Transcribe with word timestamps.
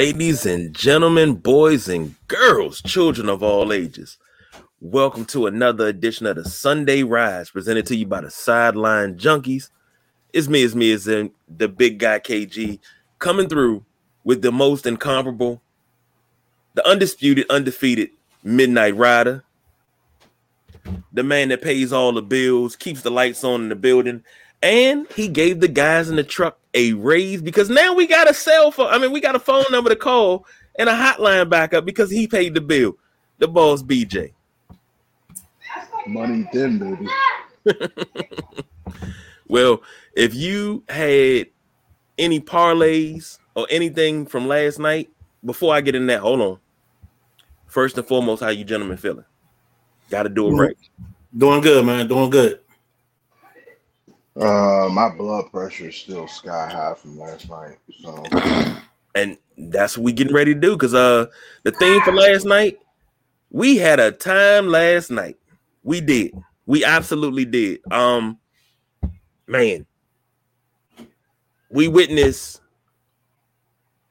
Ladies 0.00 0.46
and 0.46 0.74
gentlemen, 0.74 1.34
boys 1.34 1.86
and 1.86 2.14
girls, 2.26 2.80
children 2.80 3.28
of 3.28 3.42
all 3.42 3.70
ages, 3.70 4.16
welcome 4.80 5.26
to 5.26 5.46
another 5.46 5.88
edition 5.88 6.24
of 6.24 6.36
the 6.36 6.44
Sunday 6.46 7.02
Rise 7.02 7.50
presented 7.50 7.84
to 7.84 7.96
you 7.96 8.06
by 8.06 8.22
the 8.22 8.30
Sideline 8.30 9.18
Junkies. 9.18 9.68
It's 10.32 10.48
me, 10.48 10.62
it's 10.62 10.74
me, 10.74 10.92
it's 10.92 11.06
in 11.06 11.32
the 11.46 11.68
big 11.68 11.98
guy 11.98 12.18
KG 12.18 12.78
coming 13.18 13.46
through 13.46 13.84
with 14.24 14.40
the 14.40 14.50
most 14.50 14.86
incomparable, 14.86 15.60
the 16.72 16.88
undisputed, 16.88 17.44
undefeated 17.50 18.08
Midnight 18.42 18.96
Rider, 18.96 19.44
the 21.12 21.22
man 21.22 21.50
that 21.50 21.60
pays 21.60 21.92
all 21.92 22.12
the 22.12 22.22
bills, 22.22 22.74
keeps 22.74 23.02
the 23.02 23.10
lights 23.10 23.44
on 23.44 23.64
in 23.64 23.68
the 23.68 23.76
building, 23.76 24.24
and 24.62 25.06
he 25.14 25.28
gave 25.28 25.60
the 25.60 25.68
guys 25.68 26.08
in 26.08 26.16
the 26.16 26.24
truck 26.24 26.58
a 26.74 26.92
raise 26.94 27.42
because 27.42 27.68
now 27.68 27.94
we 27.94 28.06
got 28.06 28.30
a 28.30 28.34
cell 28.34 28.70
phone. 28.70 28.88
I 28.88 28.98
mean, 28.98 29.12
we 29.12 29.20
got 29.20 29.34
a 29.34 29.40
phone 29.40 29.64
number 29.70 29.90
to 29.90 29.96
call 29.96 30.46
and 30.78 30.88
a 30.88 30.92
hotline 30.92 31.48
backup 31.48 31.84
because 31.84 32.10
he 32.10 32.26
paid 32.26 32.54
the 32.54 32.60
bill. 32.60 32.96
The 33.38 33.48
boss 33.48 33.82
BJ. 33.82 34.32
Money 36.06 36.48
then, 36.52 36.78
baby. 37.64 37.78
well, 39.48 39.82
if 40.14 40.34
you 40.34 40.84
had 40.88 41.46
any 42.18 42.40
parlays 42.40 43.38
or 43.54 43.66
anything 43.70 44.26
from 44.26 44.46
last 44.46 44.78
night, 44.78 45.10
before 45.44 45.74
I 45.74 45.80
get 45.80 45.94
in 45.94 46.06
that, 46.06 46.20
hold 46.20 46.40
on. 46.40 46.58
First 47.66 47.96
and 47.96 48.06
foremost, 48.06 48.42
how 48.42 48.48
you 48.48 48.64
gentlemen 48.64 48.96
feeling? 48.96 49.24
Got 50.10 50.24
to 50.24 50.28
do 50.28 50.48
it 50.48 50.52
right. 50.52 50.76
Doing 51.36 51.60
good, 51.60 51.86
man. 51.86 52.08
Doing 52.08 52.30
good. 52.30 52.59
Uh, 54.36 54.88
my 54.92 55.08
blood 55.08 55.50
pressure 55.50 55.88
is 55.88 55.96
still 55.96 56.28
sky 56.28 56.68
high 56.68 56.94
from 56.94 57.18
last 57.18 57.50
night. 57.50 57.78
So, 58.00 58.22
and 59.14 59.36
that's 59.56 59.98
what 59.98 60.04
we 60.04 60.12
getting 60.12 60.34
ready 60.34 60.54
to 60.54 60.60
do. 60.60 60.76
Cause 60.76 60.94
uh, 60.94 61.26
the 61.64 61.72
thing 61.72 62.00
for 62.02 62.12
last 62.12 62.44
night, 62.44 62.78
we 63.50 63.76
had 63.76 63.98
a 63.98 64.12
time 64.12 64.68
last 64.68 65.10
night. 65.10 65.36
We 65.82 66.00
did. 66.00 66.32
We 66.66 66.84
absolutely 66.84 67.44
did. 67.44 67.80
Um, 67.92 68.38
man, 69.48 69.86
we 71.70 71.88
witnessed 71.88 72.60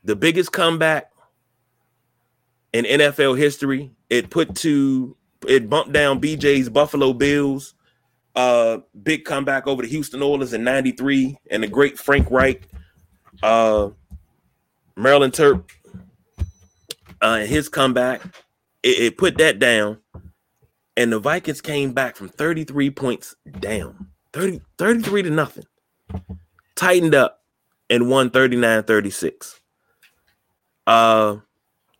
the 0.03 0.15
biggest 0.15 0.51
comeback 0.51 1.11
in 2.73 2.85
NFL 2.85 3.37
history. 3.37 3.91
It 4.09 4.29
put 4.29 4.55
to 4.57 5.15
it 5.47 5.69
bumped 5.69 5.93
down 5.93 6.19
BJ's 6.19 6.69
Buffalo 6.69 7.13
Bills 7.13 7.75
uh, 8.35 8.79
big 9.03 9.25
comeback 9.25 9.67
over 9.67 9.81
the 9.81 9.87
Houston 9.87 10.21
Oilers 10.21 10.53
in 10.53 10.63
93 10.63 11.37
and 11.49 11.63
the 11.63 11.67
great 11.67 11.97
Frank 11.97 12.29
Reich, 12.29 12.67
uh, 13.43 13.89
Maryland 14.95 15.33
Terp, 15.33 15.69
uh, 17.21 17.39
his 17.39 17.69
comeback, 17.69 18.21
it, 18.83 18.99
it 18.99 19.17
put 19.17 19.37
that 19.37 19.59
down. 19.59 19.97
And 20.95 21.13
the 21.13 21.19
Vikings 21.19 21.61
came 21.61 21.93
back 21.93 22.17
from 22.17 22.27
33 22.29 22.89
points 22.91 23.35
down, 23.59 24.07
30, 24.33 24.61
33 24.77 25.23
to 25.23 25.29
nothing, 25.29 25.63
tightened 26.75 27.15
up 27.15 27.41
and 27.89 28.09
won 28.09 28.29
39 28.29 28.83
36. 28.83 29.59
Uh, 30.85 31.37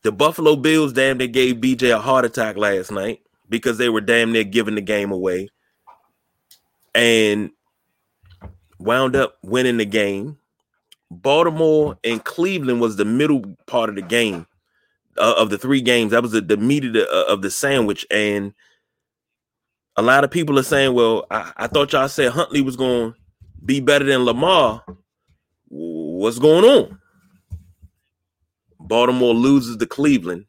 the 0.01 0.11
Buffalo 0.11 0.55
Bills 0.55 0.93
damn 0.93 1.17
near 1.17 1.27
gave 1.27 1.57
BJ 1.57 1.93
a 1.93 1.99
heart 1.99 2.25
attack 2.25 2.57
last 2.57 2.91
night 2.91 3.21
because 3.47 3.77
they 3.77 3.87
were 3.87 4.01
damn 4.01 4.31
near 4.31 4.43
giving 4.43 4.75
the 4.75 4.81
game 4.81 5.11
away 5.11 5.49
and 6.95 7.51
wound 8.79 9.15
up 9.15 9.37
winning 9.43 9.77
the 9.77 9.85
game. 9.85 10.37
Baltimore 11.11 11.97
and 12.03 12.23
Cleveland 12.23 12.81
was 12.81 12.95
the 12.95 13.05
middle 13.05 13.55
part 13.65 13.89
of 13.89 13.95
the 13.95 14.01
game 14.01 14.45
uh, 15.17 15.35
of 15.37 15.49
the 15.49 15.57
three 15.57 15.81
games. 15.81 16.11
That 16.11 16.21
was 16.21 16.31
the, 16.31 16.41
the 16.41 16.57
meat 16.57 16.85
of 16.85 16.93
the, 16.93 17.09
uh, 17.09 17.33
of 17.33 17.41
the 17.41 17.49
sandwich. 17.49 18.05
And 18.11 18.53
a 19.95 20.01
lot 20.01 20.23
of 20.23 20.31
people 20.31 20.59
are 20.59 20.63
saying, 20.63 20.93
well, 20.93 21.25
I, 21.31 21.51
I 21.57 21.67
thought 21.67 21.93
y'all 21.93 22.07
said 22.07 22.31
Huntley 22.31 22.61
was 22.61 22.75
going 22.75 23.13
to 23.13 23.19
be 23.65 23.79
better 23.79 24.05
than 24.05 24.23
Lamar. 24.23 24.83
What's 25.67 26.39
going 26.39 26.63
on? 26.63 26.99
Baltimore 28.79 29.33
loses 29.33 29.77
to 29.77 29.85
Cleveland. 29.85 30.45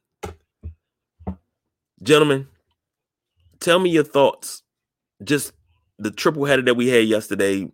Gentlemen, 2.02 2.48
tell 3.60 3.78
me 3.78 3.90
your 3.90 4.04
thoughts. 4.04 4.62
Just 5.22 5.52
the 6.00 6.10
triple 6.10 6.44
header 6.44 6.62
that 6.62 6.74
we 6.74 6.88
had 6.88 7.06
yesterday. 7.06 7.70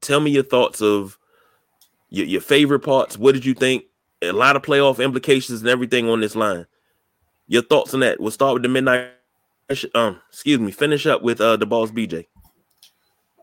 Tell 0.00 0.20
me 0.20 0.30
your 0.30 0.42
thoughts 0.42 0.82
of 0.82 1.18
your, 2.10 2.26
your 2.26 2.40
favorite 2.40 2.80
parts. 2.80 3.18
What 3.18 3.32
did 3.32 3.44
you 3.44 3.54
think? 3.54 3.84
A 4.22 4.32
lot 4.32 4.56
of 4.56 4.62
playoff 4.62 5.02
implications 5.02 5.60
and 5.60 5.68
everything 5.68 6.08
on 6.08 6.20
this 6.20 6.36
line. 6.36 6.66
Your 7.46 7.62
thoughts 7.62 7.92
on 7.92 8.00
that? 8.00 8.20
We'll 8.20 8.30
start 8.30 8.54
with 8.54 8.62
the 8.62 8.68
midnight. 8.68 9.10
Um, 9.94 10.20
excuse 10.28 10.60
me. 10.60 10.70
Finish 10.70 11.06
up 11.06 11.22
with 11.22 11.40
uh 11.40 11.56
the 11.56 11.66
boss 11.66 11.90
BJ. 11.90 12.26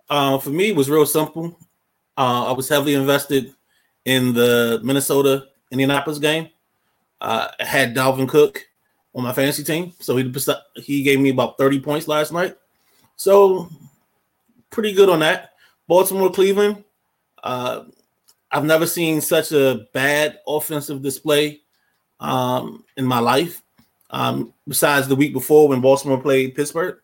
Uh, 0.09 0.37
for 0.37 0.49
me, 0.49 0.69
it 0.69 0.75
was 0.75 0.89
real 0.89 1.05
simple. 1.05 1.57
Uh, 2.17 2.45
I 2.49 2.51
was 2.51 2.67
heavily 2.67 2.93
invested 2.93 3.53
in 4.05 4.33
the 4.33 4.81
Minnesota 4.83 5.47
Indianapolis 5.71 6.19
game. 6.19 6.49
Uh, 7.19 7.47
I 7.59 7.63
had 7.63 7.95
Dalvin 7.95 8.27
Cook 8.27 8.65
on 9.15 9.23
my 9.23 9.33
fantasy 9.33 9.63
team, 9.63 9.93
so 9.99 10.17
he 10.17 10.33
he 10.75 11.03
gave 11.03 11.19
me 11.19 11.29
about 11.29 11.57
thirty 11.57 11.79
points 11.79 12.07
last 12.07 12.33
night. 12.33 12.55
So 13.15 13.69
pretty 14.69 14.93
good 14.93 15.09
on 15.09 15.19
that. 15.19 15.51
Baltimore, 15.87 16.31
Cleveland. 16.31 16.83
Uh, 17.43 17.83
I've 18.51 18.65
never 18.65 18.85
seen 18.85 19.21
such 19.21 19.51
a 19.51 19.87
bad 19.93 20.39
offensive 20.47 21.01
display 21.01 21.61
um, 22.19 22.83
in 22.97 23.05
my 23.05 23.19
life. 23.19 23.61
Um, 24.09 24.53
besides 24.67 25.07
the 25.07 25.15
week 25.15 25.31
before 25.31 25.69
when 25.69 25.79
Baltimore 25.79 26.21
played 26.21 26.53
Pittsburgh. 26.53 26.97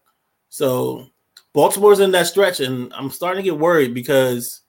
So 0.49 1.07
Baltimore's 1.53 2.01
in 2.01 2.11
that 2.11 2.27
stretch, 2.27 2.59
and 2.59 2.93
I'm 2.93 3.09
starting 3.09 3.43
to 3.43 3.49
get 3.49 3.57
worried 3.59 3.93
because 3.93 4.61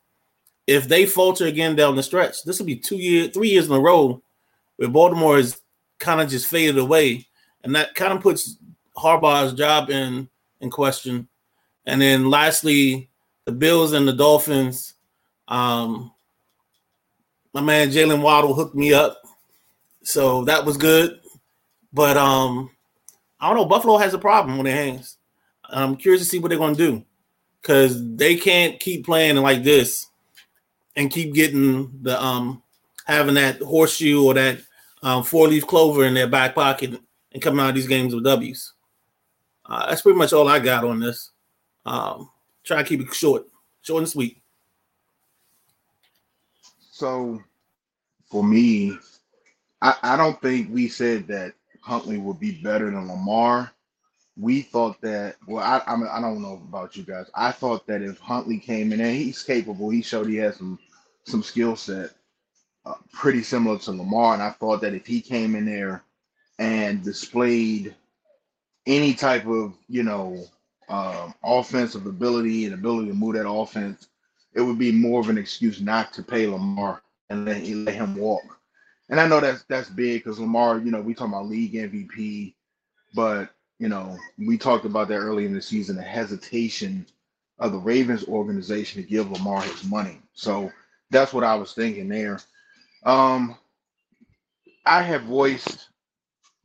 if 0.69 0.87
they 0.87 1.05
falter 1.05 1.47
again 1.47 1.75
down 1.75 1.97
the 1.97 2.03
stretch, 2.03 2.45
this 2.45 2.59
will 2.59 2.67
be 2.67 2.77
two 2.77 2.97
years, 2.97 3.31
three 3.31 3.49
years 3.49 3.67
in 3.67 3.73
a 3.73 3.81
row 3.81 4.23
where 4.77 4.89
Baltimore 4.89 5.39
is 5.39 5.61
kind 5.99 6.21
of 6.21 6.29
just 6.29 6.47
faded 6.47 6.79
away, 6.79 7.27
and 7.65 7.75
that 7.75 7.97
kind 7.97 8.13
of 8.13 8.21
puts 8.23 8.57
Harbaugh's 8.97 9.55
job 9.55 9.91
in 9.91 10.29
in 10.61 10.71
question. 10.71 11.29
And 11.87 12.01
then 12.01 12.31
lastly, 12.31 13.11
the 13.45 13.53
Bills 13.53 13.93
and 13.93 14.07
the 14.07 14.13
Dolphins. 14.13 14.95
Um, 15.47 16.13
my 17.55 17.61
man 17.61 17.89
Jalen 17.89 18.23
Waddle 18.23 18.55
hooked 18.55 18.75
me 18.75 18.93
up, 18.93 19.23
so 20.03 20.45
that 20.45 20.65
was 20.65 20.77
good. 20.77 21.21
But 21.93 22.17
um, 22.17 22.71
I 23.41 23.49
don't 23.49 23.57
know. 23.57 23.65
Buffalo 23.65 23.97
has 23.97 24.13
a 24.13 24.19
problem 24.19 24.59
with 24.59 24.67
their 24.67 24.77
hands. 24.77 25.17
I'm 25.65 25.97
curious 25.97 26.23
to 26.23 26.29
see 26.29 26.39
what 26.39 26.49
they're 26.49 26.59
going 26.59 26.77
to 26.77 26.91
do 26.91 27.05
because 27.63 28.17
they 28.17 28.37
can't 28.37 28.79
keep 28.81 29.05
playing 29.05 29.37
like 29.37 29.63
this 29.63 30.07
and 30.97 31.11
keep 31.11 31.35
getting 31.35 32.03
the 32.03 32.21
um 32.23 32.63
having 33.07 33.35
that 33.35 33.61
horseshoe 33.63 34.23
or 34.23 34.35
that 34.35 34.59
um, 35.03 35.23
four 35.23 35.49
leaf 35.49 35.67
clover 35.67 36.05
in 36.05 36.15
their 36.15 36.27
back 36.27 36.55
pocket 36.55 37.01
and 37.33 37.43
coming 37.43 37.61
out 37.61 37.71
of 37.71 37.75
these 37.75 37.87
games 37.87 38.15
with 38.15 38.25
W's. 38.25 38.75
Uh, 39.69 39.89
that's 39.89 40.03
pretty 40.03 40.19
much 40.19 40.33
all 40.33 40.49
I 40.49 40.59
got 40.59 40.85
on 40.85 40.99
this. 40.99 41.31
Um, 41.85 42.31
try 42.65 42.83
to 42.83 42.89
keep 42.89 43.01
it 43.01 43.13
short, 43.15 43.45
short 43.83 44.01
and 44.01 44.09
sweet. 44.09 44.41
So, 46.91 47.43
for 48.31 48.43
me, 48.43 48.99
I, 49.83 49.95
I 50.03 50.17
don't 50.17 50.41
think 50.41 50.73
we 50.73 50.89
said 50.89 51.27
that 51.29 51.53
Huntley 51.81 52.19
would 52.19 52.41
be 52.41 52.53
better 52.63 52.87
than 52.87 53.09
Lamar. 53.09 53.71
We 54.37 54.63
thought 54.63 55.01
that. 55.03 55.37
Well, 55.47 55.65
I 55.65 55.83
I, 55.87 55.97
mean, 55.97 56.09
I 56.11 56.21
don't 56.21 56.43
know 56.43 56.55
about 56.55 56.97
you 56.97 57.03
guys. 57.03 57.31
I 57.35 57.53
thought 57.53 57.87
that 57.87 58.03
if 58.03 58.19
Huntley 58.19 58.59
came 58.59 58.93
in 58.93 59.01
and 59.01 59.17
he's 59.17 59.43
capable, 59.43 59.91
he 59.91 60.03
showed 60.03 60.29
he 60.29 60.37
has 60.37 60.57
some 60.57 60.79
some 61.25 61.43
skill 61.43 61.77
set, 61.77 62.11
uh, 62.87 62.95
pretty 63.13 63.43
similar 63.43 63.79
to 63.79 63.93
Lamar. 63.93 64.35
And 64.35 64.43
I 64.43 64.51
thought 64.51 64.81
that 64.81 64.95
if 64.95 65.07
he 65.07 65.21
came 65.21 65.55
in 65.55 65.67
there 65.67 66.03
and 66.59 67.03
displayed 67.03 67.95
any 68.89 69.15
type 69.15 69.47
of 69.47 69.75
you 69.89 70.03
know 70.03 70.45
um, 70.89 71.35
offensive 71.45 72.07
ability 72.07 72.65
and 72.65 72.75
ability 72.75 73.09
to 73.09 73.15
move 73.15 73.35
that 73.35 73.49
offense, 73.49 74.09
it 74.55 74.63
would 74.63 74.79
be 74.79 74.91
more 74.91 75.21
of 75.21 75.29
an 75.29 75.39
excuse 75.39 75.81
not 75.81 76.13
to 76.15 76.23
pay 76.23 76.47
Lamar 76.47 77.03
and 77.31 77.45
let, 77.45 77.63
let 77.63 77.95
him 77.95 78.17
walk. 78.17 78.59
And 79.11 79.21
I 79.21 79.29
know 79.29 79.41
that's 79.41 79.63
that's 79.65 79.91
big 79.91 80.25
because 80.25 80.41
Lamar, 80.41 80.79
you 80.79 80.91
know, 80.91 81.01
we 81.01 81.15
talk 81.15 81.29
about 81.29 81.47
league 81.47 81.75
MVP, 81.75 82.55
but 83.15 83.51
you 83.79 83.89
know, 83.89 84.17
we 84.39 84.59
talked 84.59 84.87
about 84.87 85.09
that 85.09 85.19
early 85.19 85.45
in 85.47 85.55
the 85.55 85.63
season, 85.63 85.97
the 85.97 86.03
hesitation 86.03 87.07
of 87.59 87.73
the 87.73 87.79
Ravens 87.79 88.25
organization 88.25 89.03
to 89.03 89.09
give 89.09 89.31
Lamar 89.31 89.63
his 89.63 89.85
money. 89.85 90.21
So 90.33 90.73
that's 91.11 91.33
what 91.33 91.45
I 91.45 91.55
was 91.55 91.75
thinking 91.75 92.09
there. 92.09 92.41
Um, 93.05 93.57
I 94.85 95.03
have 95.03 95.23
voiced 95.25 95.88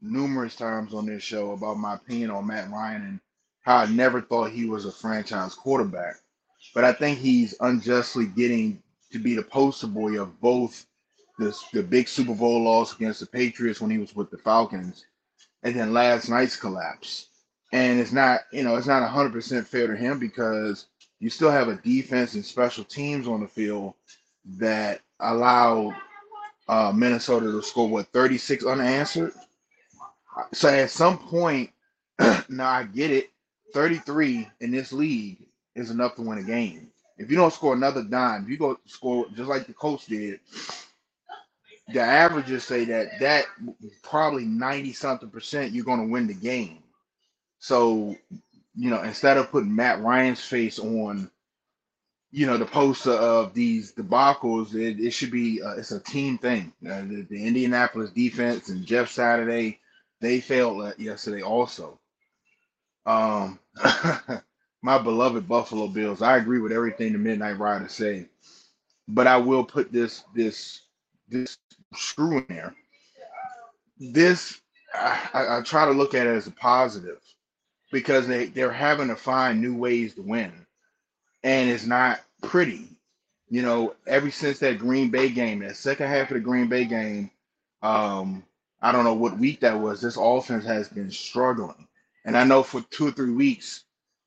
numerous 0.03 0.55
times 0.55 0.93
on 0.93 1.05
this 1.05 1.23
show 1.23 1.51
about 1.51 1.77
my 1.77 1.95
opinion 1.95 2.31
on 2.31 2.47
Matt 2.47 2.69
Ryan 2.69 3.01
and 3.03 3.19
how 3.61 3.77
I 3.77 3.85
never 3.87 4.21
thought 4.21 4.51
he 4.51 4.65
was 4.65 4.85
a 4.85 4.91
franchise 4.91 5.55
quarterback. 5.55 6.17
But 6.75 6.83
I 6.83 6.93
think 6.93 7.19
he's 7.19 7.55
unjustly 7.61 8.27
getting 8.27 8.81
to 9.11 9.19
be 9.19 9.35
the 9.35 9.43
poster 9.43 9.87
boy 9.87 10.21
of 10.21 10.39
both 10.41 10.85
the 11.39 11.57
the 11.73 11.83
big 11.83 12.07
Super 12.07 12.35
Bowl 12.35 12.63
loss 12.63 12.95
against 12.95 13.19
the 13.21 13.25
Patriots 13.25 13.81
when 13.81 13.91
he 13.91 13.97
was 13.97 14.15
with 14.15 14.29
the 14.29 14.37
Falcons, 14.37 15.05
and 15.63 15.75
then 15.75 15.93
last 15.93 16.29
night's 16.29 16.55
collapse. 16.55 17.27
And 17.71 17.99
it's 17.99 18.11
not, 18.11 18.41
you 18.51 18.63
know, 18.63 18.75
it's 18.75 18.85
not 18.85 19.09
100% 19.09 19.65
fair 19.65 19.87
to 19.87 19.95
him 19.95 20.19
because 20.19 20.87
you 21.19 21.29
still 21.31 21.49
have 21.49 21.69
a 21.69 21.75
defense 21.77 22.35
and 22.35 22.45
special 22.45 22.83
teams 22.83 23.27
on 23.27 23.41
the 23.41 23.47
field 23.47 23.95
that 24.59 25.01
allowed 25.21 25.95
uh, 26.67 26.91
Minnesota 26.95 27.51
to 27.51 27.63
score 27.63 27.89
what 27.89 28.07
36 28.13 28.65
unanswered. 28.65 29.33
So 30.53 30.69
at 30.69 30.89
some 30.89 31.17
point, 31.17 31.71
now 32.49 32.69
I 32.69 32.83
get 32.83 33.11
it. 33.11 33.29
33 33.73 34.47
in 34.61 34.71
this 34.71 34.93
league 34.93 35.39
is 35.75 35.89
enough 35.89 36.15
to 36.15 36.21
win 36.21 36.37
a 36.37 36.43
game. 36.43 36.89
If 37.17 37.31
you 37.31 37.37
don't 37.37 37.53
score 37.53 37.73
another 37.73 38.03
dime, 38.03 38.43
if 38.43 38.49
you 38.49 38.57
go 38.57 38.77
score 38.85 39.25
just 39.35 39.49
like 39.49 39.65
the 39.65 39.73
Colts 39.73 40.05
did, 40.05 40.39
the 41.91 42.01
averages 42.01 42.63
say 42.63 42.85
that 42.85 43.19
that 43.19 43.45
probably 44.03 44.45
90 44.45 44.93
something 44.93 45.29
percent 45.29 45.73
you're 45.73 45.85
going 45.85 46.05
to 46.05 46.11
win 46.11 46.27
the 46.27 46.33
game. 46.33 46.79
So, 47.59 48.15
you 48.75 48.89
know, 48.89 49.01
instead 49.03 49.37
of 49.37 49.51
putting 49.51 49.75
Matt 49.75 50.01
Ryan's 50.01 50.41
face 50.43 50.79
on, 50.79 51.29
you 52.31 52.47
know, 52.47 52.57
the 52.57 52.65
poster 52.65 53.11
of 53.11 53.53
these 53.53 53.93
debacles, 53.93 54.73
it, 54.73 54.99
it 54.99 55.11
should 55.11 55.31
be 55.31 55.61
uh, 55.61 55.75
it's 55.75 55.91
a 55.91 55.99
team 55.99 56.37
thing. 56.37 56.73
Uh, 56.85 57.01
the, 57.01 57.27
the, 57.29 57.45
Indianapolis 57.45 58.11
defense 58.11 58.69
and 58.69 58.85
Jeff 58.85 59.09
Saturday, 59.11 59.79
they 60.23 60.39
failed 60.39 60.93
yesterday 60.97 61.41
also. 61.41 61.99
Um, 63.05 63.59
my 64.81 64.97
beloved 64.97 65.47
Buffalo 65.47 65.87
Bills. 65.87 66.21
I 66.21 66.37
agree 66.37 66.59
with 66.59 66.71
everything 66.71 67.11
the 67.11 67.19
Midnight 67.19 67.59
Rider 67.59 67.89
say, 67.89 68.27
but 69.07 69.27
I 69.27 69.37
will 69.37 69.65
put 69.65 69.91
this 69.91 70.23
this 70.33 70.81
this 71.27 71.57
screw 71.93 72.37
in 72.37 72.45
there. 72.47 72.73
This 73.99 74.61
I, 74.93 75.57
I 75.57 75.61
try 75.61 75.85
to 75.85 75.91
look 75.91 76.13
at 76.13 76.25
it 76.25 76.35
as 76.35 76.47
a 76.47 76.51
positive 76.51 77.19
because 77.91 78.25
they 78.25 78.45
they're 78.45 78.71
having 78.71 79.09
to 79.09 79.15
find 79.17 79.61
new 79.61 79.75
ways 79.75 80.15
to 80.15 80.21
win, 80.21 80.53
and 81.43 81.69
it's 81.69 81.85
not 81.85 82.21
pretty. 82.41 82.87
You 83.49 83.61
know, 83.61 83.95
ever 84.07 84.31
since 84.31 84.59
that 84.59 84.79
Green 84.79 85.09
Bay 85.09 85.29
game, 85.29 85.59
that 85.59 85.75
second 85.75 86.07
half 86.07 86.29
of 86.29 86.35
the 86.35 86.39
Green 86.39 86.67
Bay 86.67 86.85
game, 86.85 87.29
um, 87.81 88.43
I 88.83 88.93
don't 88.93 89.05
know 89.05 89.15
what 89.15 89.39
week 89.39 89.61
that 89.61 89.79
was. 89.79 90.01
This 90.01 90.17
offense 90.21 90.65
has 90.65 90.89
been 90.89 91.11
struggling, 91.11 91.87
and 92.25 92.37
I 92.37 92.45
know 92.45 92.63
for 92.63 92.81
two 92.91 93.09
or 93.09 93.13
three 93.13 93.33
weeks, 93.33 93.85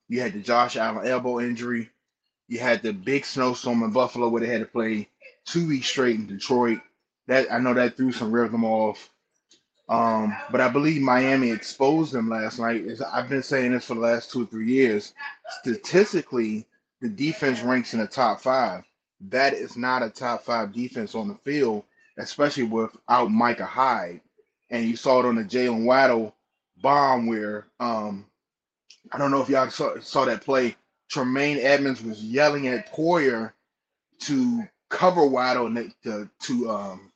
you 0.09 0.23
had 0.23 0.35
the 0.35 0.41
Josh 0.41 0.77
Allen 0.77 1.09
elbow 1.09 1.41
injury, 1.41 1.91
you 2.49 2.61
had 2.61 2.83
the 2.83 2.93
big 2.93 3.27
snowstorm 3.27 3.85
in 3.85 3.93
Buffalo 3.93 4.29
where 4.29 4.43
they 4.43 4.49
had 4.49 4.61
to 4.63 4.67
play 4.67 5.09
two 5.47 5.69
weeks 5.69 5.89
straight 5.89 6.17
in 6.17 6.29
Detroit. 6.29 6.81
That 7.29 7.53
I 7.53 7.61
know 7.61 7.75
that 7.75 7.97
threw 7.99 8.13
some 8.13 8.33
rhythm 8.33 8.65
off. 8.65 9.11
Um, 9.89 10.37
but 10.51 10.61
I 10.63 10.69
believe 10.69 11.03
Miami 11.03 11.53
exposed 11.53 12.13
them 12.13 12.31
last 12.31 12.61
night. 12.61 12.85
I've 13.13 13.31
been 13.31 13.45
saying 13.45 13.73
this 13.73 13.87
for 13.87 13.95
the 13.95 14.01
last 14.01 14.33
two 14.33 14.45
or 14.45 14.47
three 14.47 14.69
years. 14.73 15.15
Statistically, 15.63 16.67
the 17.03 17.09
defense 17.11 17.63
ranks 17.63 17.95
in 17.95 18.01
the 18.01 18.09
top 18.09 18.43
five. 18.43 18.85
That 19.31 19.55
is 19.55 19.77
not 19.79 20.03
a 20.03 20.11
top 20.11 20.45
five 20.45 20.75
defense 20.75 21.15
on 21.15 21.29
the 21.29 21.37
field, 21.45 21.85
especially 22.19 22.65
without 22.65 23.31
Micah 23.31 23.67
Hyde. 23.67 24.23
And 24.71 24.85
you 24.85 24.97
saw 24.97 25.21
it 25.21 25.27
on 25.27 25.37
the 25.37 25.45
Jalen 25.45 25.85
Waddle 25.85 26.35
bomb 26.83 27.27
where 27.27 27.67
um, 27.81 28.27
I 29.13 29.19
don't 29.19 29.31
know 29.31 29.43
if 29.43 29.49
y'all 29.49 29.71
saw, 29.71 29.99
saw 30.01 30.25
that 30.25 30.45
play. 30.45 30.77
Tremaine 31.09 31.59
Edmunds 31.59 32.03
was 32.03 32.23
yelling 32.23 32.67
at 32.69 32.93
Poyer 32.93 33.53
to 34.21 34.69
cover 34.89 35.27
Waddle 35.27 35.73
to 36.05 36.29
to 36.43 36.71
um 36.71 37.13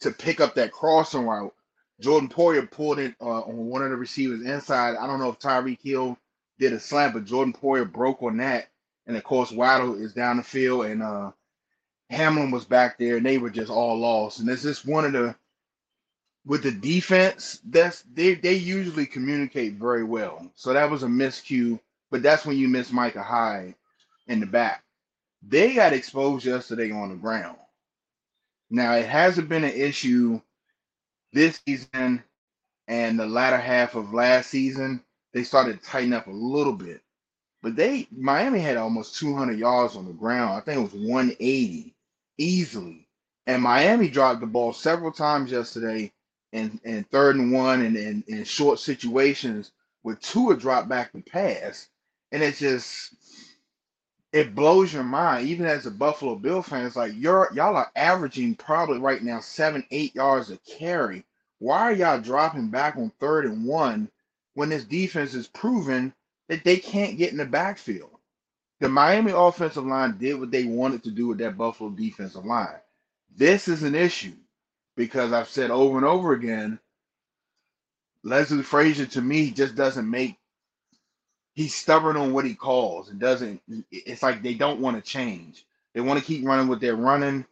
to 0.00 0.10
pick 0.10 0.40
up 0.40 0.54
that 0.54 0.72
crossing 0.72 1.24
route. 1.24 1.54
Jordan 2.00 2.28
Poyer 2.28 2.70
pulled 2.70 2.98
it 2.98 3.14
uh, 3.20 3.40
on 3.40 3.56
one 3.56 3.82
of 3.82 3.90
the 3.90 3.96
receivers 3.96 4.42
inside. 4.42 4.96
I 4.96 5.06
don't 5.06 5.18
know 5.18 5.30
if 5.30 5.38
Tyreek 5.38 5.80
Hill 5.82 6.16
did 6.58 6.72
a 6.72 6.78
slant, 6.80 7.14
but 7.14 7.24
Jordan 7.24 7.52
Poyer 7.52 7.90
broke 7.90 8.22
on 8.22 8.36
that. 8.38 8.68
And 9.06 9.16
of 9.16 9.24
course, 9.24 9.50
Waddle 9.50 10.00
is 10.00 10.12
down 10.12 10.36
the 10.36 10.42
field, 10.42 10.86
and 10.86 11.02
uh, 11.02 11.32
Hamlin 12.10 12.50
was 12.50 12.64
back 12.64 12.98
there, 12.98 13.16
and 13.16 13.26
they 13.26 13.38
were 13.38 13.50
just 13.50 13.70
all 13.70 13.98
lost. 13.98 14.38
And 14.38 14.48
this 14.48 14.64
is 14.64 14.84
one 14.84 15.04
of 15.04 15.12
the 15.12 15.34
with 16.48 16.64
the 16.64 16.72
defense. 16.72 17.60
That's 17.66 18.02
they 18.14 18.34
they 18.34 18.54
usually 18.54 19.06
communicate 19.06 19.74
very 19.74 20.02
well. 20.04 20.50
So 20.56 20.72
that 20.72 20.90
was 20.90 21.04
a 21.04 21.08
miscue, 21.08 21.78
but 22.10 22.22
that's 22.24 22.46
when 22.46 22.58
you 22.58 22.68
miss 22.68 22.90
Micah 22.90 23.22
Hyde 23.22 23.76
in 24.26 24.40
the 24.40 24.46
back. 24.46 24.82
They 25.46 25.74
got 25.74 25.92
exposed 25.92 26.46
yesterday 26.46 26.90
on 26.90 27.10
the 27.10 27.16
ground. 27.16 27.58
Now 28.70 28.94
it 28.94 29.06
hasn't 29.06 29.48
been 29.48 29.64
an 29.64 29.74
issue 29.74 30.40
this 31.32 31.60
season 31.66 32.24
and 32.88 33.20
the 33.20 33.26
latter 33.26 33.58
half 33.58 33.94
of 33.94 34.14
last 34.14 34.50
season, 34.50 35.04
they 35.34 35.44
started 35.44 35.78
to 35.80 35.86
tighten 35.86 36.14
up 36.14 36.26
a 36.26 36.32
little 36.32 36.72
bit. 36.72 37.02
But 37.62 37.76
they 37.76 38.08
Miami 38.10 38.60
had 38.60 38.78
almost 38.78 39.18
200 39.18 39.58
yards 39.58 39.96
on 39.96 40.06
the 40.06 40.12
ground. 40.14 40.54
I 40.54 40.60
think 40.60 40.78
it 40.78 40.94
was 40.94 41.08
180 41.08 41.94
easily. 42.38 43.06
And 43.46 43.62
Miami 43.62 44.08
dropped 44.08 44.40
the 44.40 44.46
ball 44.46 44.72
several 44.72 45.12
times 45.12 45.52
yesterday 45.52 46.12
in, 46.52 46.80
in 46.84 47.04
third 47.04 47.36
and 47.36 47.52
one 47.52 47.82
and 47.82 47.96
in, 47.96 48.24
in 48.28 48.44
short 48.44 48.78
situations 48.78 49.72
with 50.02 50.20
Tua 50.20 50.56
drop 50.56 50.88
back 50.88 51.12
the 51.12 51.20
pass. 51.20 51.88
And 52.32 52.42
it 52.42 52.56
just 52.56 53.14
it 54.32 54.54
blows 54.54 54.92
your 54.92 55.04
mind, 55.04 55.48
even 55.48 55.64
as 55.66 55.86
a 55.86 55.90
Buffalo 55.90 56.34
Bill 56.34 56.62
fan. 56.62 56.84
It's 56.86 56.96
like 56.96 57.12
you're 57.16 57.50
y'all 57.54 57.76
are 57.76 57.90
averaging 57.96 58.54
probably 58.56 58.98
right 58.98 59.22
now 59.22 59.40
seven, 59.40 59.84
eight 59.90 60.14
yards 60.14 60.50
a 60.50 60.58
carry. 60.58 61.24
Why 61.58 61.80
are 61.80 61.92
y'all 61.92 62.20
dropping 62.20 62.68
back 62.68 62.96
on 62.96 63.10
third 63.18 63.46
and 63.46 63.64
one 63.64 64.10
when 64.54 64.68
this 64.68 64.84
defense 64.84 65.34
is 65.34 65.48
proven 65.48 66.12
that 66.48 66.62
they 66.64 66.76
can't 66.76 67.18
get 67.18 67.32
in 67.32 67.38
the 67.38 67.46
backfield? 67.46 68.10
The 68.80 68.88
Miami 68.88 69.32
offensive 69.32 69.86
line 69.86 70.18
did 70.18 70.38
what 70.38 70.50
they 70.50 70.64
wanted 70.64 71.02
to 71.04 71.10
do 71.10 71.26
with 71.26 71.38
that 71.38 71.56
Buffalo 71.56 71.90
defensive 71.90 72.44
line. 72.44 72.78
This 73.34 73.66
is 73.66 73.82
an 73.82 73.94
issue 73.94 74.36
because 74.98 75.32
I've 75.32 75.48
said 75.48 75.70
over 75.70 75.96
and 75.96 76.04
over 76.04 76.32
again, 76.32 76.80
Leslie 78.24 78.64
Frazier 78.64 79.06
to 79.06 79.22
me 79.22 79.52
just 79.52 79.76
doesn't 79.76 80.10
make 80.10 80.36
he's 81.54 81.74
stubborn 81.74 82.16
on 82.16 82.32
what 82.32 82.44
he 82.44 82.54
calls 82.54 83.08
and 83.08 83.18
doesn't 83.18 83.62
it's 83.90 84.22
like 84.22 84.42
they 84.42 84.54
don't 84.54 84.80
want 84.80 84.96
to 84.96 85.10
change. 85.10 85.64
They 85.94 86.00
want 86.00 86.18
to 86.18 86.24
keep 86.24 86.44
running 86.44 86.68
what 86.68 86.80
they're 86.80 86.96
running. 86.96 87.46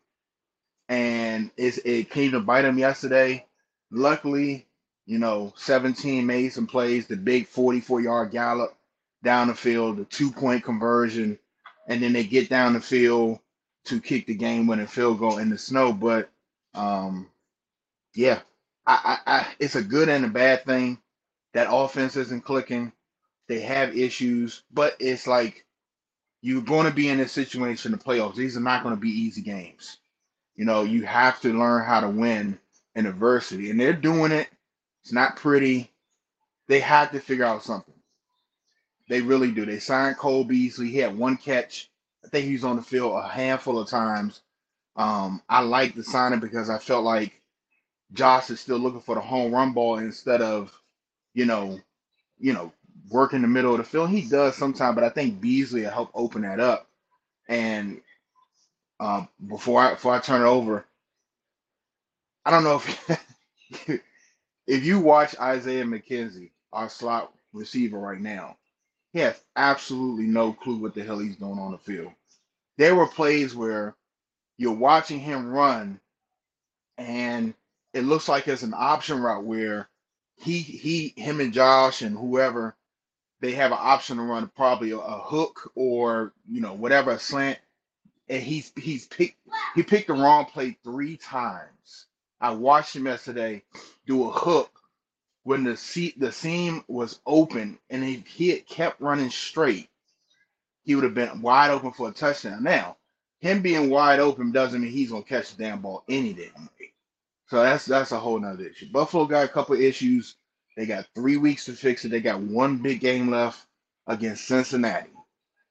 And 0.88 1.50
it 1.56 2.10
came 2.10 2.32
to 2.32 2.40
bite 2.40 2.62
them 2.62 2.78
yesterday. 2.78 3.46
Luckily 3.92 4.66
you 5.06 5.18
know 5.20 5.52
17 5.56 6.26
made 6.26 6.52
some 6.52 6.66
plays 6.66 7.06
the 7.06 7.16
big 7.16 7.46
44 7.46 8.00
yard 8.00 8.32
gallop 8.32 8.76
down 9.22 9.46
the 9.46 9.54
field 9.54 9.98
the 9.98 10.04
two 10.06 10.32
point 10.32 10.64
conversion 10.64 11.38
and 11.86 12.02
then 12.02 12.12
they 12.12 12.24
get 12.24 12.50
down 12.50 12.72
the 12.72 12.80
field 12.80 13.38
to 13.84 14.00
kick 14.00 14.26
the 14.26 14.34
game 14.34 14.66
winning 14.66 14.88
field 14.88 15.20
goal 15.20 15.38
in 15.38 15.48
the 15.48 15.56
snow. 15.56 15.92
But 15.92 16.28
um 16.74 17.28
yeah 18.16 18.40
I, 18.86 19.20
I, 19.26 19.32
I 19.38 19.48
it's 19.60 19.76
a 19.76 19.84
good 19.84 20.10
and 20.10 20.26
a 20.26 20.30
bad 20.30 20.66
thing 20.66 20.98
that 21.54 21.68
offense 21.70 22.16
isn't 22.16 22.44
clicking 22.44 22.92
they 23.48 23.60
have 23.60 23.96
issues, 23.96 24.62
but 24.72 24.96
it's 24.98 25.26
like 25.26 25.64
you're 26.42 26.62
going 26.62 26.86
to 26.86 26.92
be 26.92 27.08
in 27.08 27.18
this 27.18 27.32
situation 27.32 27.92
in 27.92 27.98
the 27.98 28.04
playoffs. 28.04 28.36
These 28.36 28.56
are 28.56 28.60
not 28.62 28.82
going 28.82 28.94
to 28.94 29.00
be 29.00 29.10
easy 29.10 29.42
games. 29.42 29.98
You 30.56 30.64
know, 30.64 30.84
you 30.84 31.04
have 31.06 31.40
to 31.42 31.58
learn 31.58 31.84
how 31.84 32.00
to 32.00 32.08
win 32.08 32.58
in 32.94 33.06
adversity, 33.06 33.70
and 33.70 33.80
they're 33.80 33.92
doing 33.92 34.32
it. 34.32 34.48
It's 35.04 35.12
not 35.12 35.36
pretty. 35.36 35.92
They 36.68 36.80
have 36.80 37.12
to 37.12 37.20
figure 37.20 37.44
out 37.44 37.64
something. 37.64 37.94
They 39.08 39.22
really 39.22 39.52
do. 39.52 39.66
They 39.66 39.78
signed 39.78 40.18
Cole 40.18 40.44
Beasley. 40.44 40.90
He 40.90 40.98
had 40.98 41.16
one 41.16 41.36
catch. 41.36 41.90
I 42.24 42.28
think 42.28 42.46
he 42.46 42.54
was 42.54 42.64
on 42.64 42.76
the 42.76 42.82
field 42.82 43.12
a 43.16 43.28
handful 43.28 43.78
of 43.78 43.88
times. 43.88 44.42
Um, 44.96 45.42
I 45.48 45.60
like 45.60 45.94
the 45.94 46.04
signing 46.04 46.40
because 46.40 46.70
I 46.70 46.78
felt 46.78 47.04
like 47.04 47.40
Josh 48.12 48.50
is 48.50 48.60
still 48.60 48.78
looking 48.78 49.00
for 49.00 49.14
the 49.14 49.20
home 49.20 49.52
run 49.52 49.72
ball 49.72 49.98
instead 49.98 50.42
of, 50.42 50.72
you 51.34 51.46
know, 51.46 51.80
you 52.38 52.52
know, 52.52 52.72
work 53.10 53.32
in 53.34 53.42
the 53.42 53.48
middle 53.48 53.72
of 53.72 53.78
the 53.78 53.84
field. 53.84 54.10
He 54.10 54.22
does 54.28 54.56
sometimes, 54.56 54.94
but 54.94 55.04
I 55.04 55.10
think 55.10 55.40
Beasley 55.40 55.82
will 55.82 55.90
help 55.90 56.10
open 56.14 56.42
that 56.42 56.60
up. 56.60 56.88
And 57.48 58.00
um, 59.00 59.28
before 59.46 59.80
I 59.80 59.90
before 59.94 60.14
I 60.14 60.20
turn 60.20 60.42
it 60.42 60.46
over, 60.48 60.86
I 62.44 62.50
don't 62.50 62.64
know 62.64 62.76
if 62.76 63.20
if 64.66 64.84
you 64.84 65.00
watch 65.00 65.36
Isaiah 65.40 65.84
McKenzie, 65.84 66.50
our 66.72 66.88
slot 66.88 67.32
receiver 67.52 67.98
right 67.98 68.20
now, 68.20 68.56
he 69.12 69.20
has 69.20 69.40
absolutely 69.56 70.26
no 70.26 70.52
clue 70.52 70.78
what 70.78 70.94
the 70.94 71.04
hell 71.04 71.18
he's 71.18 71.36
doing 71.36 71.58
on 71.58 71.72
the 71.72 71.78
field. 71.78 72.12
There 72.78 72.94
were 72.94 73.06
plays 73.06 73.54
where 73.54 73.94
you're 74.58 74.72
watching 74.72 75.20
him 75.20 75.48
run, 75.50 76.00
and 76.98 77.54
it 77.96 78.04
looks 78.04 78.28
like 78.28 78.48
it's 78.48 78.62
an 78.64 78.74
option 78.76 79.20
route 79.20 79.44
where 79.44 79.88
he 80.36 80.60
he 80.60 81.14
him 81.16 81.40
and 81.40 81.52
Josh 81.54 82.02
and 82.02 82.16
whoever 82.16 82.76
they 83.40 83.52
have 83.52 83.72
an 83.72 83.78
option 83.80 84.18
to 84.18 84.24
run 84.24 84.50
probably 84.56 84.92
a, 84.92 84.98
a 84.98 85.20
hook 85.20 85.72
or 85.76 86.34
you 86.50 86.60
know 86.60 86.74
whatever 86.74 87.12
a 87.12 87.18
slant. 87.20 87.58
and 88.28 88.42
he's 88.42 88.72
he's 88.76 89.06
picked 89.06 89.38
he 89.74 89.82
picked 89.82 90.08
the 90.08 90.14
wrong 90.14 90.46
play 90.46 90.78
three 90.84 91.16
times. 91.18 92.06
I 92.40 92.52
watched 92.52 92.96
him 92.96 93.06
yesterday 93.06 93.62
do 94.06 94.28
a 94.28 94.32
hook 94.32 94.70
when 95.44 95.64
the 95.64 95.76
seat 95.76 96.20
the 96.20 96.32
seam 96.32 96.84
was 96.88 97.20
open 97.26 97.78
and 97.90 98.04
if 98.04 98.26
he 98.26 98.50
had 98.50 98.66
kept 98.66 99.00
running 99.00 99.30
straight, 99.30 99.88
he 100.84 100.94
would 100.94 101.04
have 101.04 101.14
been 101.14 101.42
wide 101.42 101.70
open 101.70 101.92
for 101.92 102.08
a 102.10 102.12
touchdown. 102.12 102.62
Now, 102.62 102.98
him 103.40 103.62
being 103.62 103.90
wide 103.90 104.20
open 104.20 104.52
doesn't 104.52 104.82
mean 104.82 104.92
he's 104.92 105.10
gonna 105.12 105.24
catch 105.24 105.54
the 105.56 105.64
damn 105.64 105.80
ball 105.82 106.04
any 106.08 106.34
damn. 106.34 106.68
So 107.48 107.62
that's 107.62 107.84
that's 107.86 108.12
a 108.12 108.18
whole 108.18 108.40
nother 108.40 108.66
issue. 108.66 108.90
Buffalo 108.90 109.24
got 109.26 109.44
a 109.44 109.48
couple 109.48 109.76
issues. 109.76 110.36
They 110.76 110.86
got 110.86 111.06
three 111.14 111.36
weeks 111.36 111.64
to 111.66 111.72
fix 111.72 112.04
it. 112.04 112.10
They 112.10 112.20
got 112.20 112.40
one 112.40 112.78
big 112.78 113.00
game 113.00 113.30
left 113.30 113.66
against 114.06 114.46
Cincinnati. 114.46 115.10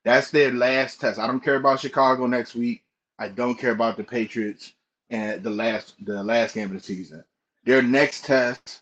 That's 0.04 0.32
their 0.32 0.52
last 0.52 1.02
test. 1.02 1.20
I 1.20 1.28
don't 1.28 1.44
care 1.44 1.56
about 1.56 1.80
Chicago 1.80 2.28
next 2.28 2.56
week. 2.56 2.84
I 3.20 3.30
don't 3.30 3.58
care 3.58 3.72
about 3.72 3.98
the 3.98 4.04
Patriots 4.04 4.74
and 5.10 5.44
the 5.44 5.50
last 5.50 5.94
the 6.06 6.24
last 6.24 6.56
game 6.56 6.68
of 6.68 6.74
the 6.74 6.80
season. 6.80 7.24
Their 7.66 7.82
next 7.82 8.26
test, 8.26 8.82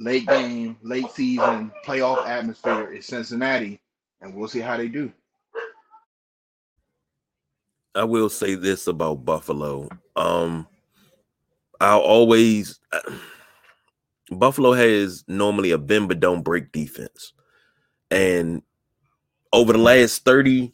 late 0.00 0.26
game, 0.26 0.76
late 0.82 1.10
season, 1.12 1.72
playoff 1.84 2.26
atmosphere 2.26 2.92
is 2.92 3.06
Cincinnati, 3.06 3.80
and 4.20 4.34
we'll 4.34 4.48
see 4.48 4.60
how 4.60 4.76
they 4.76 4.88
do. 4.88 5.12
I 7.94 8.04
will 8.04 8.28
say 8.28 8.54
this 8.56 8.88
about 8.88 9.24
Buffalo. 9.24 9.88
Um, 10.16 10.66
I'll 11.80 12.00
always 12.00 12.80
Buffalo 14.30 14.72
has 14.72 15.24
normally 15.28 15.70
a 15.70 15.78
bend 15.78 16.08
but 16.08 16.20
don't 16.20 16.42
break 16.42 16.72
defense, 16.72 17.32
and 18.10 18.62
over 19.52 19.72
the 19.72 19.78
last 19.78 20.24
30, 20.24 20.72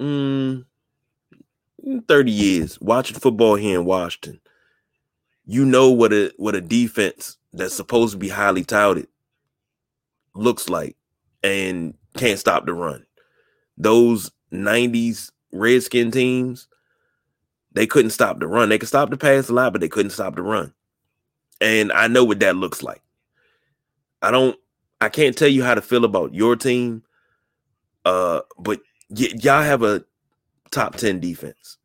mm, 0.00 0.64
30 2.08 2.30
years 2.30 2.80
watching 2.80 3.18
football 3.18 3.56
here 3.56 3.78
in 3.80 3.86
Washington, 3.86 4.40
you 5.44 5.64
know 5.64 5.90
what 5.90 6.12
a 6.12 6.32
what 6.36 6.54
a 6.54 6.60
defense 6.60 7.38
that's 7.52 7.74
supposed 7.74 8.12
to 8.12 8.18
be 8.18 8.28
highly 8.28 8.64
touted 8.64 9.08
looks 10.34 10.68
like 10.68 10.96
and 11.42 11.94
can't 12.16 12.38
stop 12.38 12.66
the 12.66 12.74
run. 12.74 13.04
Those 13.76 14.30
90s 14.52 15.30
Redskin 15.52 16.10
teams, 16.10 16.68
they 17.74 17.86
couldn't 17.86 18.10
stop 18.10 18.38
the 18.40 18.46
run. 18.46 18.68
They 18.68 18.78
could 18.78 18.88
stop 18.88 19.10
the 19.10 19.16
pass 19.16 19.48
a 19.48 19.52
lot, 19.54 19.72
but 19.72 19.80
they 19.80 19.88
couldn't 19.88 20.10
stop 20.10 20.36
the 20.36 20.42
run. 20.42 20.72
And 21.60 21.92
I 21.92 22.08
know 22.08 22.24
what 22.24 22.40
that 22.40 22.56
looks 22.56 22.82
like. 22.82 23.02
I 24.20 24.30
don't 24.30 24.56
I 25.00 25.08
can't 25.08 25.36
tell 25.36 25.48
you 25.48 25.64
how 25.64 25.74
to 25.74 25.82
feel 25.82 26.04
about 26.04 26.32
your 26.34 26.54
team. 26.54 27.02
Uh, 28.04 28.40
but 28.58 28.80
y- 29.10 29.32
y'all 29.40 29.62
have 29.62 29.82
a 29.82 30.04
top 30.70 30.96
10 30.96 31.20
defense. 31.20 31.78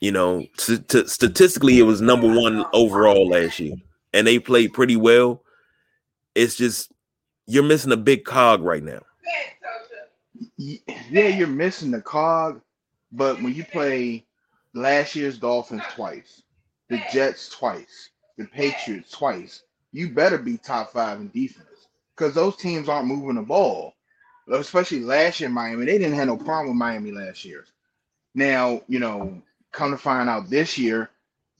You 0.00 0.12
know, 0.12 0.46
st- 0.58 1.08
statistically, 1.08 1.78
it 1.78 1.84
was 1.84 2.00
number 2.00 2.26
one 2.26 2.64
overall 2.72 3.28
last 3.28 3.60
year, 3.60 3.74
and 4.12 4.26
they 4.26 4.38
played 4.40 4.72
pretty 4.72 4.96
well. 4.96 5.42
It's 6.34 6.56
just 6.56 6.92
you're 7.46 7.62
missing 7.62 7.92
a 7.92 7.96
big 7.96 8.24
cog 8.24 8.62
right 8.62 8.82
now. 8.82 9.00
Yeah, 10.56 11.28
you're 11.28 11.46
missing 11.46 11.90
the 11.90 12.00
cog, 12.00 12.60
but 13.12 13.40
when 13.42 13.54
you 13.54 13.64
play 13.64 14.24
last 14.74 15.14
year's 15.14 15.38
Dolphins 15.38 15.82
twice, 15.94 16.42
the 16.88 17.00
Jets 17.12 17.48
twice, 17.48 18.10
the 18.38 18.44
Patriots 18.46 19.10
twice, 19.10 19.62
you 19.92 20.10
better 20.10 20.38
be 20.38 20.56
top 20.58 20.92
five 20.92 21.20
in 21.20 21.28
defense 21.30 21.88
because 22.16 22.34
those 22.34 22.56
teams 22.56 22.88
aren't 22.88 23.08
moving 23.08 23.36
the 23.36 23.42
ball. 23.42 23.94
Especially 24.50 25.00
last 25.00 25.40
year, 25.40 25.48
Miami, 25.48 25.86
they 25.86 25.98
didn't 25.98 26.16
have 26.16 26.26
no 26.26 26.36
problem 26.36 26.68
with 26.68 26.76
Miami 26.76 27.12
last 27.12 27.44
year. 27.44 27.64
Now, 28.34 28.82
you 28.88 28.98
know, 28.98 29.40
come 29.70 29.92
to 29.92 29.98
find 29.98 30.28
out 30.28 30.50
this 30.50 30.76
year, 30.76 31.10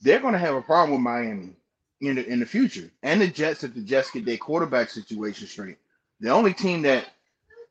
they're 0.01 0.19
going 0.19 0.33
to 0.33 0.39
have 0.39 0.55
a 0.55 0.61
problem 0.61 0.91
with 0.91 1.01
Miami 1.01 1.55
in 2.01 2.15
the 2.15 2.27
in 2.27 2.39
the 2.41 2.45
future, 2.45 2.91
and 3.03 3.21
the 3.21 3.27
Jets 3.27 3.63
if 3.63 3.73
the 3.73 3.81
Jets 3.81 4.11
get 4.11 4.25
their 4.25 4.37
quarterback 4.37 4.89
situation 4.89 5.47
straight. 5.47 5.77
The 6.19 6.29
only 6.29 6.53
team 6.53 6.81
that 6.81 7.05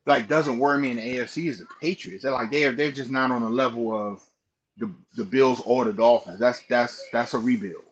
like 0.05 0.27
doesn't 0.27 0.57
worry 0.57 0.79
me 0.79 0.91
in 0.91 0.97
the 0.97 1.17
AFC 1.17 1.47
is 1.49 1.59
the 1.59 1.67
Patriots. 1.79 2.23
They're 2.23 2.31
like 2.31 2.51
they're 2.51 2.71
they're 2.71 2.91
just 2.91 3.11
not 3.11 3.31
on 3.31 3.43
the 3.43 3.49
level 3.49 3.95
of 3.95 4.21
the 4.77 4.91
the 5.15 5.25
Bills 5.25 5.61
or 5.65 5.85
the 5.85 5.93
Dolphins. 5.93 6.39
That's 6.39 6.61
that's 6.69 7.03
that's 7.11 7.33
a 7.33 7.39
rebuild. 7.39 7.83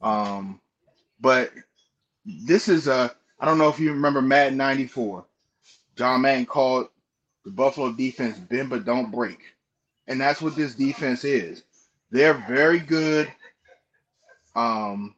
Um, 0.00 0.60
but 1.20 1.52
this 2.24 2.68
is 2.68 2.88
a 2.88 3.14
I 3.40 3.46
don't 3.46 3.58
know 3.58 3.68
if 3.68 3.80
you 3.80 3.92
remember 3.92 4.22
Madden 4.22 4.58
'94. 4.58 5.24
John 5.96 6.22
Madden 6.22 6.46
called 6.46 6.88
the 7.44 7.50
Buffalo 7.50 7.92
defense 7.92 8.38
bend 8.38 8.70
but 8.70 8.84
don't 8.84 9.10
break. 9.12 9.40
And 10.08 10.20
that's 10.20 10.42
what 10.42 10.56
this 10.56 10.74
defense 10.74 11.24
is. 11.24 11.64
They're 12.10 12.34
very 12.48 12.80
good 12.80 13.32
um 14.54 15.14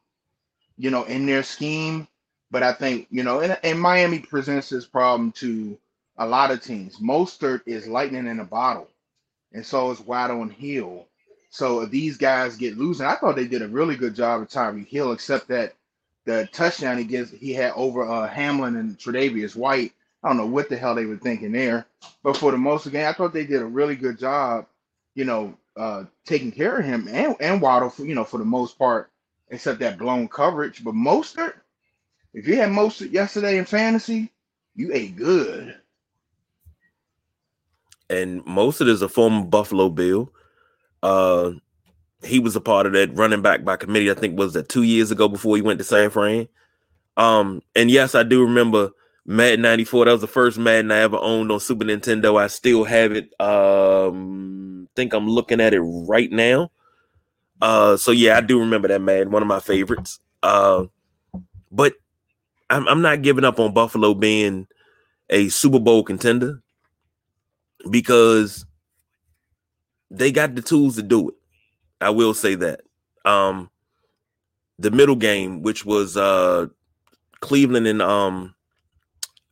you 0.78 0.90
know 0.90 1.04
in 1.04 1.26
their 1.26 1.42
scheme, 1.42 2.08
but 2.50 2.62
I 2.62 2.72
think, 2.72 3.08
you 3.10 3.24
know, 3.24 3.40
and, 3.40 3.58
and 3.64 3.80
Miami 3.80 4.20
presents 4.20 4.70
this 4.70 4.86
problem 4.86 5.32
to 5.32 5.76
a 6.18 6.26
lot 6.26 6.52
of 6.52 6.62
teams. 6.62 6.98
Mostert 6.98 7.62
is 7.66 7.88
lightning 7.88 8.28
in 8.28 8.40
a 8.40 8.44
bottle, 8.44 8.88
and 9.54 9.64
so 9.64 9.90
is 9.90 10.00
Waddle 10.00 10.42
and 10.42 10.52
Hill. 10.52 11.06
So 11.48 11.82
if 11.82 11.90
these 11.90 12.16
guys 12.16 12.56
get 12.56 12.76
losing, 12.76 13.06
I 13.06 13.14
thought 13.14 13.36
they 13.36 13.46
did 13.46 13.62
a 13.62 13.68
really 13.68 13.94
good 13.96 14.14
job 14.14 14.42
of 14.42 14.48
Tyreek 14.48 14.88
Hill, 14.88 15.12
except 15.12 15.48
that 15.48 15.74
the 16.26 16.48
touchdown 16.52 16.98
he 16.98 17.04
gets 17.04 17.30
he 17.30 17.54
had 17.54 17.72
over 17.76 18.04
uh, 18.04 18.28
Hamlin 18.28 18.76
and 18.76 18.98
Tre'Davious 18.98 19.54
White. 19.54 19.92
I 20.22 20.28
don't 20.28 20.36
know 20.36 20.46
what 20.46 20.68
the 20.68 20.76
hell 20.76 20.94
they 20.94 21.06
were 21.06 21.16
thinking 21.16 21.52
there, 21.52 21.86
but 22.22 22.36
for 22.36 22.50
the 22.50 22.58
most 22.58 22.86
of 22.86 22.92
the 22.92 22.98
game, 22.98 23.08
I 23.08 23.12
thought 23.12 23.32
they 23.32 23.46
did 23.46 23.62
a 23.62 23.66
really 23.66 23.94
good 23.94 24.18
job, 24.18 24.66
you 25.14 25.24
know, 25.24 25.54
uh, 25.76 26.04
taking 26.24 26.50
care 26.50 26.78
of 26.78 26.84
him 26.84 27.08
and 27.08 27.36
and 27.40 27.60
Waddle, 27.60 27.90
for, 27.90 28.04
you 28.04 28.14
know, 28.14 28.24
for 28.24 28.38
the 28.38 28.44
most 28.44 28.78
part, 28.78 29.10
except 29.50 29.78
that 29.80 29.98
blown 29.98 30.26
coverage. 30.28 30.82
But 30.82 30.94
Mostert, 30.94 31.54
if 32.32 32.48
you 32.48 32.56
had 32.56 32.70
Mostert 32.70 33.12
yesterday 33.12 33.58
in 33.58 33.64
fantasy, 33.64 34.32
you 34.74 34.90
ate 34.92 35.14
good. 35.14 35.76
And 38.10 38.44
Mostert 38.44 38.88
is 38.88 39.02
a 39.02 39.08
former 39.08 39.44
Buffalo 39.44 39.88
Bill. 39.88 40.32
Uh, 41.02 41.52
he 42.22 42.38
was 42.38 42.56
a 42.56 42.60
part 42.60 42.86
of 42.86 42.92
that 42.92 43.14
running 43.14 43.42
back 43.42 43.64
by 43.64 43.76
committee. 43.76 44.10
I 44.10 44.14
think 44.14 44.38
was 44.38 44.54
that 44.54 44.68
two 44.68 44.82
years 44.82 45.10
ago 45.10 45.28
before 45.28 45.56
he 45.56 45.62
went 45.62 45.78
to 45.78 45.84
San 45.84 46.10
Fran. 46.10 46.48
Um, 47.16 47.62
and 47.76 47.90
yes, 47.90 48.14
I 48.14 48.22
do 48.22 48.42
remember 48.42 48.90
Madden 49.26 49.62
'94. 49.62 50.06
That 50.06 50.12
was 50.12 50.20
the 50.20 50.26
first 50.26 50.58
Madden 50.58 50.90
I 50.90 50.98
ever 50.98 51.18
owned 51.18 51.50
on 51.52 51.60
Super 51.60 51.84
Nintendo. 51.84 52.40
I 52.40 52.48
still 52.48 52.84
have 52.84 53.12
it. 53.12 53.38
Um, 53.40 54.88
think 54.96 55.12
I'm 55.12 55.28
looking 55.28 55.60
at 55.60 55.74
it 55.74 55.80
right 55.80 56.30
now. 56.30 56.70
Uh, 57.60 57.96
so 57.96 58.10
yeah, 58.10 58.36
I 58.36 58.40
do 58.40 58.58
remember 58.60 58.88
that 58.88 59.00
Madden, 59.00 59.30
one 59.30 59.42
of 59.42 59.48
my 59.48 59.60
favorites. 59.60 60.20
Uh, 60.42 60.86
but 61.70 61.94
I'm, 62.70 62.86
I'm 62.88 63.02
not 63.02 63.22
giving 63.22 63.44
up 63.44 63.58
on 63.58 63.72
Buffalo 63.74 64.14
being 64.14 64.66
a 65.30 65.48
Super 65.48 65.78
Bowl 65.78 66.02
contender 66.02 66.62
because 67.90 68.64
they 70.10 70.32
got 70.32 70.54
the 70.54 70.62
tools 70.62 70.96
to 70.96 71.02
do 71.02 71.28
it. 71.30 71.34
I 72.00 72.10
will 72.10 72.34
say 72.34 72.54
that. 72.56 72.82
Um, 73.24 73.70
the 74.78 74.90
middle 74.90 75.16
game, 75.16 75.62
which 75.62 75.84
was 75.84 76.16
uh 76.16 76.66
Cleveland 77.40 77.86
and 77.86 78.02
um 78.02 78.54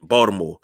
Baltimore. 0.02 0.58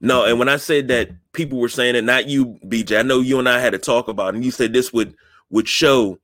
No, 0.00 0.24
and 0.24 0.38
when 0.38 0.48
I 0.48 0.56
said 0.56 0.88
that 0.88 1.10
people 1.32 1.58
were 1.58 1.68
saying 1.68 1.94
it, 1.94 2.04
not 2.04 2.28
you, 2.28 2.58
BJ. 2.66 2.98
I 2.98 3.02
know 3.02 3.20
you 3.20 3.38
and 3.38 3.48
I 3.48 3.58
had 3.58 3.72
to 3.72 3.78
talk 3.78 4.08
about, 4.08 4.34
it, 4.34 4.36
and 4.36 4.44
you 4.44 4.50
said 4.50 4.72
this 4.72 4.92
would 4.92 5.14
would 5.50 5.68
show 5.68 6.18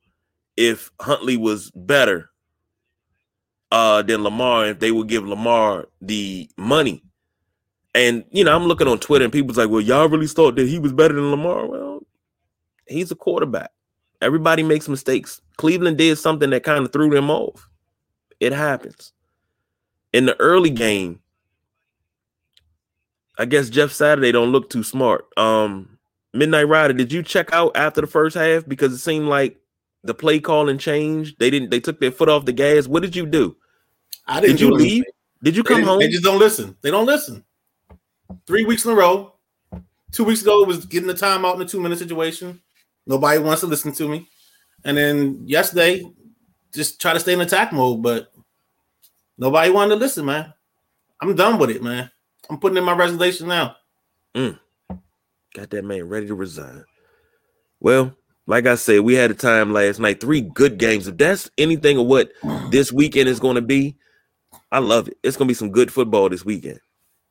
if 0.57 0.91
Huntley 1.01 1.37
was 1.37 1.71
better 1.75 2.31
uh 3.73 4.03
than 4.03 4.23
Lamar, 4.23 4.67
if 4.67 4.79
they 4.79 4.93
would 4.93 5.09
give 5.09 5.27
Lamar 5.27 5.89
the 6.01 6.51
money. 6.57 7.03
And 7.95 8.25
you 8.31 8.45
know, 8.45 8.55
I'm 8.55 8.67
looking 8.67 8.89
on 8.89 8.99
Twitter 8.99 9.25
and 9.25 9.33
people's 9.33 9.59
like, 9.59 9.69
well, 9.69 9.81
y'all 9.81 10.09
really 10.09 10.27
thought 10.27 10.57
that 10.57 10.69
he 10.69 10.79
was 10.79 10.93
better 10.93 11.15
than 11.15 11.31
Lamar. 11.31 11.67
Well, 11.67 12.01
he's 12.87 13.11
a 13.11 13.17
quarterback. 13.17 13.71
Everybody 14.21 14.63
makes 14.63 14.89
mistakes. 14.89 15.41
Cleveland 15.57 15.99
did 15.99 16.19
something 16.19 16.51
that 16.51 16.63
kind 16.63 16.85
of 16.85 16.93
threw 16.93 17.11
them 17.11 17.31
off. 17.31 17.69
It 18.39 18.53
happens. 18.53 19.13
In 20.13 20.27
the 20.27 20.39
early 20.41 20.71
game, 20.71 21.21
I 23.39 23.47
guess 23.47 23.71
Jeff 23.71 23.93
Saturday 23.93 24.33
don't 24.33 24.53
look 24.53 24.69
too 24.71 24.83
smart. 24.83 25.27
Um, 25.37 25.99
Midnight 26.35 26.69
Rider, 26.69 26.93
did 26.93 27.13
you 27.13 27.23
check 27.23 27.53
out 27.53 27.77
after 27.77 28.01
the 28.01 28.07
first 28.07 28.37
half? 28.37 28.67
Because 28.67 28.93
it 28.93 28.99
seemed 28.99 29.29
like 29.29 29.59
the 30.05 30.15
play 30.15 30.41
calling 30.41 30.79
changed. 30.79 31.39
They 31.39 31.51
didn't. 31.51 31.71
They 31.71 31.81
took 31.81 32.01
their 32.01 32.11
foot 32.13 32.29
off 32.29 32.45
the 32.45 32.53
gas. 32.53 32.87
What 32.87 33.03
did 33.03 33.17
you 33.17 33.27
do? 33.27 33.57
I 34.27 34.41
didn't. 34.41 34.57
Did 34.57 34.61
you 34.61 34.71
leave? 34.73 34.93
anything. 34.93 35.13
Did 35.43 35.57
you 35.57 35.63
They, 35.63 35.75
come 35.75 35.83
home? 35.83 35.99
they 35.99 36.09
just 36.09 36.23
don't 36.23 36.39
listen. 36.39 36.77
They 36.83 36.91
don't 36.91 37.07
listen. 37.07 37.45
Three 38.47 38.65
weeks 38.65 38.85
in 38.85 38.93
a 38.93 38.95
row. 38.95 39.35
Two 40.13 40.25
weeks 40.25 40.43
ago 40.43 40.65
was 40.65 40.87
getting 40.87 41.07
the 41.07 41.15
timeout 41.15 41.57
in 41.57 41.63
a 41.63 41.65
two 41.65 41.81
minute 41.81 41.99
situation. 41.99 42.61
Nobody 43.07 43.39
wants 43.39 43.61
to 43.61 43.67
listen 43.67 43.93
to 43.93 44.09
me. 44.09 44.29
And 44.85 44.97
then 44.97 45.43
yesterday, 45.47 46.03
just 46.73 47.01
try 47.01 47.13
to 47.13 47.21
stay 47.21 47.33
in 47.33 47.41
attack 47.41 47.73
mode, 47.73 48.03
but 48.03 48.33
nobody 49.39 49.71
wanted 49.71 49.95
to 49.95 50.01
listen, 50.01 50.25
man. 50.25 50.53
I'm 51.21 51.37
done 51.37 51.59
with 51.59 51.71
it, 51.71 51.83
man. 51.83 52.11
I'm 52.49 52.59
putting 52.59 52.79
in 52.79 52.85
my 52.85 52.95
resignation 52.95 53.49
now. 53.49 53.77
Mm. 54.35 54.59
Got 55.55 55.71
that 55.71 55.85
man 55.85 56.09
ready 56.09 56.27
to 56.29 56.35
resign. 56.35 56.85
Well, 57.81 58.15
like 58.47 58.67
I 58.67 58.75
said, 58.75 59.01
we 59.01 59.15
had 59.15 59.31
a 59.31 59.35
time 59.35 59.73
last 59.73 60.01
night. 60.01 60.21
Three 60.21 60.41
good 60.41 60.79
games. 60.79 61.07
If 61.07 61.17
that's 61.17 61.51
anything 61.59 61.99
of 61.99 62.07
what 62.07 62.31
this 62.71 62.93
weekend 62.93 63.29
is 63.29 63.41
going 63.41 63.57
to 63.57 63.63
be, 63.63 63.97
I 64.73 64.79
love 64.79 65.09
it. 65.09 65.19
It's 65.23 65.37
going 65.37 65.47
to 65.47 65.51
be 65.51 65.57
some 65.57 65.71
good 65.71 65.93
football 65.93 66.29
this 66.29 66.45
weekend. 66.45 66.81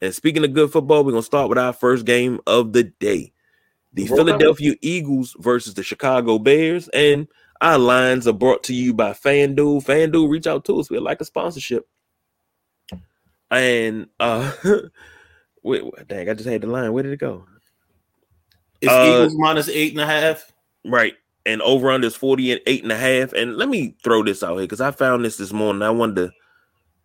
And 0.02 0.14
speaking 0.14 0.44
of 0.44 0.54
good 0.54 0.72
football, 0.72 1.04
we're 1.04 1.12
going 1.12 1.22
to 1.22 1.26
start 1.26 1.50
with 1.50 1.58
our 1.58 1.74
first 1.74 2.06
game 2.06 2.40
of 2.48 2.74
the 2.74 2.84
day 2.84 3.34
the 3.94 4.06
Philadelphia 4.08 4.76
Eagles 4.82 5.36
versus 5.40 5.74
the 5.74 5.84
Chicago 5.84 6.40
Bears. 6.40 6.88
And 6.90 7.28
our 7.62 7.78
lines 7.78 8.28
are 8.28 8.34
brought 8.34 8.64
to 8.66 8.74
you 8.74 8.94
by 8.94 9.12
FanDuel. 9.12 9.84
FanDuel, 9.84 10.30
reach 10.30 10.48
out 10.48 10.66
to 10.66 10.80
us. 10.80 10.90
We'd 10.90 11.00
like 11.00 11.22
a 11.22 11.26
sponsorship. 11.26 11.88
And 13.52 14.08
uh 14.20 14.52
wait, 15.64 15.84
dang, 16.08 16.30
I 16.30 16.34
just 16.36 16.48
had 16.48 16.62
the 16.62 16.68
line. 16.68 16.94
Where 16.94 17.04
did 17.04 17.14
it 17.14 17.20
go? 17.20 17.46
It's 18.80 18.92
uh, 18.92 19.06
Eagles 19.08 19.36
minus 19.36 19.70
eight 19.70 19.94
and 19.94 20.02
a 20.02 20.06
half. 20.06 20.54
Right. 20.86 21.16
And 21.46 21.62
over 21.64 21.90
under 21.90 22.06
is 22.06 22.16
40 22.16 22.52
and 22.52 22.62
eight 22.68 22.84
and 22.84 22.92
a 22.92 22.98
half. 22.98 23.34
And 23.34 23.58
let 23.58 23.70
me 23.70 23.96
throw 24.04 24.24
this 24.24 24.44
out 24.44 24.58
here 24.58 24.66
because 24.66 24.82
I 24.82 24.92
found 24.92 25.26
this 25.26 25.38
this 25.38 25.52
morning. 25.52 25.82
I 25.82 25.90
wanted 25.90 26.16
to 26.18 26.32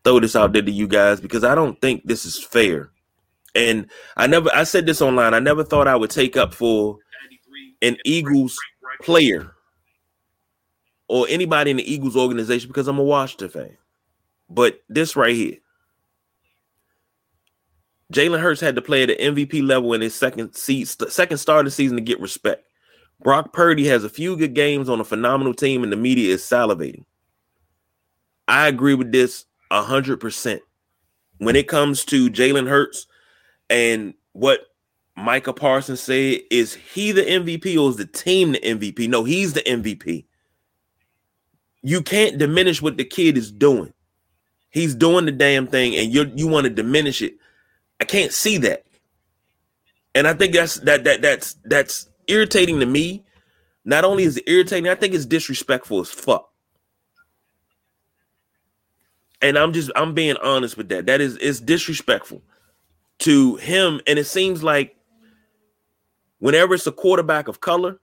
throw 0.04 0.20
this 0.20 0.36
out 0.36 0.52
there 0.52 0.62
to 0.62 0.70
you 0.70 0.86
guys 0.86 1.20
because 1.20 1.44
I 1.44 1.54
don't 1.54 1.80
think 1.80 2.02
this 2.04 2.24
is 2.24 2.42
fair. 2.42 2.90
And 3.54 3.90
I 4.16 4.26
never, 4.26 4.50
I 4.54 4.64
said 4.64 4.86
this 4.86 5.00
online. 5.00 5.34
I 5.34 5.38
never 5.38 5.64
thought 5.64 5.88
I 5.88 5.96
would 5.96 6.10
take 6.10 6.36
up 6.36 6.52
for 6.52 6.98
an 7.82 7.96
Eagles 8.04 8.58
player 9.02 9.52
or 11.08 11.26
anybody 11.28 11.70
in 11.70 11.76
the 11.76 11.92
Eagles 11.92 12.16
organization 12.16 12.68
because 12.68 12.88
I'm 12.88 12.98
a 12.98 13.02
Washington 13.02 13.48
fan. 13.48 13.76
But 14.48 14.80
this 14.88 15.16
right 15.16 15.34
here, 15.34 15.56
Jalen 18.12 18.40
Hurts 18.40 18.60
had 18.60 18.76
to 18.76 18.82
play 18.82 19.02
at 19.02 19.08
the 19.08 19.16
MVP 19.16 19.66
level 19.66 19.94
in 19.94 20.00
his 20.00 20.14
second 20.14 20.54
seat, 20.54 20.86
second 20.86 21.38
start 21.38 21.60
of 21.60 21.64
the 21.66 21.70
season 21.70 21.96
to 21.96 22.02
get 22.02 22.20
respect. 22.20 22.66
Brock 23.22 23.52
Purdy 23.52 23.86
has 23.86 24.04
a 24.04 24.08
few 24.08 24.36
good 24.36 24.54
games 24.54 24.88
on 24.88 25.00
a 25.00 25.04
phenomenal 25.04 25.54
team, 25.54 25.82
and 25.82 25.92
the 25.92 25.96
media 25.96 26.34
is 26.34 26.42
salivating. 26.42 27.04
I 28.46 28.68
agree 28.68 28.94
with 28.94 29.10
this 29.10 29.46
hundred 29.82 30.20
percent. 30.20 30.62
When 31.38 31.56
it 31.56 31.68
comes 31.68 32.04
to 32.06 32.30
Jalen 32.30 32.68
Hurts 32.68 33.06
and 33.68 34.14
what 34.32 34.60
Micah 35.16 35.52
Parsons 35.52 36.00
said, 36.00 36.40
is 36.50 36.74
he 36.74 37.12
the 37.12 37.22
MVP 37.22 37.76
or 37.80 37.90
is 37.90 37.96
the 37.96 38.06
team 38.06 38.52
the 38.52 38.60
MVP? 38.60 39.08
No, 39.08 39.24
he's 39.24 39.52
the 39.52 39.62
MVP. 39.62 40.26
You 41.82 42.02
can't 42.02 42.38
diminish 42.38 42.80
what 42.80 42.96
the 42.96 43.04
kid 43.04 43.36
is 43.36 43.50
doing. 43.50 43.92
He's 44.70 44.94
doing 44.94 45.24
the 45.24 45.32
damn 45.32 45.66
thing, 45.66 45.94
and 45.94 46.12
you 46.12 46.30
you 46.34 46.48
want 46.48 46.64
to 46.64 46.70
diminish 46.70 47.22
it. 47.22 47.34
I 48.00 48.04
can't 48.04 48.32
see 48.32 48.58
that. 48.58 48.84
And 50.14 50.26
I 50.26 50.34
think 50.34 50.54
that's 50.54 50.76
that 50.80 51.04
that 51.04 51.22
that's 51.22 51.56
that's 51.64 52.08
irritating 52.26 52.80
to 52.80 52.86
me. 52.86 53.24
Not 53.84 54.04
only 54.04 54.24
is 54.24 54.38
it 54.38 54.44
irritating, 54.48 54.88
I 54.88 54.94
think 54.94 55.14
it's 55.14 55.26
disrespectful 55.26 56.00
as 56.00 56.10
fuck. 56.10 56.50
And 59.42 59.58
I'm 59.58 59.72
just 59.72 59.90
I'm 59.96 60.14
being 60.14 60.36
honest 60.38 60.76
with 60.76 60.88
that. 60.88 61.06
That 61.06 61.20
is 61.20 61.36
it's 61.36 61.60
disrespectful 61.60 62.42
to 63.20 63.56
him. 63.56 64.00
And 64.06 64.18
it 64.18 64.26
seems 64.26 64.62
like 64.62 64.96
whenever 66.38 66.74
it's 66.74 66.86
a 66.86 66.92
quarterback 66.92 67.48
of 67.48 67.60
color, 67.60 68.00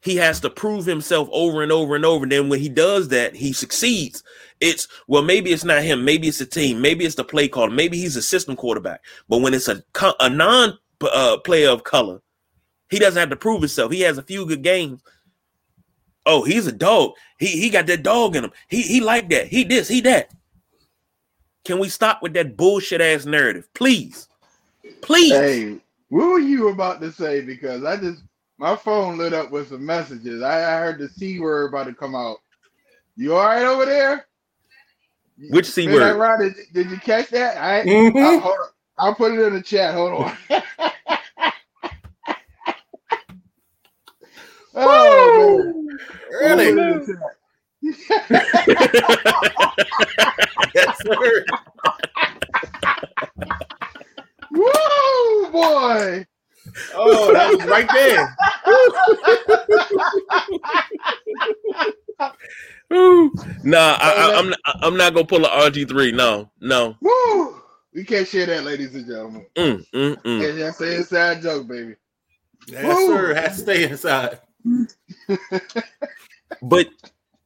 he 0.00 0.16
has 0.16 0.40
to 0.40 0.50
prove 0.50 0.84
himself 0.84 1.28
over 1.30 1.62
and 1.62 1.70
over 1.70 1.94
and 1.94 2.04
over. 2.04 2.24
And 2.24 2.32
then 2.32 2.48
when 2.48 2.58
he 2.58 2.68
does 2.68 3.08
that, 3.08 3.36
he 3.36 3.52
succeeds. 3.52 4.24
It's 4.60 4.88
well, 5.06 5.22
maybe 5.22 5.50
it's 5.52 5.64
not 5.64 5.82
him, 5.82 6.04
maybe 6.04 6.28
it's 6.28 6.38
the 6.38 6.46
team, 6.46 6.80
maybe 6.80 7.04
it's 7.04 7.14
the 7.14 7.24
play 7.24 7.48
call, 7.48 7.70
maybe 7.70 7.98
he's 7.98 8.16
a 8.16 8.22
system 8.22 8.56
quarterback. 8.56 9.02
But 9.28 9.38
when 9.38 9.54
it's 9.54 9.68
a 9.68 9.82
a 10.20 10.28
non 10.28 10.78
uh, 11.00 11.38
player 11.38 11.70
of 11.70 11.84
color, 11.84 12.20
he 12.90 12.98
doesn't 12.98 13.18
have 13.18 13.30
to 13.30 13.36
prove 13.36 13.62
himself. 13.62 13.92
He 13.92 14.00
has 14.00 14.18
a 14.18 14.22
few 14.22 14.44
good 14.44 14.62
games. 14.62 15.02
Oh, 16.24 16.44
he's 16.44 16.66
a 16.66 16.72
dog. 16.72 17.14
He 17.38 17.48
he 17.48 17.70
got 17.70 17.86
that 17.86 18.02
dog 18.02 18.36
in 18.36 18.44
him. 18.44 18.52
He 18.68 18.82
he 18.82 19.00
like 19.00 19.28
that. 19.30 19.48
He 19.48 19.64
this, 19.64 19.88
he 19.88 20.00
that. 20.02 20.30
Can 21.64 21.78
we 21.78 21.88
stop 21.88 22.22
with 22.22 22.32
that 22.34 22.56
bullshit 22.56 23.00
ass 23.00 23.24
narrative, 23.24 23.68
please? 23.74 24.28
Please. 25.00 25.32
Hey, 25.32 25.78
what 26.08 26.26
were 26.26 26.38
you 26.38 26.68
about 26.68 27.00
to 27.00 27.12
say? 27.12 27.40
Because 27.40 27.84
I 27.84 27.96
just 27.96 28.22
my 28.58 28.76
phone 28.76 29.18
lit 29.18 29.32
up 29.32 29.50
with 29.50 29.68
some 29.68 29.84
messages. 29.84 30.42
I, 30.42 30.58
I 30.58 30.78
heard 30.78 30.98
the 30.98 31.08
C 31.08 31.40
word 31.40 31.70
about 31.70 31.86
to 31.86 31.94
come 31.94 32.14
out. 32.14 32.38
You 33.16 33.34
all 33.34 33.44
right 33.44 33.64
over 33.64 33.84
there? 33.84 34.26
Which 35.50 35.66
C 35.66 35.88
word? 35.88 36.16
Right, 36.16 36.38
did, 36.38 36.54
did, 36.72 36.90
you 36.90 36.98
catch 36.98 37.28
that? 37.30 37.56
I, 37.56 37.84
mm-hmm. 37.84 38.16
I'll, 38.16 38.40
hold 38.40 38.58
on. 38.60 38.68
I'll 38.98 39.14
put 39.14 39.32
it 39.32 39.40
in 39.40 39.54
the 39.54 39.62
chat. 39.62 39.94
Hold 39.94 40.12
on. 40.22 40.36
oh, 44.74 45.81
really? 46.40 47.06
yes, 50.74 51.02
sir. 51.02 51.44
Woo, 54.50 55.50
boy. 55.50 56.26
Oh, 56.94 57.32
that 57.32 57.50
was 57.50 57.64
right 57.66 57.88
there. 57.92 58.36
nah, 63.64 63.96
I, 64.00 64.32
am 64.38 64.54
I'm, 64.64 64.74
I'm 64.82 64.96
not 64.96 65.14
gonna 65.14 65.26
pull 65.26 65.44
an 65.44 65.50
RG 65.50 65.88
three. 65.88 66.12
No, 66.12 66.50
no. 66.60 66.96
Woo! 67.00 67.60
We 67.94 68.04
can't 68.04 68.26
share 68.26 68.46
that, 68.46 68.64
ladies 68.64 68.94
and 68.94 69.06
gentlemen. 69.06 69.46
Mm, 69.56 69.84
mm, 69.92 70.22
mm. 70.22 70.58
That's 70.58 70.80
an 70.80 70.92
inside 70.92 71.42
joke, 71.42 71.68
baby. 71.68 71.96
Yes, 72.68 72.84
Woo! 72.84 73.06
sir. 73.08 73.34
Has 73.34 73.56
to 73.56 73.62
stay 73.62 73.84
inside. 73.84 74.40
but 76.60 76.88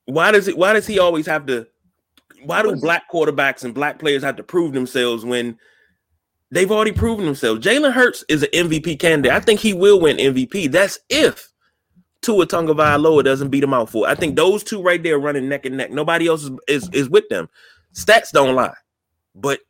why 0.07 0.33
does 0.33 0.49
it? 0.49 0.57
Why 0.57 0.73
does 0.73 0.87
he 0.87 0.99
always 0.99 1.27
have 1.27 1.47
to? 1.47 1.67
Why 2.45 2.63
do 2.63 2.77
black 2.77 3.11
quarterbacks 3.11 3.65
and 3.65 3.75
black 3.75 3.99
players 3.99 4.23
have 4.23 4.37
to 4.37 4.43
prove 4.43 4.73
themselves 4.73 5.25
when 5.25 5.59
they've 6.51 6.71
already 6.71 6.93
proven 6.93 7.25
themselves? 7.25 7.65
Jalen 7.65 7.93
Hurts 7.93 8.25
is 8.29 8.43
an 8.43 8.51
MVP 8.53 8.99
candidate. 9.01 9.33
I 9.33 9.41
think 9.41 9.61
he 9.61 9.75
will 9.75 10.01
win 10.01 10.17
MVP. 10.17 10.71
That's 10.71 10.99
if 11.09 11.53
Tua 12.23 12.47
Tagovailoa 12.47 13.25
doesn't 13.25 13.51
beat 13.51 13.65
him 13.65 13.75
out 13.75 13.91
for. 13.91 14.09
I 14.09 14.15
think 14.15 14.37
those 14.37 14.63
two 14.63 14.83
right 14.83 15.03
there 15.03 15.19
running 15.19 15.49
neck 15.49 15.65
and 15.67 15.77
neck. 15.77 15.91
Nobody 15.91 16.27
else 16.27 16.45
is, 16.45 16.51
is, 16.69 16.91
is 16.93 17.09
with 17.09 17.29
them. 17.29 17.49
Stats 17.95 18.31
don't 18.31 18.55
lie. 18.55 18.75
But 19.35 19.61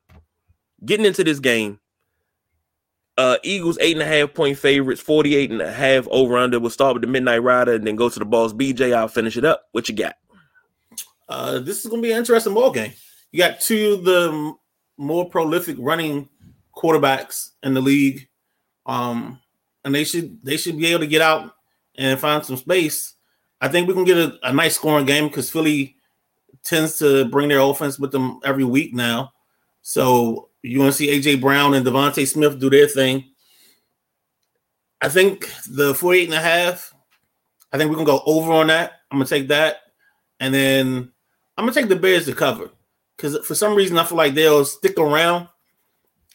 getting 0.85 1.07
into 1.07 1.25
this 1.25 1.39
game, 1.39 1.79
uh, 3.19 3.39
Eagles 3.43 3.79
eight 3.81 3.97
and 3.97 4.03
a 4.03 4.07
half 4.07 4.35
point 4.35 4.59
favorites, 4.59 5.01
48 5.01 5.51
and 5.51 5.63
a 5.63 5.73
half 5.73 6.07
over 6.09 6.37
under. 6.37 6.61
We'll 6.61 6.71
start 6.71 6.95
with 6.95 7.03
the 7.03 7.09
Midnight 7.09 7.43
Rider 7.43 7.75
and 7.75 7.87
then 7.87 7.97
go 7.97 8.09
to 8.09 8.19
the 8.19 8.25
balls. 8.25 8.53
BJ, 8.53 8.95
I'll 8.95 9.09
finish 9.09 9.37
it 9.37 9.45
up. 9.45 9.69
What 9.73 9.89
you 9.89 9.95
got? 9.95 10.17
Uh, 11.29 11.59
this 11.59 11.85
is 11.85 11.91
to 11.91 12.01
be 12.01 12.13
an 12.13 12.19
interesting 12.19 12.55
ball 12.55 12.71
game. 12.71 12.93
You 13.33 13.39
got 13.39 13.61
two 13.61 13.95
of 13.95 14.05
the 14.05 14.55
more 14.97 15.29
prolific 15.29 15.77
running 15.79 16.29
quarterbacks 16.75 17.51
in 17.63 17.75
the 17.75 17.81
league, 17.81 18.29
um, 18.85 19.41
and 19.85 19.95
they 19.95 20.05
should 20.05 20.43
they 20.45 20.57
should 20.57 20.79
be 20.79 20.87
able 20.87 21.01
to 21.01 21.07
get 21.07 21.23
out 21.23 21.53
and 21.97 22.21
find 22.21 22.45
some 22.45 22.57
space. 22.57 23.15
I 23.61 23.69
think 23.69 23.89
we 23.89 23.95
can 23.95 24.05
get 24.05 24.19
a, 24.19 24.39
a 24.43 24.53
nice 24.53 24.77
scoring 24.77 25.07
game 25.07 25.29
because 25.29 25.51
Philly 25.51 25.97
tends 26.63 26.99
to 26.99 27.25
bring 27.27 27.49
their 27.49 27.61
offense 27.61 27.99
with 27.99 28.13
them 28.13 28.41
every 28.45 28.65
week 28.65 28.95
now. 28.95 29.33
So 29.83 30.51
you 30.63 30.81
want 30.81 30.93
to 30.93 30.97
see 30.97 31.09
AJ 31.09 31.41
Brown 31.41 31.75
and 31.75 31.87
DeVonta 31.87 32.27
Smith 32.27 32.59
do 32.59 32.71
their 32.71 32.89
thing. 32.89 33.25
I 35.01 35.09
think 35.09 35.51
the 35.69 35.95
48 35.95 36.25
and 36.25 36.35
a 36.35 36.41
half, 36.41 36.93
I 37.73 37.79
think 37.79 37.91
we're 37.91 37.97
gonna 37.97 38.07
go 38.07 38.23
over 38.27 38.53
on 38.53 38.69
that. 38.69 38.93
I'm 39.11 39.19
gonna 39.19 39.29
take 39.29 39.49
that. 39.49 39.77
And 40.41 40.53
then 40.53 41.13
I'm 41.57 41.65
gonna 41.65 41.73
take 41.73 41.89
the 41.89 41.97
Bears 41.97 42.27
to 42.27 42.35
cover 42.35 42.71
because 43.17 43.45
for 43.47 43.55
some 43.55 43.75
reason 43.75 43.99
I 43.99 44.05
feel 44.05 44.19
like 44.19 44.35
they'll 44.35 44.65
stick 44.65 44.99
around 44.99 45.49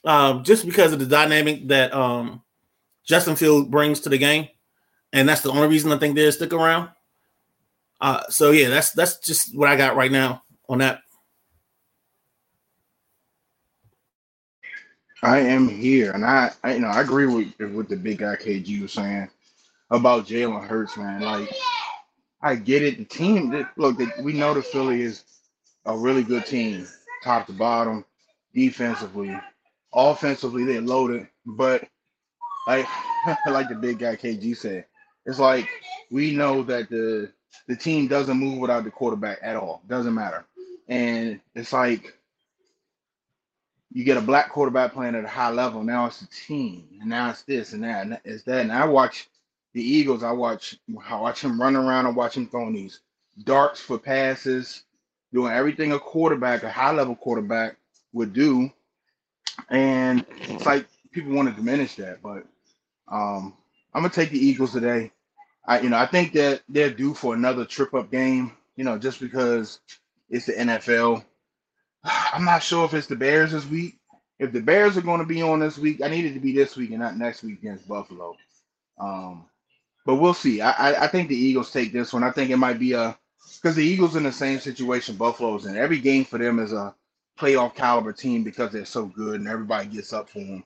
um, 0.03 0.43
just 0.43 0.65
because 0.65 0.93
of 0.93 0.99
the 0.99 1.05
dynamic 1.05 1.67
that 1.67 1.93
um, 1.93 2.41
Justin 3.03 3.35
Field 3.35 3.69
brings 3.69 3.99
to 4.01 4.09
the 4.09 4.17
game, 4.17 4.47
and 5.13 5.27
that's 5.27 5.41
the 5.41 5.51
only 5.51 5.67
reason 5.67 5.91
I 5.91 5.97
think 5.97 6.15
they'll 6.15 6.31
stick 6.31 6.53
around. 6.53 6.89
Uh, 7.99 8.23
so 8.29 8.51
yeah, 8.51 8.69
that's 8.69 8.91
that's 8.91 9.19
just 9.19 9.55
what 9.55 9.69
I 9.69 9.75
got 9.75 9.95
right 9.95 10.11
now 10.11 10.43
on 10.67 10.79
that. 10.79 11.01
I 15.23 15.39
am 15.39 15.67
here, 15.69 16.11
and 16.11 16.25
I, 16.25 16.51
I 16.63 16.73
you 16.75 16.79
know 16.79 16.87
I 16.87 17.01
agree 17.01 17.27
with 17.27 17.53
with 17.73 17.89
the 17.89 17.95
big 17.97 18.19
guy 18.19 18.35
KG 18.35 18.81
was 18.81 18.93
saying 18.93 19.29
about 19.91 20.25
Jalen 20.25 20.67
Hurts, 20.67 20.97
man. 20.97 21.21
Like 21.21 21.49
I 22.41 22.55
get 22.55 22.81
it. 22.81 22.97
The 22.97 23.05
team, 23.05 23.67
look, 23.77 23.99
we 24.23 24.33
know 24.33 24.53
the 24.53 24.63
Philly 24.63 25.01
is 25.01 25.23
a 25.85 25.95
really 25.95 26.23
good 26.23 26.45
team, 26.45 26.87
top 27.23 27.45
to 27.47 27.53
bottom, 27.53 28.03
defensively, 28.55 29.37
offensively 29.93 30.63
they're 30.65 30.81
loaded. 30.81 31.27
But 31.45 31.87
like 32.67 32.87
like 33.47 33.69
the 33.69 33.75
big 33.75 33.99
guy 33.99 34.15
KG 34.15 34.57
said, 34.57 34.85
it's 35.25 35.39
like 35.39 35.69
we 36.09 36.35
know 36.35 36.63
that 36.63 36.89
the 36.89 37.31
the 37.67 37.75
team 37.75 38.07
doesn't 38.07 38.37
move 38.37 38.59
without 38.59 38.85
the 38.85 38.91
quarterback 38.91 39.37
at 39.43 39.55
all. 39.55 39.83
Doesn't 39.87 40.15
matter, 40.15 40.45
and 40.87 41.39
it's 41.53 41.73
like 41.73 42.17
you 43.93 44.03
get 44.03 44.17
a 44.17 44.21
black 44.21 44.49
quarterback 44.49 44.93
playing 44.93 45.15
at 45.15 45.25
a 45.25 45.29
high 45.29 45.49
level. 45.49 45.83
Now 45.83 46.05
it's 46.05 46.21
a 46.21 46.27
team, 46.27 46.87
and 46.99 47.09
now 47.09 47.29
it's 47.29 47.43
this 47.43 47.73
and 47.73 47.83
that, 47.83 48.05
and 48.05 48.19
it's 48.23 48.43
that. 48.43 48.61
And 48.61 48.71
I 48.71 48.85
watch 48.85 49.29
the 49.73 49.83
Eagles, 49.83 50.23
I 50.23 50.31
watch 50.31 50.77
I 51.07 51.15
watch 51.19 51.41
him 51.41 51.59
run 51.59 51.75
around 51.75 52.05
and 52.05 52.15
watch 52.15 52.35
him 52.35 52.47
throwing 52.47 52.73
these 52.73 52.99
darts 53.43 53.81
for 53.81 53.97
passes, 53.97 54.83
doing 55.33 55.51
everything 55.53 55.91
a 55.91 55.99
quarterback, 55.99 56.63
a 56.63 56.71
high 56.71 56.91
level 56.91 57.15
quarterback 57.15 57.77
would 58.13 58.33
do. 58.33 58.71
And 59.69 60.25
it's 60.41 60.65
like 60.65 60.87
people 61.11 61.33
want 61.33 61.49
to 61.49 61.55
diminish 61.55 61.95
that, 61.95 62.21
but 62.21 62.45
um, 63.07 63.53
I'm 63.93 64.01
gonna 64.01 64.09
take 64.09 64.31
the 64.31 64.39
Eagles 64.39 64.71
today. 64.71 65.11
I 65.65 65.81
you 65.81 65.89
know 65.89 65.97
I 65.97 66.05
think 66.05 66.33
that 66.33 66.61
they're 66.69 66.91
due 66.91 67.13
for 67.13 67.33
another 67.33 67.65
trip 67.65 67.93
up 67.93 68.11
game. 68.11 68.53
You 68.77 68.85
know, 68.85 68.97
just 68.97 69.19
because 69.19 69.79
it's 70.29 70.45
the 70.45 70.53
NFL. 70.53 71.25
I'm 72.33 72.45
not 72.45 72.63
sure 72.63 72.85
if 72.85 72.93
it's 72.93 73.07
the 73.07 73.15
Bears 73.15 73.51
this 73.51 73.65
week. 73.65 73.97
If 74.39 74.51
the 74.51 74.61
Bears 74.61 74.97
are 74.97 75.01
going 75.01 75.19
to 75.19 75.25
be 75.25 75.41
on 75.41 75.59
this 75.59 75.77
week, 75.77 76.01
I 76.03 76.09
need 76.09 76.25
it 76.25 76.33
to 76.33 76.39
be 76.39 76.53
this 76.53 76.75
week 76.75 76.91
and 76.91 76.99
not 76.99 77.17
next 77.17 77.43
week 77.43 77.59
against 77.59 77.87
Buffalo. 77.87 78.35
Um, 78.99 79.45
but 80.05 80.15
we'll 80.15 80.33
see. 80.33 80.61
I, 80.61 80.71
I, 80.71 81.03
I 81.03 81.07
think 81.07 81.29
the 81.29 81.35
Eagles 81.35 81.71
take 81.71 81.93
this 81.93 82.11
one. 82.11 82.23
I 82.23 82.31
think 82.31 82.49
it 82.49 82.57
might 82.57 82.79
be 82.79 82.93
a 82.93 83.17
because 83.61 83.75
the 83.75 83.85
Eagles 83.85 84.15
in 84.15 84.23
the 84.23 84.31
same 84.31 84.59
situation 84.59 85.15
Buffalo's 85.15 85.65
in. 85.65 85.77
Every 85.77 85.99
game 85.99 86.25
for 86.25 86.39
them 86.39 86.59
is 86.59 86.73
a 86.73 86.95
playoff 87.39 87.75
caliber 87.75 88.13
team 88.13 88.43
because 88.43 88.71
they're 88.71 88.85
so 88.85 89.05
good 89.05 89.39
and 89.39 89.47
everybody 89.47 89.87
gets 89.87 90.13
up 90.13 90.29
for 90.29 90.39
them. 90.39 90.63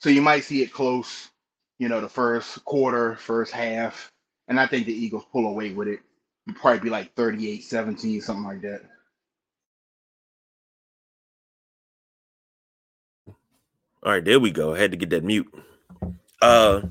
So 0.00 0.10
you 0.10 0.20
might 0.20 0.44
see 0.44 0.62
it 0.62 0.72
close, 0.72 1.30
you 1.78 1.88
know, 1.88 2.00
the 2.00 2.08
first 2.08 2.64
quarter, 2.64 3.16
first 3.16 3.52
half. 3.52 4.12
And 4.48 4.60
I 4.60 4.66
think 4.66 4.86
the 4.86 4.92
Eagles 4.92 5.24
pull 5.32 5.46
away 5.46 5.72
with 5.72 5.88
it. 5.88 6.00
It'd 6.46 6.60
probably 6.60 6.80
be 6.80 6.90
like 6.90 7.14
38 7.14 7.64
17, 7.64 8.20
something 8.20 8.44
like 8.44 8.62
that. 8.62 8.82
All 14.06 14.12
right, 14.12 14.24
there 14.24 14.38
we 14.38 14.52
go. 14.52 14.72
I 14.72 14.78
had 14.78 14.92
to 14.92 14.96
get 14.96 15.10
that 15.10 15.24
mute. 15.24 15.52
Uh 16.40 16.82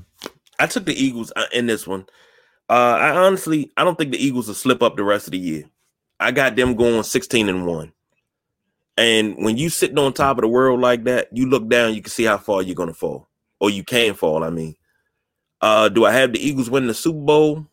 I 0.58 0.66
took 0.66 0.84
the 0.84 0.92
Eagles 0.92 1.32
uh, 1.34 1.46
in 1.50 1.66
this 1.66 1.86
one. 1.86 2.04
Uh 2.68 2.74
I 3.00 3.10
honestly 3.16 3.72
I 3.74 3.84
don't 3.84 3.96
think 3.96 4.12
the 4.12 4.22
Eagles 4.22 4.48
will 4.48 4.54
slip 4.54 4.82
up 4.82 4.96
the 4.96 5.02
rest 5.02 5.26
of 5.26 5.30
the 5.30 5.38
year. 5.38 5.64
I 6.20 6.30
got 6.30 6.56
them 6.56 6.74
going 6.74 7.02
16 7.02 7.48
and 7.48 7.66
1. 7.66 7.92
And 8.98 9.36
when 9.38 9.56
you 9.56 9.70
sitting 9.70 9.98
on 9.98 10.12
top 10.12 10.36
of 10.36 10.42
the 10.42 10.48
world 10.48 10.80
like 10.80 11.04
that, 11.04 11.28
you 11.32 11.48
look 11.48 11.66
down, 11.68 11.94
you 11.94 12.02
can 12.02 12.10
see 12.10 12.24
how 12.24 12.36
far 12.36 12.60
you're 12.60 12.74
gonna 12.74 12.92
fall. 12.92 13.28
Or 13.60 13.70
you 13.70 13.82
can 13.82 14.12
fall, 14.12 14.44
I 14.44 14.50
mean. 14.50 14.76
Uh 15.62 15.88
do 15.88 16.04
I 16.04 16.12
have 16.12 16.34
the 16.34 16.46
Eagles 16.46 16.68
winning 16.68 16.88
the 16.88 16.94
Super 16.94 17.20
Bowl? 17.20 17.66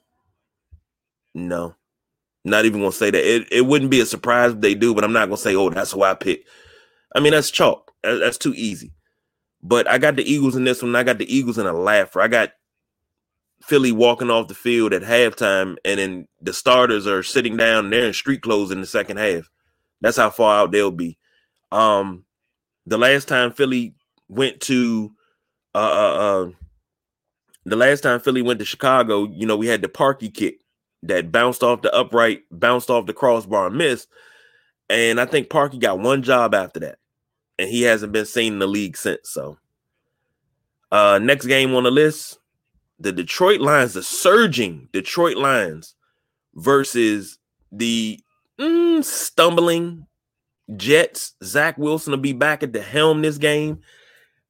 No. 1.36 1.76
Not 2.46 2.64
even 2.64 2.80
gonna 2.80 2.94
say 2.94 3.12
that. 3.12 3.36
It, 3.36 3.52
it 3.52 3.66
wouldn't 3.66 3.92
be 3.92 4.00
a 4.00 4.06
surprise 4.06 4.54
if 4.54 4.62
they 4.62 4.74
do, 4.74 4.96
but 4.96 5.04
I'm 5.04 5.12
not 5.12 5.26
gonna 5.26 5.36
say, 5.36 5.54
oh, 5.54 5.70
that's 5.70 5.92
who 5.92 6.04
I 6.04 6.14
pick. 6.14 6.46
I 7.14 7.20
mean, 7.20 7.34
that's 7.34 7.52
chalk. 7.52 7.92
That's 8.04 8.38
too 8.38 8.54
easy. 8.56 8.94
But 9.64 9.88
I 9.90 9.98
got 9.98 10.18
the 10.18 10.30
Eagles 10.30 10.56
in 10.56 10.66
this 10.66 10.84
one. 10.84 10.96
I 10.96 11.04
got 11.04 11.18
the 11.18 11.34
Eagles 11.34 11.58
in 11.58 11.66
a 11.66 11.74
laugher. 11.74 12.22
I 12.22 12.28
got 12.28 12.52
Philly 13.64 13.94
walking 13.94 14.30
off 14.30 14.50
the 14.50 14.54
field 14.54 14.94
at 14.94 15.04
halftime, 15.04 15.78
and 15.86 16.00
then 16.00 16.28
the 16.42 16.52
starters 16.52 17.08
are 17.08 17.24
sitting 17.24 17.56
down. 17.56 17.90
they're 17.90 18.06
in 18.06 18.14
street 18.14 18.42
clothes 18.42 18.72
in 18.72 18.82
the 18.82 18.88
second 18.88 19.18
half. 19.18 19.50
That's 20.02 20.18
how 20.18 20.30
far 20.30 20.60
out 20.60 20.72
they'll 20.72 20.92
be. 20.92 21.18
Um, 21.72 22.26
the 22.86 22.98
last 22.98 23.30
time 23.30 23.54
Philly 23.54 23.96
went 24.28 24.60
to, 24.62 25.14
uh, 25.74 25.78
uh, 25.78 26.16
uh, 26.18 26.52
the 27.66 27.78
last 27.78 28.02
time 28.02 28.20
Philly 28.20 28.42
went 28.42 28.60
to 28.60 28.66
Chicago, 28.66 29.30
you 29.32 29.48
know, 29.48 29.56
we 29.56 29.68
had 29.68 29.82
the 29.82 29.88
Parkey 29.88 30.34
kick 30.34 30.60
that 31.04 31.32
bounced 31.32 31.64
off 31.64 31.82
the 31.82 31.94
upright, 31.96 32.42
bounced 32.52 32.90
off 32.90 33.06
the 33.06 33.14
crossbar 33.14 33.68
and 33.68 33.78
missed. 33.78 34.10
And 34.90 35.22
I 35.22 35.26
think 35.26 35.48
Parkey 35.48 35.80
got 35.80 36.00
one 36.00 36.22
job 36.22 36.54
after 36.54 36.82
that, 36.82 37.00
and 37.64 37.72
he 37.72 37.84
hasn't 37.84 38.12
been 38.12 38.26
seen 38.26 38.54
in 38.54 38.60
the 38.60 38.68
league 38.68 38.98
since. 38.98 39.30
So, 39.30 39.58
uh, 40.92 41.20
next 41.20 41.46
game 41.46 41.74
on 41.74 41.84
the 41.84 41.92
list, 41.92 42.38
the 43.00 43.12
Detroit 43.12 43.62
Lions, 43.62 43.94
the 43.94 44.04
surging 44.04 44.90
Detroit 44.92 45.38
Lions 45.38 45.96
versus 46.56 47.40
the 47.72 48.20
mm, 48.60 49.04
stumbling 49.04 50.06
Jets. 50.76 51.34
Zach 51.44 51.78
Wilson 51.78 52.12
will 52.12 52.18
be 52.20 52.34
back 52.34 52.64
at 52.64 52.74
the 52.74 52.82
helm 52.82 53.22
this 53.22 53.38
game. 53.38 53.80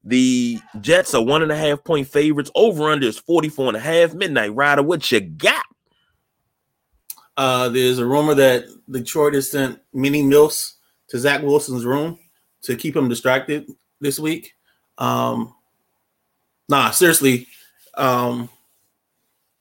The 0.02 0.58
Jets 0.80 1.14
are 1.14 1.24
one 1.24 1.42
and 1.42 1.52
a 1.52 1.56
half 1.56 1.82
point 1.84 2.08
favorites. 2.08 2.50
Over 2.54 2.90
under 2.90 3.06
is 3.06 3.18
44 3.18 3.68
and 3.68 3.76
a 3.76 3.80
half. 3.80 4.12
Midnight 4.12 4.54
Rider, 4.54 4.82
what 4.82 5.10
you 5.10 5.20
got? 5.20 5.64
Uh, 7.36 7.68
there's 7.68 7.98
a 7.98 8.06
rumor 8.06 8.34
that 8.34 8.64
Detroit 8.90 9.34
has 9.34 9.50
sent 9.50 9.80
mini 9.92 10.22
milfs 10.22 10.74
to 11.08 11.18
Zach 11.18 11.42
Wilson's 11.42 11.84
room 11.84 12.18
to 12.64 12.76
keep 12.76 12.96
him 12.96 13.08
distracted 13.08 13.70
this 14.00 14.18
week. 14.18 14.54
Um, 14.98 15.54
nah, 16.68 16.90
seriously, 16.90 17.46
um, 17.96 18.48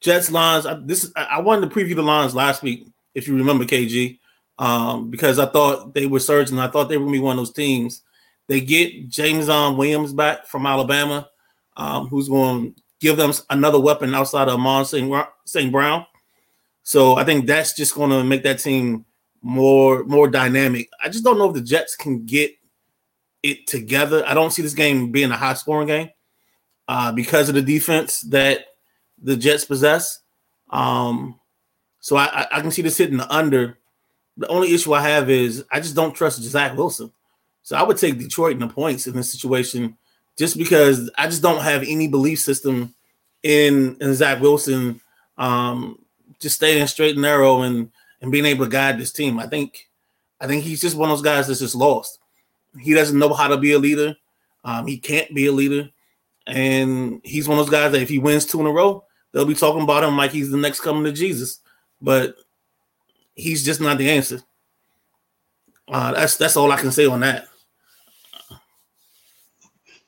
Jets 0.02 0.32
lines. 0.32 0.66
I, 0.66 0.76
This 0.76 1.04
is, 1.06 1.14
I 1.16 1.40
wanted 1.42 1.70
to 1.70 1.76
preview 1.76 1.96
the 1.96 2.04
lines 2.04 2.36
last 2.36 2.62
week, 2.62 2.88
if 3.16 3.28
you 3.28 3.36
remember, 3.38 3.66
KG, 3.66 4.20
um, 4.60 5.10
because 5.10 5.40
I 5.40 5.46
thought 5.46 5.94
they 5.94 6.06
were 6.06 6.20
surging. 6.20 6.60
I 6.60 6.68
thought 6.68 6.90
they 6.90 6.98
were 6.98 7.06
to 7.06 7.12
be 7.12 7.20
one 7.20 7.38
of 7.38 7.46
those 7.46 7.54
teams. 7.54 8.02
They 8.48 8.60
get 8.60 9.10
Jameson 9.10 9.78
Williams 9.78 10.14
back 10.14 10.46
from 10.48 10.66
Alabama, 10.66 11.30
um, 11.78 12.08
who's 12.08 12.28
going 12.28 12.74
to 12.74 12.82
give 13.00 13.18
them 13.18 13.32
another 13.50 13.80
weapon 13.80 14.14
outside 14.14 14.48
of 14.48 14.56
Amon 14.56 14.86
St. 14.86 15.72
Brown. 15.72 16.06
So 16.84 17.16
I 17.16 17.24
think 17.24 17.46
that's 17.46 17.74
just 17.74 17.96
going 17.96 18.10
to 18.10 18.24
make 18.24 18.44
that 18.44 18.60
team 18.60 19.06
more 19.42 20.04
more 20.06 20.30
dynamic. 20.30 20.90
I 21.04 21.10
just 21.10 21.24
don't 21.24 21.38
know 21.38 21.50
if 21.50 21.54
the 21.54 21.62
Jets 21.62 21.96
can 21.96 22.26
get 22.26 22.52
it 23.44 23.68
together. 23.68 24.24
I 24.26 24.34
don't 24.34 24.52
see 24.52 24.62
this 24.62 24.74
game 24.74 25.12
being 25.12 25.32
a 25.32 25.38
high 25.38 25.54
scoring 25.54 25.88
game 25.88 26.10
uh, 26.88 27.12
because 27.12 27.50
of 27.50 27.56
the 27.56 27.62
defense 27.62 28.22
that 28.22 28.66
the 29.22 29.38
Jets 29.38 29.66
possess. 29.66 30.20
Um, 30.70 31.40
so 32.00 32.16
I, 32.16 32.48
I, 32.52 32.62
can 32.62 32.72
see 32.72 32.82
this 32.82 32.98
hitting 32.98 33.18
the 33.18 33.32
under. 33.32 33.78
The 34.38 34.48
only 34.48 34.74
issue 34.74 34.94
I 34.94 35.02
have 35.02 35.30
is 35.30 35.64
I 35.72 35.80
just 35.80 35.96
don't 35.96 36.16
trust 36.16 36.42
Zach 36.42 36.76
Wilson. 36.76 37.12
So 37.62 37.78
I 37.78 37.84
would 37.84 37.98
take 37.98 38.18
Detroit 38.18 38.54
in 38.54 38.60
the 38.60 38.68
points 38.68 39.06
in 39.06 39.16
this 39.16 39.32
situation 39.32 39.98
just 40.38 40.58
because 40.58 41.12
I 41.18 41.28
just 41.28 41.44
don't 41.44 41.62
have 41.62 41.84
any 41.84 42.08
belief 42.08 42.40
system 42.40 42.96
in, 43.44 43.96
in 44.02 44.16
Zach 44.16 44.42
Wilson 44.42 45.00
um, 45.38 46.00
just 46.40 46.56
staying 46.56 46.88
straight 46.88 47.14
and 47.14 47.22
narrow 47.22 47.62
and 47.62 47.92
and 48.22 48.32
being 48.32 48.46
able 48.46 48.66
to 48.66 48.72
guide 48.72 48.98
this 48.98 49.12
team. 49.12 49.40
I 49.40 49.48
think 49.48 49.90
I 50.40 50.48
think 50.48 50.64
he's 50.64 50.82
just 50.82 50.98
one 50.98 51.10
of 51.10 51.18
those 51.18 51.24
guys 51.24 51.48
that's 51.48 51.60
just 51.60 51.76
lost. 51.76 52.20
He 52.80 52.94
doesn't 52.94 53.18
know 53.18 53.34
how 53.34 53.48
to 53.48 53.58
be 53.58 53.74
a 53.74 53.80
leader. 53.80 54.16
Um, 54.64 54.88
he 54.88 54.98
can't 54.98 55.34
be 55.34 55.48
a 55.48 55.52
leader. 55.52 55.90
And 56.48 57.22
he's 57.24 57.48
one 57.48 57.58
of 57.58 57.66
those 57.66 57.72
guys 57.72 57.92
that 57.92 58.02
if 58.02 58.10
he 58.10 58.20
wins 58.20 58.46
two 58.46 58.60
in 58.60 58.66
a 58.66 58.72
row, 58.72 59.06
they'll 59.32 59.46
be 59.46 59.54
talking 59.54 59.84
about 59.84 60.04
him 60.04 60.18
like 60.18 60.32
he's 60.32 60.50
the 60.50 60.58
next 60.58 60.82
coming 60.82 61.04
to 61.04 61.12
Jesus. 61.12 61.60
But 62.02 62.36
he's 63.36 63.64
just 63.64 63.82
not 63.82 63.98
the 63.98 64.10
answer. 64.10 64.42
Uh, 65.88 66.14
that's 66.14 66.38
that's 66.38 66.58
all 66.58 66.72
I 66.72 66.80
can 66.80 66.92
say 66.92 67.06
on 67.06 67.20
that. 67.22 67.48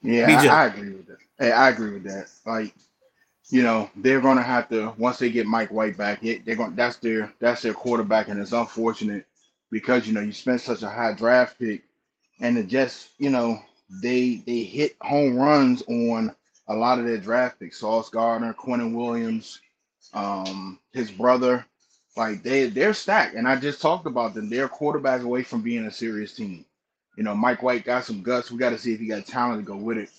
Yeah, 0.02 0.28
I, 0.30 0.48
I, 0.48 0.66
agree 0.68 0.92
with 0.92 1.08
that. 1.08 1.18
Hey, 1.40 1.52
I 1.52 1.70
agree 1.70 1.92
with 1.92 2.04
that. 2.04 2.30
Like, 2.46 2.76
you 3.50 3.64
know, 3.64 3.90
they're 3.96 4.22
gonna 4.22 4.44
have 4.44 4.70
to 4.70 4.94
once 4.98 5.18
they 5.18 5.32
get 5.32 5.48
Mike 5.48 5.72
White 5.72 5.98
back, 5.98 6.22
they're 6.22 6.56
going 6.56 6.76
that's 6.76 6.98
their 6.98 7.34
that's 7.40 7.62
their 7.64 7.74
quarterback, 7.74 8.28
and 8.28 8.40
it's 8.40 8.52
unfortunate 8.52 9.26
because 9.72 10.08
you 10.08 10.14
know 10.14 10.22
you 10.22 10.32
spent 10.32 10.62
such 10.62 10.84
a 10.84 10.90
high 10.90 11.14
draft 11.14 11.60
pick, 11.60 11.84
and 12.42 12.58
the 12.58 12.64
Jets, 12.64 13.10
you 13.18 13.30
know, 13.30 13.60
they 14.02 14.44
they 14.46 14.64
hit 14.64 14.96
home 15.02 15.38
runs 15.38 15.84
on 15.88 16.36
a 16.68 16.76
lot 16.76 17.00
of 17.00 17.06
their 17.06 17.18
draft 17.18 17.60
picks. 17.60 17.80
Sauce 17.80 18.10
Gardner, 18.10 18.54
Quinnen 18.54 18.94
Williams, 18.96 19.62
um, 20.14 20.80
his 20.94 21.12
brother. 21.12 21.66
Like 22.18 22.44
they 22.44 22.68
they're 22.70 22.94
stacked. 22.94 23.36
And 23.36 23.48
I 23.48 23.58
just 23.58 23.82
talked 23.82 24.08
about 24.08 24.34
them. 24.34 24.50
They're 24.50 24.70
quarterbacks 24.70 25.24
away 25.24 25.44
from 25.44 25.62
being 25.62 25.86
a 25.86 25.92
serious 25.92 26.34
team. 26.34 26.66
You 27.18 27.24
know, 27.24 27.36
Mike 27.36 27.64
White 27.64 27.86
got 27.86 28.06
some 28.06 28.24
guts. 28.24 28.52
We 28.52 28.58
got 28.58 28.72
to 28.72 28.80
see 28.80 28.94
if 28.94 29.00
he 29.02 29.08
got 29.08 29.26
talent 29.28 29.60
to 29.60 29.66
go 29.66 29.78
with 29.78 29.98
it. 29.98 30.10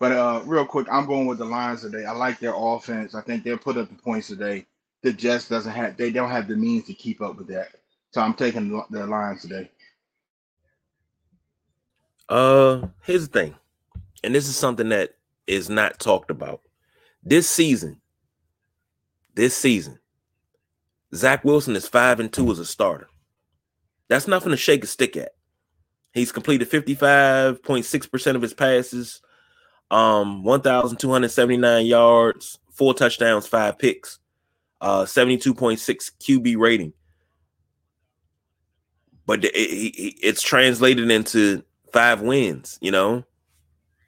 But 0.00 0.12
uh 0.12 0.42
real 0.46 0.66
quick, 0.66 0.88
I'm 0.90 1.06
going 1.06 1.26
with 1.26 1.38
the 1.38 1.44
Lions 1.46 1.82
today. 1.82 2.04
I 2.06 2.12
like 2.12 2.40
their 2.40 2.54
offense. 2.56 3.14
I 3.14 3.22
think 3.22 3.44
they'll 3.44 3.58
put 3.58 3.78
up 3.78 3.88
the 3.88 4.02
points 4.02 4.28
today. 4.28 4.66
The 5.02 5.12
Jets 5.12 5.48
doesn't 5.48 5.72
have 5.72 5.96
they 5.96 6.10
don't 6.10 6.30
have 6.30 6.48
the 6.48 6.56
means 6.56 6.86
to 6.86 6.94
keep 6.94 7.20
up 7.22 7.36
with 7.36 7.48
that. 7.48 7.68
So 8.12 8.20
I'm 8.22 8.34
taking 8.34 8.70
the 8.90 9.06
Lions 9.06 9.42
today. 9.42 9.70
Uh, 12.32 12.88
here's 13.02 13.28
the 13.28 13.40
thing, 13.40 13.54
and 14.24 14.34
this 14.34 14.48
is 14.48 14.56
something 14.56 14.88
that 14.88 15.16
is 15.46 15.68
not 15.68 15.98
talked 15.98 16.30
about. 16.30 16.62
This 17.22 17.46
season, 17.46 18.00
this 19.34 19.54
season, 19.54 19.98
Zach 21.14 21.44
Wilson 21.44 21.76
is 21.76 21.86
five 21.86 22.20
and 22.20 22.32
two 22.32 22.50
as 22.50 22.58
a 22.58 22.64
starter. 22.64 23.06
That's 24.08 24.26
nothing 24.26 24.48
to 24.48 24.56
shake 24.56 24.82
a 24.82 24.86
stick 24.86 25.14
at. 25.18 25.32
He's 26.14 26.32
completed 26.32 26.70
55.6% 26.70 28.34
of 28.34 28.40
his 28.40 28.54
passes, 28.54 29.20
um, 29.90 30.42
1,279 30.42 31.84
yards, 31.84 32.58
four 32.70 32.94
touchdowns, 32.94 33.46
five 33.46 33.78
picks, 33.78 34.20
uh, 34.80 35.04
72.6 35.04 36.10
QB 36.18 36.56
rating. 36.56 36.94
But 39.26 39.44
it, 39.44 39.54
it, 39.54 40.14
it's 40.22 40.40
translated 40.40 41.10
into 41.10 41.62
five 41.92 42.20
wins, 42.20 42.78
you 42.80 42.90
know. 42.90 43.24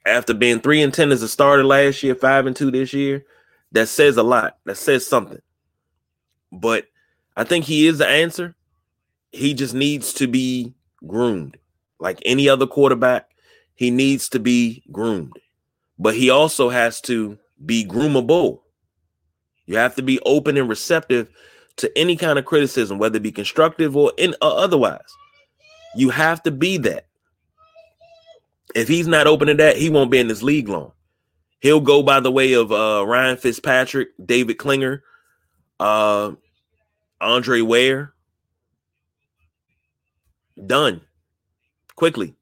After 0.05 0.33
being 0.33 0.59
three 0.59 0.81
and 0.83 0.93
ten 0.93 1.11
as 1.11 1.23
a 1.23 1.27
starter 1.27 1.63
last 1.63 2.03
year, 2.03 2.15
five 2.15 2.45
and 2.45 2.55
two 2.55 2.69
this 2.69 2.93
year, 2.93 3.25
that 3.71 3.87
says 3.87 4.17
a 4.17 4.23
lot. 4.23 4.57
That 4.65 4.77
says 4.77 5.05
something. 5.05 5.41
But 6.51 6.85
I 7.35 7.43
think 7.43 7.65
he 7.65 7.87
is 7.87 7.97
the 7.97 8.07
answer. 8.07 8.55
He 9.31 9.53
just 9.53 9.73
needs 9.73 10.13
to 10.13 10.27
be 10.27 10.75
groomed. 11.05 11.57
Like 11.99 12.19
any 12.25 12.47
other 12.47 12.67
quarterback, 12.67 13.29
he 13.73 13.89
needs 13.89 14.29
to 14.29 14.39
be 14.39 14.83
groomed. 14.91 15.39
But 15.97 16.15
he 16.15 16.29
also 16.29 16.69
has 16.69 17.01
to 17.01 17.37
be 17.65 17.85
groomable. 17.85 18.61
You 19.65 19.77
have 19.77 19.95
to 19.95 20.03
be 20.03 20.19
open 20.25 20.57
and 20.57 20.69
receptive 20.69 21.29
to 21.77 21.97
any 21.97 22.15
kind 22.15 22.37
of 22.37 22.45
criticism, 22.45 22.99
whether 22.99 23.17
it 23.17 23.23
be 23.23 23.31
constructive 23.31 23.97
or 23.97 24.13
in 24.17 24.35
uh, 24.41 24.55
otherwise. 24.55 25.01
You 25.95 26.09
have 26.09 26.43
to 26.43 26.51
be 26.51 26.77
that. 26.79 27.07
If 28.75 28.89
he's 28.89 29.07
not 29.07 29.25
open 29.25 29.47
to 29.47 29.53
that, 29.55 29.77
he 29.77 29.89
won't 29.89 30.11
be 30.11 30.19
in 30.19 30.27
this 30.27 30.43
league 30.43 30.67
long. 30.67 30.91
He'll 31.59 31.79
go 31.79 32.03
by 32.03 32.19
the 32.19 32.31
way 32.31 32.53
of 32.53 32.71
uh, 32.71 33.05
Ryan 33.07 33.37
Fitzpatrick, 33.37 34.09
David 34.23 34.57
Klingler, 34.57 35.01
uh, 35.79 36.33
Andre 37.21 37.61
Ware. 37.61 38.13
Done 40.63 41.01
quickly. 41.95 42.35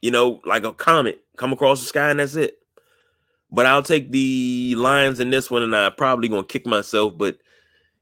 You 0.00 0.12
know, 0.12 0.40
like 0.46 0.64
a 0.64 0.72
comet 0.72 1.24
come 1.36 1.52
across 1.52 1.80
the 1.80 1.86
sky, 1.86 2.10
and 2.10 2.20
that's 2.20 2.36
it. 2.36 2.58
But 3.50 3.66
I'll 3.66 3.82
take 3.82 4.12
the 4.12 4.74
Lions 4.76 5.18
in 5.18 5.30
this 5.30 5.50
one, 5.50 5.62
and 5.62 5.74
I'm 5.74 5.94
probably 5.94 6.28
gonna 6.28 6.44
kick 6.44 6.66
myself. 6.66 7.18
But 7.18 7.38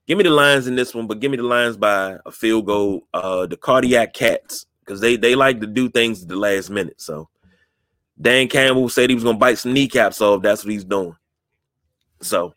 give 0.07 0.19
me 0.19 0.25
the 0.25 0.31
Lions 0.31 0.67
in 0.67 0.77
this 0.77 0.95
one, 0.95 1.07
but 1.07 1.21
give 1.21 1.31
me 1.31 1.39
the 1.39 1.43
Lions 1.43 1.77
by 1.79 2.19
a 2.27 2.33
field 2.33 2.67
goal. 2.67 3.07
Uh, 3.15 3.47
the 3.47 3.57
cardiac 3.57 4.13
cats, 4.13 4.67
because 4.81 5.01
they 5.01 5.17
they 5.17 5.35
like 5.35 5.61
to 5.61 5.67
do 5.67 5.89
things 5.89 6.23
at 6.23 6.29
the 6.29 6.37
last 6.37 6.69
minute. 6.69 7.01
So 7.01 7.29
Dan 8.21 8.49
Campbell 8.49 8.89
said 8.89 9.11
he 9.11 9.15
was 9.15 9.25
gonna 9.25 9.39
bite 9.39 9.59
some 9.59 9.73
kneecaps 9.73 10.21
off. 10.21 10.43
That's 10.43 10.65
what 10.65 10.73
he's 10.73 10.85
doing. 10.85 11.17
So 12.23 12.55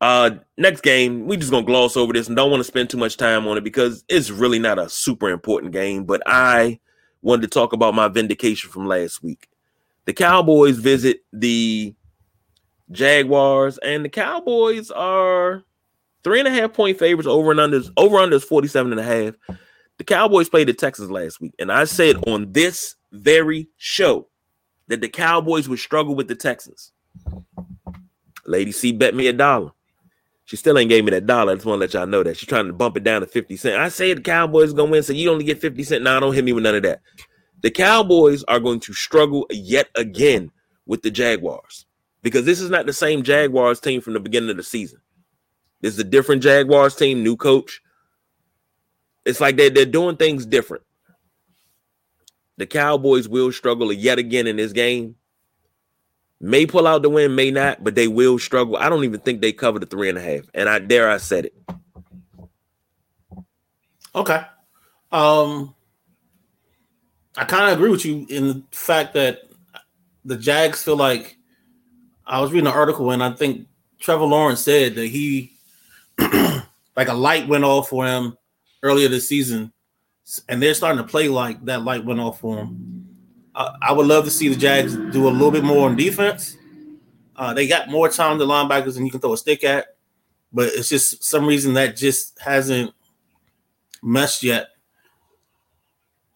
uh 0.00 0.30
next 0.56 0.82
game, 0.82 1.26
we 1.26 1.36
just 1.36 1.50
gonna 1.50 1.66
gloss 1.66 1.96
over 1.96 2.12
this 2.12 2.28
and 2.28 2.36
don't 2.36 2.50
want 2.50 2.60
to 2.60 2.64
spend 2.64 2.90
too 2.90 2.96
much 2.96 3.16
time 3.16 3.46
on 3.46 3.58
it 3.58 3.64
because 3.64 4.04
it's 4.08 4.30
really 4.30 4.58
not 4.58 4.78
a 4.78 4.88
super 4.88 5.30
important 5.30 5.72
game. 5.72 6.04
But 6.04 6.22
I 6.26 6.80
wanted 7.22 7.42
to 7.42 7.48
talk 7.48 7.72
about 7.72 7.94
my 7.94 8.08
vindication 8.08 8.70
from 8.70 8.86
last 8.86 9.22
week. 9.22 9.48
The 10.06 10.12
Cowboys 10.12 10.78
visit 10.78 11.20
the 11.32 11.94
Jaguars, 12.90 13.78
and 13.78 14.04
the 14.04 14.08
Cowboys 14.08 14.90
are 14.90 15.62
three 16.24 16.38
and 16.38 16.48
a 16.48 16.50
half 16.50 16.72
point 16.72 16.98
favorites 16.98 17.28
over 17.28 17.50
and 17.50 17.60
under 17.60 17.80
over 17.96 18.18
under 18.18 18.36
is 18.36 18.44
47 18.44 18.92
and 18.92 19.00
a 19.00 19.04
half. 19.04 19.34
The 19.98 20.04
Cowboys 20.04 20.48
played 20.48 20.68
the 20.68 20.72
Texans 20.72 21.10
last 21.10 21.40
week, 21.40 21.54
and 21.58 21.70
I 21.70 21.84
said 21.84 22.16
on 22.26 22.52
this 22.52 22.96
very 23.12 23.68
show 23.76 24.28
that 24.90 25.00
the 25.00 25.08
Cowboys 25.08 25.68
would 25.68 25.78
struggle 25.78 26.14
with 26.14 26.28
the 26.28 26.34
Texans. 26.34 26.92
Lady 28.44 28.72
C 28.72 28.92
bet 28.92 29.14
me 29.14 29.28
a 29.28 29.32
dollar. 29.32 29.70
She 30.44 30.56
still 30.56 30.76
ain't 30.78 30.90
gave 30.90 31.04
me 31.04 31.12
that 31.12 31.26
dollar. 31.26 31.52
I 31.52 31.54
just 31.54 31.64
want 31.64 31.76
to 31.76 31.80
let 31.80 31.94
y'all 31.94 32.08
know 32.08 32.24
that 32.24 32.36
she's 32.36 32.48
trying 32.48 32.66
to 32.66 32.72
bump 32.72 32.96
it 32.96 33.04
down 33.04 33.20
to 33.20 33.26
50 33.28 33.56
cents. 33.56 33.78
I 33.78 33.88
say 33.88 34.12
the 34.12 34.20
Cowboys 34.20 34.72
gonna 34.72 34.90
win, 34.90 35.04
so 35.04 35.12
you 35.12 35.30
only 35.30 35.44
get 35.44 35.60
50 35.60 35.84
cents. 35.84 36.02
Now 36.02 36.14
nah, 36.14 36.20
don't 36.20 36.34
hit 36.34 36.44
me 36.44 36.52
with 36.52 36.64
none 36.64 36.74
of 36.74 36.82
that. 36.82 37.02
The 37.62 37.70
Cowboys 37.70 38.42
are 38.44 38.58
going 38.58 38.80
to 38.80 38.92
struggle 38.92 39.46
yet 39.50 39.88
again 39.94 40.50
with 40.86 41.02
the 41.02 41.10
Jaguars 41.10 41.86
because 42.22 42.44
this 42.44 42.60
is 42.60 42.68
not 42.68 42.86
the 42.86 42.92
same 42.92 43.22
Jaguars 43.22 43.78
team 43.78 44.00
from 44.00 44.14
the 44.14 44.20
beginning 44.20 44.50
of 44.50 44.56
the 44.56 44.64
season. 44.64 45.00
This 45.82 45.94
is 45.94 46.00
a 46.00 46.04
different 46.04 46.42
Jaguars 46.42 46.96
team, 46.96 47.22
new 47.22 47.36
coach. 47.36 47.80
It's 49.24 49.40
like 49.40 49.56
they're, 49.56 49.70
they're 49.70 49.86
doing 49.86 50.16
things 50.16 50.46
different. 50.46 50.82
The 52.60 52.66
Cowboys 52.66 53.26
will 53.26 53.52
struggle 53.52 53.90
yet 53.90 54.18
again 54.18 54.46
in 54.46 54.56
this 54.56 54.72
game. 54.72 55.16
May 56.42 56.66
pull 56.66 56.86
out 56.86 57.00
the 57.00 57.08
win, 57.08 57.34
may 57.34 57.50
not, 57.50 57.82
but 57.82 57.94
they 57.94 58.06
will 58.06 58.38
struggle. 58.38 58.76
I 58.76 58.90
don't 58.90 59.04
even 59.04 59.20
think 59.20 59.40
they 59.40 59.52
cover 59.52 59.78
the 59.78 59.86
three 59.86 60.10
and 60.10 60.18
a 60.18 60.20
half. 60.20 60.42
And 60.52 60.68
I 60.68 60.78
dare 60.78 61.08
I 61.08 61.16
said 61.16 61.46
it. 61.46 61.54
Okay. 64.14 64.42
Um 65.10 65.74
I 67.36 67.44
kind 67.44 67.70
of 67.70 67.78
agree 67.78 67.90
with 67.90 68.04
you 68.04 68.26
in 68.28 68.48
the 68.48 68.62
fact 68.72 69.14
that 69.14 69.42
the 70.26 70.36
Jags 70.36 70.82
feel 70.82 70.96
like 70.96 71.38
I 72.26 72.40
was 72.40 72.52
reading 72.52 72.66
an 72.66 72.74
article 72.74 73.10
and 73.10 73.22
I 73.22 73.32
think 73.32 73.68
Trevor 74.00 74.24
Lawrence 74.24 74.60
said 74.60 74.96
that 74.96 75.06
he 75.06 75.52
like 76.18 77.08
a 77.08 77.14
light 77.14 77.48
went 77.48 77.64
off 77.64 77.88
for 77.88 78.04
him 78.06 78.36
earlier 78.82 79.08
this 79.08 79.28
season, 79.28 79.72
and 80.48 80.62
they're 80.62 80.74
starting 80.74 81.02
to 81.02 81.08
play 81.08 81.28
like 81.28 81.64
that 81.64 81.82
light 81.82 82.04
went 82.04 82.20
off 82.20 82.40
for 82.40 82.56
them. 82.56 83.06
Uh, 83.54 83.72
I 83.82 83.92
would 83.92 84.06
love 84.06 84.24
to 84.24 84.30
see 84.30 84.48
the 84.48 84.56
Jags 84.56 84.94
do 84.94 85.28
a 85.28 85.30
little 85.30 85.50
bit 85.50 85.64
more 85.64 85.88
on 85.88 85.96
defense. 85.96 86.56
Uh, 87.34 87.54
they 87.54 87.66
got 87.66 87.88
more 87.88 88.08
time 88.08 88.38
to 88.38 88.44
linebackers 88.44 88.94
than 88.94 89.04
you 89.04 89.10
can 89.10 89.20
throw 89.20 89.32
a 89.32 89.36
stick 89.36 89.64
at, 89.64 89.96
but 90.52 90.68
it's 90.68 90.88
just 90.88 91.24
some 91.24 91.46
reason 91.46 91.74
that 91.74 91.96
just 91.96 92.38
hasn't 92.38 92.92
meshed 94.02 94.42
yet. 94.42 94.68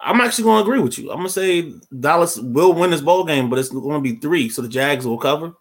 I'm 0.01 0.21
actually 0.21 0.45
going 0.45 0.65
to 0.65 0.69
agree 0.69 0.81
with 0.81 0.99
you. 0.99 1.11
I'm 1.11 1.19
going 1.19 1.29
to 1.29 1.33
say 1.33 1.73
Dallas 1.99 2.39
will 2.39 2.75
win 2.75 2.91
this 2.91 3.01
bowl 3.01 3.25
game, 3.25 3.49
but 3.49 3.59
it's 3.59 3.71
going 3.71 3.95
to 3.95 4.01
be 4.01 4.17
three, 4.17 4.49
so 4.49 4.61
the 4.61 4.69
Jags 4.69 5.07
will 5.07 5.19
cover. 5.19 5.55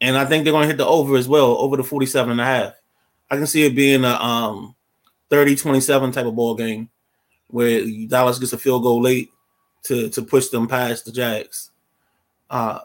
And 0.00 0.16
I 0.16 0.24
think 0.24 0.44
they're 0.44 0.52
going 0.52 0.62
to 0.62 0.68
hit 0.68 0.78
the 0.78 0.86
over 0.86 1.16
as 1.16 1.28
well, 1.28 1.56
over 1.58 1.76
the 1.76 1.84
47 1.84 2.30
and 2.30 2.40
a 2.40 2.44
half. 2.44 2.74
I 3.30 3.36
can 3.36 3.46
see 3.46 3.66
it 3.66 3.74
being 3.74 4.04
a 4.04 4.14
um, 4.14 4.74
30-27 5.30 6.12
type 6.12 6.26
of 6.26 6.36
ball 6.36 6.54
game 6.54 6.90
where 7.48 7.84
Dallas 8.08 8.38
gets 8.38 8.52
a 8.52 8.58
field 8.58 8.82
goal 8.82 9.00
late 9.02 9.30
to, 9.84 10.08
to 10.10 10.22
push 10.22 10.48
them 10.48 10.66
past 10.66 11.04
the 11.04 11.12
Jags. 11.12 11.70
Uh, 12.50 12.80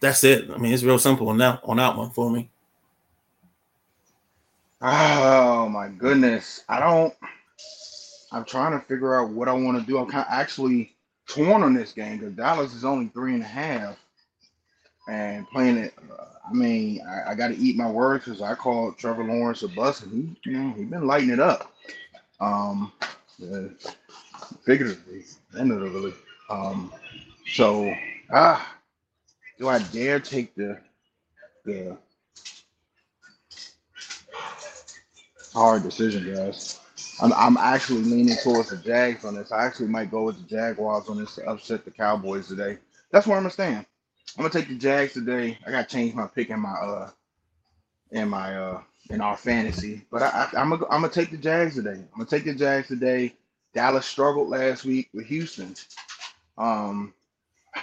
that's 0.00 0.24
it. 0.24 0.50
I 0.50 0.58
mean, 0.58 0.72
it's 0.72 0.82
real 0.82 0.98
simple 0.98 1.28
on 1.28 1.38
that 1.38 1.60
on 1.64 1.76
that 1.76 1.96
one 1.96 2.10
for 2.10 2.30
me. 2.30 2.50
Oh 4.80 5.68
my 5.68 5.88
goodness. 5.88 6.64
I 6.68 6.80
don't 6.80 7.14
I'm 8.34 8.44
trying 8.44 8.72
to 8.72 8.84
figure 8.86 9.14
out 9.14 9.30
what 9.30 9.48
I 9.48 9.52
want 9.52 9.78
to 9.78 9.86
do. 9.86 9.96
I'm 9.96 10.10
kind 10.10 10.26
of 10.26 10.32
actually 10.32 10.96
torn 11.28 11.62
on 11.62 11.72
this 11.72 11.92
game 11.92 12.18
because 12.18 12.34
Dallas 12.34 12.74
is 12.74 12.84
only 12.84 13.06
three 13.08 13.32
and 13.34 13.42
a 13.42 13.46
half, 13.46 13.96
and 15.08 15.48
playing 15.50 15.78
it. 15.78 15.94
Uh, 16.10 16.24
I 16.50 16.52
mean, 16.52 17.00
I, 17.08 17.30
I 17.30 17.34
got 17.36 17.48
to 17.48 17.56
eat 17.56 17.76
my 17.76 17.88
words 17.88 18.24
because 18.24 18.42
I 18.42 18.56
called 18.56 18.98
Trevor 18.98 19.24
Lawrence 19.24 19.62
a 19.62 19.68
bust, 19.68 20.02
and 20.02 20.36
he, 20.44 20.50
you 20.50 20.58
know, 20.58 20.74
he 20.76 20.84
been 20.84 21.06
lighting 21.06 21.30
it 21.30 21.38
up. 21.38 21.72
Um, 22.40 22.92
uh, 23.42 23.68
figuratively 24.64 25.24
and 25.54 25.70
literally. 25.70 26.14
Um, 26.50 26.92
so 27.52 27.92
ah, 28.32 28.76
do 29.58 29.68
I 29.68 29.78
dare 29.80 30.20
take 30.20 30.54
the 30.54 30.78
the 31.64 31.96
hard 35.52 35.82
decision, 35.82 36.34
guys? 36.34 36.80
I'm, 37.20 37.32
I'm 37.32 37.56
actually 37.56 38.02
leaning 38.02 38.36
towards 38.42 38.70
the 38.70 38.76
Jags 38.76 39.24
on 39.24 39.34
this. 39.34 39.52
I 39.52 39.64
actually 39.64 39.88
might 39.88 40.10
go 40.10 40.24
with 40.24 40.36
the 40.36 40.56
Jaguars 40.56 41.08
on 41.08 41.18
this 41.18 41.36
to 41.36 41.48
upset 41.48 41.84
the 41.84 41.90
Cowboys 41.90 42.48
today. 42.48 42.78
That's 43.10 43.26
where 43.26 43.36
I'm 43.36 43.44
gonna 43.44 43.52
stand. 43.52 43.86
I'm 44.36 44.42
gonna 44.42 44.52
take 44.52 44.68
the 44.68 44.76
Jags 44.78 45.12
today. 45.12 45.58
I 45.66 45.70
gotta 45.70 45.88
change 45.88 46.14
my 46.14 46.26
pick 46.26 46.50
in 46.50 46.60
my 46.60 46.72
uh 46.72 47.10
in 48.10 48.28
my 48.28 48.56
uh 48.56 48.82
in 49.10 49.20
our 49.20 49.36
fantasy, 49.36 50.06
but 50.10 50.22
I, 50.22 50.48
am 50.56 50.70
gonna 50.70 50.84
I'm 50.86 51.02
gonna 51.02 51.10
take 51.10 51.30
the 51.30 51.36
Jags 51.36 51.74
today. 51.74 51.90
I'm 51.90 52.08
gonna 52.16 52.26
take 52.26 52.44
the 52.44 52.54
Jags 52.54 52.88
today. 52.88 53.34
Dallas 53.74 54.06
struggled 54.06 54.48
last 54.48 54.84
week 54.84 55.10
with 55.12 55.26
Houston, 55.26 55.74
um, 56.58 57.12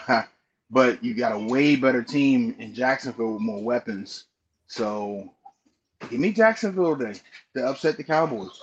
but 0.71 1.03
you 1.03 1.13
got 1.13 1.34
a 1.34 1.39
way 1.39 1.75
better 1.75 2.01
team 2.01 2.55
in 2.60 2.73
Jacksonville 2.73 3.34
with 3.34 3.41
more 3.41 3.62
weapons. 3.62 4.25
So 4.67 5.34
give 6.10 6.19
me 6.19 6.31
Jacksonville 6.31 6.97
today 6.97 7.19
to 7.55 7.67
upset 7.67 7.97
the 7.97 8.03
Cowboys 8.03 8.57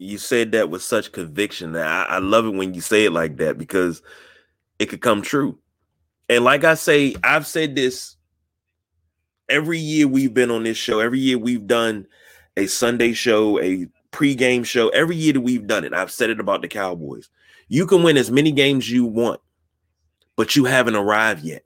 you 0.00 0.16
said 0.16 0.52
that 0.52 0.70
with 0.70 0.82
such 0.82 1.12
conviction. 1.12 1.76
I, 1.76 2.04
I 2.04 2.18
love 2.18 2.46
it 2.46 2.54
when 2.54 2.72
you 2.72 2.80
say 2.80 3.04
it 3.04 3.12
like 3.12 3.36
that 3.36 3.58
because 3.58 4.02
it 4.78 4.86
could 4.86 5.02
come 5.02 5.20
true. 5.20 5.58
And 6.30 6.42
like 6.42 6.64
I 6.64 6.74
say, 6.74 7.14
I've 7.22 7.46
said 7.46 7.76
this 7.76 8.16
every 9.50 9.78
year 9.78 10.08
we've 10.08 10.32
been 10.32 10.50
on 10.50 10.62
this 10.62 10.76
show. 10.76 11.00
Every 11.00 11.18
year 11.18 11.38
we've 11.38 11.66
done 11.66 12.06
a 12.56 12.66
Sunday 12.66 13.12
show, 13.12 13.60
a 13.60 13.86
pregame 14.12 14.64
show. 14.64 14.88
Every 14.90 15.16
year 15.16 15.34
that 15.34 15.40
we've 15.40 15.66
done 15.66 15.84
it, 15.84 15.92
I've 15.92 16.10
said 16.10 16.30
it 16.30 16.40
about 16.40 16.62
the 16.62 16.68
Cowboys. 16.68 17.28
You 17.68 17.86
can 17.86 18.02
win 18.02 18.16
as 18.16 18.30
many 18.30 18.52
games 18.52 18.90
you 18.90 19.04
want, 19.04 19.40
but 20.36 20.56
you 20.56 20.64
haven't 20.64 20.96
arrived 20.96 21.44
yet 21.44 21.62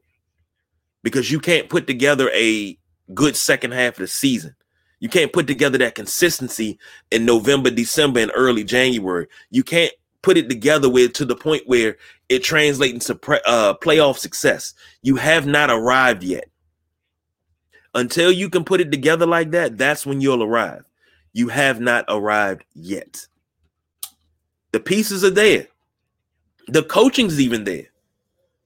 because 1.03 1.31
you 1.31 1.39
can't 1.39 1.69
put 1.69 1.87
together 1.87 2.31
a 2.35 2.77
good 3.13 3.37
second 3.37 3.73
half 3.73 3.95
of 3.95 4.01
the 4.01 4.07
season. 4.09 4.55
You 5.01 5.09
can't 5.09 5.33
put 5.33 5.47
together 5.47 5.79
that 5.79 5.95
consistency 5.95 6.79
in 7.11 7.27
November, 7.27 7.71
December, 7.71 8.21
and 8.21 8.33
early 8.35 8.65
January. 8.65 9.27
You 9.51 9.63
can't 9.63 9.93
put 10.23 10.39
it 10.39 10.49
together 10.49 10.89
with 10.89 11.13
to 11.15 11.27
the 11.27 11.37
point 11.37 11.63
where 11.67 11.99
it 12.31 12.43
translates 12.43 12.95
into 12.95 13.15
pre, 13.15 13.39
uh, 13.47 13.75
playoff 13.83 14.17
success. 14.17 14.73
You 15.03 15.17
have 15.17 15.47
not 15.47 15.71
arrived 15.71 16.23
yet. 16.23 16.45
Until 17.95 18.33
you 18.33 18.51
can 18.51 18.65
put 18.65 18.81
it 18.81 18.91
together 18.91 19.27
like 19.27 19.53
that, 19.53 19.79
that's 19.79 20.05
when 20.05 20.21
you'll 20.21 20.43
arrive. 20.43 20.85
You 21.33 21.49
have 21.49 21.81
not 21.81 22.05
arrived 22.09 22.65
yet. 22.75 23.27
The 24.73 24.81
pieces 24.81 25.25
are 25.25 25.31
there. 25.31 25.69
The 26.69 26.83
coaching's 26.83 27.41
even 27.41 27.65
there. 27.65 27.87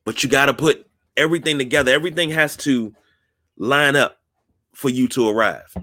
But 0.04 0.22
you 0.22 0.30
got 0.30 0.46
to 0.46 0.54
put 0.54 0.86
everything 1.16 1.58
together. 1.58 1.92
Everything 1.92 2.30
has 2.30 2.56
to 2.58 2.94
line 3.58 3.96
up 3.96 4.18
for 4.72 4.88
you 4.88 5.08
to 5.08 5.28
arrive. 5.28 5.76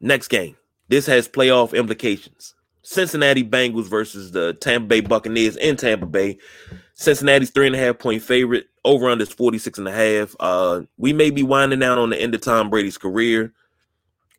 Next 0.00 0.28
game. 0.28 0.56
This 0.88 1.06
has 1.06 1.28
playoff 1.28 1.74
implications. 1.74 2.54
Cincinnati 2.82 3.42
Bengals 3.42 3.88
versus 3.88 4.30
the 4.30 4.54
Tampa 4.54 4.86
Bay 4.86 5.00
Buccaneers 5.00 5.56
in 5.56 5.76
Tampa 5.76 6.06
Bay. 6.06 6.38
Cincinnati's 6.94 7.50
three 7.50 7.66
and 7.66 7.74
a 7.74 7.78
half 7.78 7.98
point 7.98 8.22
favorite. 8.22 8.68
Over 8.86 9.10
under 9.10 9.24
is 9.24 9.32
46 9.32 9.80
and 9.80 9.88
a 9.88 9.92
half. 9.92 10.36
Uh, 10.38 10.82
we 10.96 11.12
may 11.12 11.30
be 11.30 11.42
winding 11.42 11.80
down 11.80 11.98
on 11.98 12.10
the 12.10 12.22
end 12.22 12.36
of 12.36 12.40
Tom 12.40 12.70
Brady's 12.70 12.96
career 12.96 13.52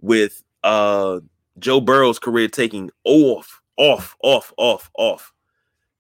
with 0.02 0.42
uh 0.64 1.20
Joe 1.60 1.82
Burrow's 1.82 2.18
career 2.18 2.48
taking 2.48 2.90
off, 3.04 3.62
off, 3.76 4.16
off, 4.24 4.54
off, 4.58 4.90
off. 4.98 5.34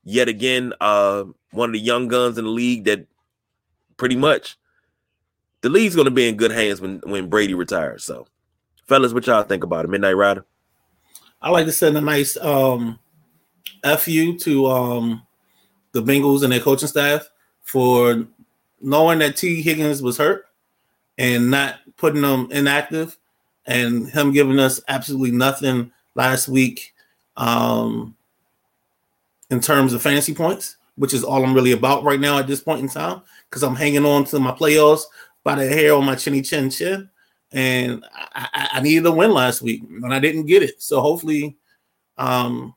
Yet 0.06 0.30
again, 0.30 0.74
uh, 0.80 1.26
one 1.52 1.70
of 1.70 1.74
the 1.74 1.80
young 1.80 2.08
guns 2.08 2.38
in 2.38 2.46
the 2.46 2.52
league 2.52 2.86
that 2.86 3.06
pretty 3.98 4.16
much 4.16 4.58
the 5.60 5.70
league's 5.70 5.96
gonna 5.96 6.10
be 6.10 6.30
in 6.30 6.38
good 6.38 6.52
hands 6.52 6.80
when 6.80 7.02
when 7.04 7.28
Brady 7.28 7.54
retires. 7.54 8.06
So 8.06 8.28
fellas, 8.88 9.14
what 9.14 9.28
y'all 9.28 9.44
think 9.44 9.66
about 9.66 9.84
it? 9.84 9.90
Midnight 9.90 10.16
Rider. 10.16 10.46
I 11.42 11.50
like 11.50 11.66
to 11.66 11.74
send 11.74 11.98
a 11.98 12.02
nice 12.02 12.38
um 12.38 12.98
fu 13.84 14.38
to 14.38 14.66
um 14.68 15.24
the 15.92 16.02
Bengals 16.02 16.44
and 16.44 16.54
their 16.54 16.62
coaching 16.62 16.88
staff 16.88 17.30
for 17.62 18.26
knowing 18.82 19.20
that 19.20 19.38
Tee 19.38 19.62
Higgins 19.62 20.02
was 20.02 20.18
hurt 20.18 20.48
and 21.18 21.50
not 21.50 21.80
putting 21.98 22.22
them 22.22 22.48
inactive 22.52 23.18
and 23.66 24.08
him 24.08 24.32
giving 24.32 24.60
us 24.60 24.82
absolutely 24.88 25.32
nothing 25.32 25.92
last 26.16 26.48
week 26.48 26.94
um 27.36 28.16
in 29.50 29.60
terms 29.62 29.94
of 29.94 30.02
fantasy 30.02 30.34
points, 30.34 30.76
which 30.96 31.13
is 31.13 31.24
all 31.24 31.44
I'm 31.44 31.54
really 31.54 31.72
about 31.72 32.04
right 32.04 32.20
now 32.20 32.38
at 32.38 32.48
this 32.48 32.60
point 32.60 32.82
in 32.82 32.90
time, 32.90 33.22
because 33.50 33.63
I'm 33.63 33.76
hanging 33.76 34.06
on 34.06 34.26
to 34.26 34.40
my 34.40 34.52
playoffs 34.52 35.04
by 35.44 35.56
the 35.56 35.68
hair 35.68 35.94
on 35.94 36.06
my 36.06 36.16
chinny 36.16 36.42
chin 36.42 36.70
chin 36.70 37.10
and 37.52 38.04
I, 38.13 38.70
I, 38.74 38.82
needed 38.82 39.06
a 39.06 39.12
win 39.12 39.32
last 39.32 39.62
week, 39.62 39.84
and 39.84 40.13
I 40.13 40.20
didn't 40.20 40.48
get 40.48 40.63
it. 40.63 40.82
So 40.82 41.00
hopefully, 41.00 41.56
um, 42.18 42.76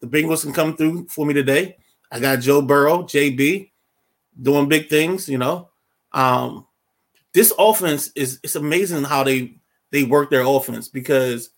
the 0.00 0.06
Bengals 0.06 0.42
can 0.42 0.52
come 0.52 0.76
through 0.76 1.06
for 1.08 1.24
me 1.24 1.34
today. 1.34 1.76
I 2.10 2.18
got 2.18 2.40
Joe 2.40 2.60
Burrow, 2.60 3.04
JB, 3.04 3.70
doing 4.40 4.68
big 4.68 4.88
things. 4.88 5.28
You 5.28 5.38
know, 5.38 5.68
um, 6.12 6.66
this 7.32 7.52
offense 7.58 8.10
is 8.14 8.40
it's 8.42 8.56
amazing 8.56 9.04
how 9.04 9.24
they 9.24 9.60
they 9.90 10.04
work 10.04 10.30
their 10.30 10.46
offense 10.46 10.88
because 10.88 11.50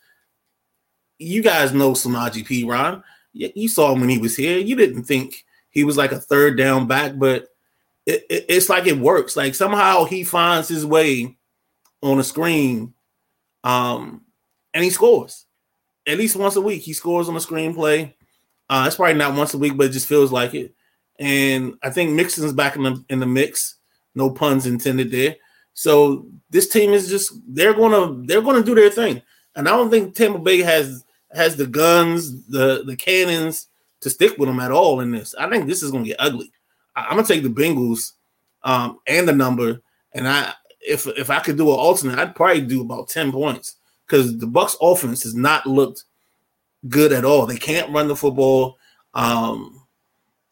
you 1.19 1.43
guys 1.43 1.73
know 1.73 1.93
Samaje 1.93 2.47
Perine. 2.47 3.03
You, 3.33 3.51
you 3.55 3.69
saw 3.69 3.93
him 3.93 4.01
when 4.01 4.09
he 4.09 4.19
was 4.19 4.37
here. 4.37 4.59
You 4.59 4.77
didn't 4.77 5.05
think 5.05 5.45
he 5.71 5.85
was 5.85 5.97
like 5.97 6.13
a 6.13 6.21
third 6.21 6.57
down 6.59 6.87
back, 6.87 7.13
but 7.17 7.49
it, 8.07 8.25
it, 8.29 8.47
it's 8.49 8.69
like 8.69 8.87
it 8.87 8.99
works. 8.99 9.37
Like 9.37 9.55
somehow 9.55 10.05
he 10.05 10.25
finds 10.25 10.69
his 10.69 10.85
way 10.85 11.37
on 12.03 12.19
a 12.19 12.25
screen, 12.25 12.95
um, 13.65 14.23
and 14.75 14.85
he 14.85 14.91
scores 14.91 15.47
at 16.07 16.19
least 16.19 16.37
once 16.37 16.57
a 16.57 16.61
week. 16.61 16.83
He 16.83 16.93
scores 16.93 17.29
on 17.29 17.37
a 17.37 17.41
screenplay. 17.41 18.13
Uh, 18.69 18.85
it's 18.87 18.97
probably 18.97 19.15
not 19.15 19.35
once 19.35 19.55
a 19.55 19.59
week, 19.59 19.77
but 19.77 19.87
it 19.87 19.93
just 19.93 20.09
feels 20.09 20.33
like 20.33 20.55
it. 20.55 20.75
And 21.23 21.75
I 21.85 21.91
think 21.91 22.11
Mixon's 22.11 22.53
back 22.53 22.75
in 22.75 22.83
the 22.83 23.05
in 23.09 23.21
the 23.21 23.27
mix. 23.27 23.77
No 24.17 24.31
puns 24.31 24.67
intended 24.67 25.13
there. 25.13 25.37
So 25.73 26.27
this 26.51 26.69
team 26.69 26.93
is 26.93 27.09
just 27.09 27.33
they're 27.47 27.75
gonna 27.75 28.27
they're 28.27 28.43
gonna 28.43 28.65
do 28.65 28.75
their 28.75 28.91
thing. 28.91 29.23
And 29.55 29.69
I 29.69 29.77
don't 29.77 29.89
think 29.89 30.17
Tampa 30.17 30.41
Bay 30.41 30.63
has 30.63 31.05
has 31.33 31.55
the 31.55 31.67
guns, 31.67 32.45
the 32.47 32.83
the 32.85 32.97
cannons 32.97 33.69
to 34.01 34.11
stick 34.11 34.37
with 34.37 34.49
them 34.49 34.59
at 34.59 34.73
all 34.73 34.99
in 34.99 35.13
this. 35.13 35.33
I 35.37 35.49
think 35.49 35.67
this 35.67 35.81
is 35.81 35.93
gonna 35.93 36.05
get 36.05 36.17
ugly. 36.19 36.51
I, 36.97 37.05
am 37.05 37.11
gonna 37.11 37.25
take 37.25 37.45
the 37.45 37.49
Bengals 37.49 38.13
um, 38.65 38.99
and 39.07 39.29
the 39.29 39.33
number, 39.33 39.81
and 40.13 40.27
I 40.27 40.53
if 40.81 41.07
if 41.07 41.31
I 41.31 41.39
could 41.39 41.57
do 41.57 41.71
an 41.71 41.79
alternate, 41.79 42.19
I'd 42.19 42.35
probably 42.35 42.63
do 42.63 42.81
about 42.83 43.09
10 43.09 43.31
points 43.31 43.77
because 44.07 44.37
the 44.37 44.47
Bucks 44.49 44.77
offense 44.83 45.23
has 45.23 45.37
not 45.37 45.69
looked 45.69 46.03
good 46.89 47.13
at 47.13 47.25
all. 47.25 47.47
They 47.47 47.59
can't 47.59 47.93
run 47.93 48.09
the 48.09 48.17
football. 48.17 48.77
Um, 49.15 49.82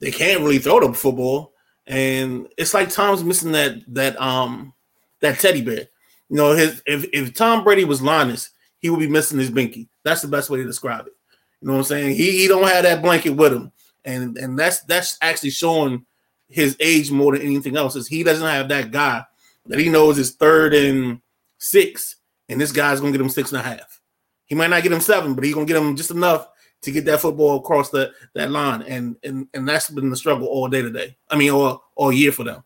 they 0.00 0.10
can't 0.10 0.40
really 0.40 0.58
throw 0.58 0.80
the 0.80 0.92
football. 0.94 1.52
And 1.86 2.48
it's 2.56 2.74
like 2.74 2.90
Tom's 2.90 3.24
missing 3.24 3.52
that 3.52 3.82
that 3.88 4.20
um 4.20 4.72
that 5.20 5.38
teddy 5.38 5.62
bear. 5.62 5.88
You 6.28 6.36
know, 6.36 6.52
his 6.52 6.82
if, 6.86 7.04
if 7.12 7.34
Tom 7.34 7.64
Brady 7.64 7.84
was 7.84 8.02
Linus, 8.02 8.50
he 8.78 8.90
would 8.90 9.00
be 9.00 9.08
missing 9.08 9.38
his 9.38 9.50
binky. 9.50 9.88
That's 10.04 10.22
the 10.22 10.28
best 10.28 10.50
way 10.50 10.58
to 10.58 10.64
describe 10.64 11.06
it. 11.06 11.12
You 11.60 11.68
know 11.68 11.74
what 11.74 11.80
I'm 11.80 11.84
saying? 11.84 12.16
He 12.16 12.38
he 12.38 12.48
don't 12.48 12.66
have 12.66 12.84
that 12.84 13.02
blanket 13.02 13.30
with 13.30 13.52
him. 13.52 13.72
And 14.04 14.36
and 14.38 14.58
that's 14.58 14.82
that's 14.84 15.18
actually 15.20 15.50
showing 15.50 16.06
his 16.48 16.76
age 16.80 17.10
more 17.10 17.32
than 17.32 17.42
anything 17.42 17.76
else. 17.76 17.96
Is 17.96 18.08
he 18.08 18.22
doesn't 18.22 18.46
have 18.46 18.68
that 18.68 18.90
guy 18.90 19.24
that 19.66 19.78
he 19.78 19.88
knows 19.88 20.18
is 20.18 20.32
third 20.32 20.74
and 20.74 21.20
six, 21.58 22.16
and 22.48 22.60
this 22.60 22.72
guy's 22.72 23.00
gonna 23.00 23.12
get 23.12 23.20
him 23.20 23.28
six 23.28 23.52
and 23.52 23.60
a 23.60 23.64
half. 23.64 24.00
He 24.46 24.54
might 24.54 24.70
not 24.70 24.82
get 24.82 24.92
him 24.92 25.00
seven, 25.00 25.34
but 25.34 25.44
he's 25.44 25.54
gonna 25.54 25.66
get 25.66 25.76
him 25.76 25.96
just 25.96 26.10
enough 26.10 26.48
to 26.82 26.90
get 26.90 27.04
that 27.04 27.20
football 27.20 27.58
across 27.58 27.90
the 27.90 28.12
that 28.34 28.50
line, 28.50 28.82
and 28.82 29.16
and 29.22 29.48
and 29.54 29.68
that's 29.68 29.90
been 29.90 30.10
the 30.10 30.16
struggle 30.16 30.46
all 30.46 30.68
day 30.68 30.82
today. 30.82 31.16
I 31.28 31.36
mean, 31.36 31.50
all 31.50 31.84
all 31.94 32.12
year 32.12 32.32
for 32.32 32.44
them. 32.44 32.62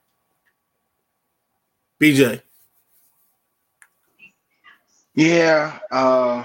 BJ. 2.01 2.41
Yeah, 5.15 5.79
uh, 5.91 6.45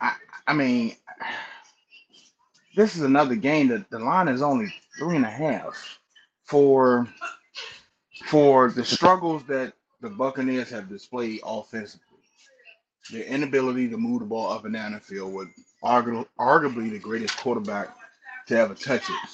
I 0.00 0.14
I 0.46 0.52
mean, 0.52 0.96
this 2.76 2.96
is 2.96 3.02
another 3.02 3.36
game 3.36 3.68
that 3.68 3.88
the 3.90 3.98
line 3.98 4.28
is 4.28 4.42
only 4.42 4.72
three 4.98 5.16
and 5.16 5.24
a 5.24 5.30
half 5.30 5.98
for 6.44 7.08
for 8.26 8.70
the 8.70 8.84
struggles 8.84 9.42
that 9.44 9.72
the 10.00 10.10
Buccaneers 10.10 10.70
have 10.70 10.88
displayed 10.88 11.40
offensively, 11.44 12.18
their 13.10 13.24
inability 13.24 13.88
to 13.88 13.96
move 13.96 14.20
the 14.20 14.26
ball 14.26 14.52
up 14.52 14.64
and 14.64 14.74
down 14.74 14.92
the 14.92 15.00
field 15.00 15.32
with 15.32 15.48
arguably, 15.82 16.90
the 16.90 16.98
greatest 16.98 17.36
quarterback 17.38 17.94
to 18.46 18.58
ever 18.58 18.74
touch 18.74 19.08
it. 19.08 19.30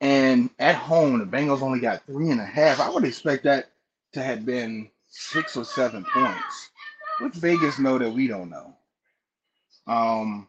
And 0.00 0.50
at 0.58 0.76
home, 0.76 1.18
the 1.18 1.26
Bengals 1.26 1.62
only 1.62 1.80
got 1.80 2.06
three 2.06 2.30
and 2.30 2.40
a 2.40 2.44
half. 2.44 2.80
I 2.80 2.88
would 2.88 3.04
expect 3.04 3.44
that 3.44 3.70
to 4.12 4.22
have 4.22 4.46
been 4.46 4.88
six 5.08 5.56
or 5.56 5.64
seven 5.64 6.04
points, 6.04 6.70
which 7.20 7.34
Vegas 7.34 7.78
know 7.78 7.98
that 7.98 8.10
we 8.10 8.26
don't 8.26 8.50
know. 8.50 8.74
Um, 9.86 10.48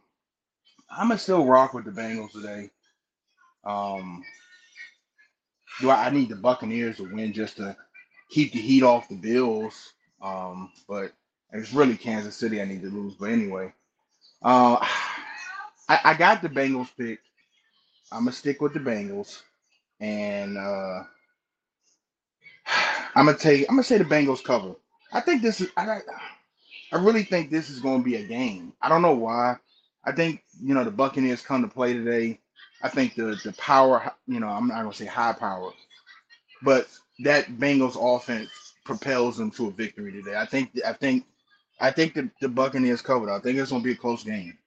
I'm 0.90 1.08
gonna 1.08 1.20
still 1.20 1.46
rock 1.46 1.74
with 1.74 1.86
the 1.86 1.92
Bengals 1.92 2.32
today. 2.32 2.70
Um, 3.64 4.24
do 5.80 5.90
I, 5.90 6.08
I 6.08 6.10
need 6.10 6.30
the 6.30 6.36
Buccaneers 6.36 6.98
to 6.98 7.04
win 7.14 7.34
just 7.34 7.58
to 7.58 7.76
keep 8.30 8.54
the 8.54 8.60
heat 8.60 8.84
off 8.84 9.10
the 9.10 9.16
Bills. 9.16 9.94
Um, 10.22 10.72
but 10.88 11.12
it's 11.52 11.74
really 11.74 11.98
Kansas 11.98 12.36
City 12.36 12.62
I 12.62 12.66
need 12.66 12.82
to 12.82 12.90
lose. 12.90 13.16
But 13.16 13.32
anyway, 13.32 13.74
uh, 14.44 14.78
I, 15.90 16.00
I 16.06 16.14
got 16.16 16.42
the 16.42 16.50
Bengals 16.50 16.90
pick. 16.98 17.20
I'm 18.12 18.22
gonna 18.26 18.34
stick 18.34 18.62
with 18.62 18.74
the 18.74 18.80
Bengals, 18.80 19.42
and 20.00 20.58
uh, 20.58 21.04
I'm 23.16 23.26
gonna 23.28 23.38
take. 23.38 23.64
I'm 23.70 23.76
gonna 23.76 23.84
say 23.84 23.98
the 24.00 24.06
Bengals 24.06 24.44
cover. 24.44 24.76
I 25.14 25.22
think 25.22 25.42
this 25.42 25.62
is. 25.62 25.70
I, 25.78 26.02
I 26.94 26.98
really 26.98 27.24
think 27.24 27.52
this 27.52 27.70
is 27.70 27.82
to 28.02 28.06
be 28.06 28.18
a 28.18 28.26
game. 28.26 28.74
I 28.82 28.90
don't 28.90 29.04
know 29.04 29.16
why. 29.16 29.58
I 30.06 30.14
think 30.14 30.44
you 30.64 30.76
know 30.76 30.86
the 30.86 30.92
Buccaneers 30.92 31.44
come 31.44 31.64
to 31.64 31.70
play 31.70 31.94
today. 31.94 32.40
I 32.84 32.90
think 32.90 33.16
the 33.16 33.40
the 33.46 33.54
power, 33.60 34.14
you 34.28 34.42
know, 34.42 34.50
I'm 34.50 34.70
not 34.70 34.84
gonna 34.84 34.94
say 34.94 35.06
high 35.08 35.34
power, 35.34 35.72
but 36.64 36.88
that 37.20 37.48
Bengals 37.60 37.98
offense 38.00 38.50
propels 38.86 39.38
them 39.38 39.52
to 39.52 39.68
a 39.68 39.72
victory 39.72 40.12
today. 40.14 40.38
I 40.38 40.46
think 40.48 40.72
I 40.86 40.94
think 40.94 41.26
I 41.82 41.92
think 41.92 42.14
the, 42.14 42.30
the 42.40 42.48
Buccaneers 42.48 43.02
covered. 43.02 43.32
I 43.32 43.40
think 43.40 43.58
it's 43.58 43.72
gonna 43.72 43.84
be 43.84 43.94
a 43.94 43.96
close 43.96 44.24
game. 44.24 44.58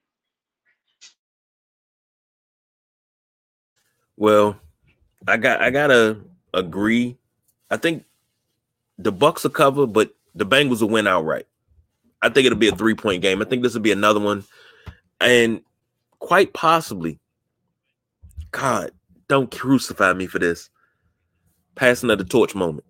Well, 4.17 4.59
I 5.27 5.37
got 5.37 5.61
I 5.61 5.71
gotta 5.71 6.19
agree. 6.53 7.17
I 7.71 7.77
think 7.77 8.03
the 8.97 9.11
Bucks 9.11 9.43
will 9.43 9.51
cover, 9.51 9.87
but 9.87 10.13
the 10.35 10.45
Bengals 10.45 10.81
will 10.81 10.89
win 10.89 11.07
outright. 11.07 11.47
I 12.21 12.29
think 12.29 12.45
it'll 12.45 12.59
be 12.59 12.67
a 12.67 12.75
three 12.75 12.95
point 12.95 13.21
game. 13.21 13.41
I 13.41 13.45
think 13.45 13.63
this 13.63 13.73
will 13.73 13.81
be 13.81 13.93
another 13.93 14.19
one, 14.19 14.43
and 15.21 15.61
quite 16.19 16.53
possibly 16.53 17.19
God, 18.51 18.91
don't 19.27 19.51
crucify 19.51 20.13
me 20.13 20.27
for 20.27 20.39
this. 20.39 20.69
Passing 21.75 22.09
of 22.09 22.17
the 22.17 22.23
torch 22.23 22.55
moment. 22.55 22.85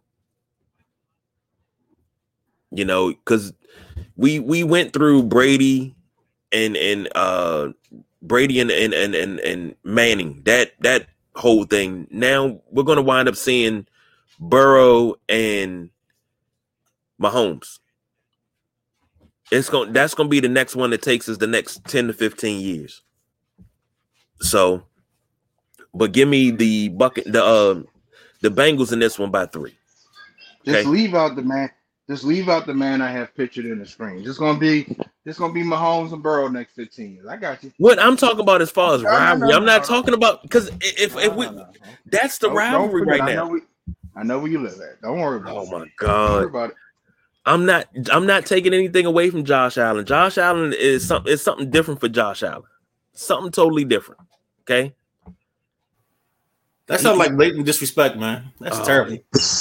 You 2.71 2.85
know, 2.85 3.09
because 3.09 3.53
we 4.17 4.39
we 4.39 4.63
went 4.63 4.93
through 4.93 5.23
Brady 5.23 5.95
and 6.51 6.77
and 6.77 7.09
uh 7.15 7.69
Brady 8.21 8.59
and 8.59 8.71
and 8.71 8.93
and 8.93 9.15
and, 9.15 9.39
and 9.39 9.75
Manning, 9.83 10.41
that 10.45 10.73
that 10.81 11.07
whole 11.35 11.65
thing. 11.65 12.07
Now 12.11 12.61
we're 12.71 12.83
gonna 12.83 13.01
wind 13.01 13.29
up 13.29 13.35
seeing 13.35 13.87
Burrow 14.39 15.15
and 15.29 15.89
Mahomes. 17.21 17.79
It's 19.51 19.69
going 19.69 19.93
that's 19.93 20.13
gonna 20.15 20.29
be 20.29 20.39
the 20.39 20.49
next 20.49 20.75
one 20.75 20.91
that 20.91 21.01
takes 21.01 21.29
us 21.29 21.37
the 21.37 21.47
next 21.47 21.85
10 21.85 22.07
to 22.07 22.13
15 22.13 22.61
years. 22.61 23.01
So 24.41 24.83
but 25.93 26.11
give 26.11 26.27
me 26.29 26.51
the 26.51 26.89
bucket 26.89 27.31
the 27.31 27.43
uh, 27.43 27.83
the 28.41 28.49
Bengals 28.49 28.93
in 28.93 28.99
this 28.99 29.19
one 29.19 29.31
by 29.31 29.45
three. 29.47 29.77
Just 30.65 30.83
Okay. 30.83 30.85
leave 30.85 31.15
out 31.15 31.35
the 31.35 31.41
man. 31.43 31.71
Just 32.09 32.23
leave 32.23 32.49
out 32.49 32.67
the 32.67 32.73
man 32.73 33.01
I 33.01 33.09
have 33.11 33.33
pictured 33.35 33.65
in 33.65 33.79
the 33.79 33.85
screen. 33.85 34.23
Just 34.23 34.37
gonna 34.39 34.59
be, 34.59 34.95
just 35.25 35.39
gonna 35.39 35.53
be 35.53 35.63
Mahomes 35.63 36.13
and 36.13 36.21
Burrow 36.21 36.47
next 36.47 36.73
15 36.75 37.13
years. 37.15 37.25
I 37.25 37.35
got 37.35 37.63
you. 37.63 37.71
What 37.77 37.97
I'm 37.99 38.15
talking 38.15 38.41
about 38.41 38.61
as 38.61 38.69
far 38.69 38.93
as 38.95 39.01
No, 39.01 39.09
no, 39.09 39.13
no, 39.17 39.19
rivalry, 39.23 39.53
I'm 39.55 39.65
not 39.65 39.81
no. 39.81 39.87
talking 39.87 40.13
about 40.13 40.43
because 40.43 40.69
if 40.81 41.15
if 41.17 41.33
we 41.35 41.45
No, 41.45 41.51
no, 41.51 41.57
no. 41.63 41.67
that's 42.05 42.37
the 42.37 42.51
rivalry 42.51 43.01
right 43.03 43.21
I 43.21 43.33
now. 43.33 43.45
know, 43.45 43.47
we, 43.53 43.61
I 44.15 44.23
know 44.23 44.37
where 44.39 44.51
you 44.51 44.59
live 44.61 44.73
at. 44.79 45.01
Don't 45.01 45.19
worry 45.19 45.37
about 45.37 45.55
Oh 45.55 45.61
it. 45.63 45.67
Oh 45.67 45.71
my 45.71 45.77
Don't 45.79 45.91
god. 45.97 46.31
worry 46.33 46.45
about 46.45 46.69
it. 46.69 46.75
I'm 47.47 47.65
not 47.65 47.87
I'm 48.11 48.27
not 48.27 48.45
taking 48.45 48.73
anything 48.73 49.05
away 49.07 49.29
from 49.31 49.43
Josh 49.43 49.77
Allen. 49.77 50.05
Josh 50.05 50.37
Allen 50.37 50.73
is 50.77 51.07
something 51.07 51.33
it's 51.33 51.41
something 51.43 51.71
different 51.71 51.99
for 52.01 52.07
Josh 52.07 52.43
Allen. 52.43 52.63
Something 53.13 53.51
totally 53.51 53.83
different. 53.83 54.21
Okay. 54.61 54.93
That 56.87 56.99
sounds 56.99 57.17
like 57.17 57.35
blatant 57.35 57.65
disrespect, 57.65 58.17
man. 58.17 58.51
That's 58.59 58.77
Oh. 58.79 58.85
terrible. 58.85 59.11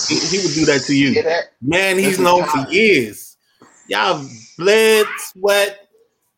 He, 0.09 0.15
he 0.19 0.39
would 0.45 0.55
do 0.55 0.65
that 0.67 0.83
to 0.87 0.95
you, 0.95 1.23
that, 1.23 1.45
man. 1.63 1.99
He's 1.99 2.19
known 2.19 2.45
for 2.47 2.71
years. 2.71 3.37
Y'all 3.89 4.25
bled, 4.59 5.07
sweat, 5.19 5.89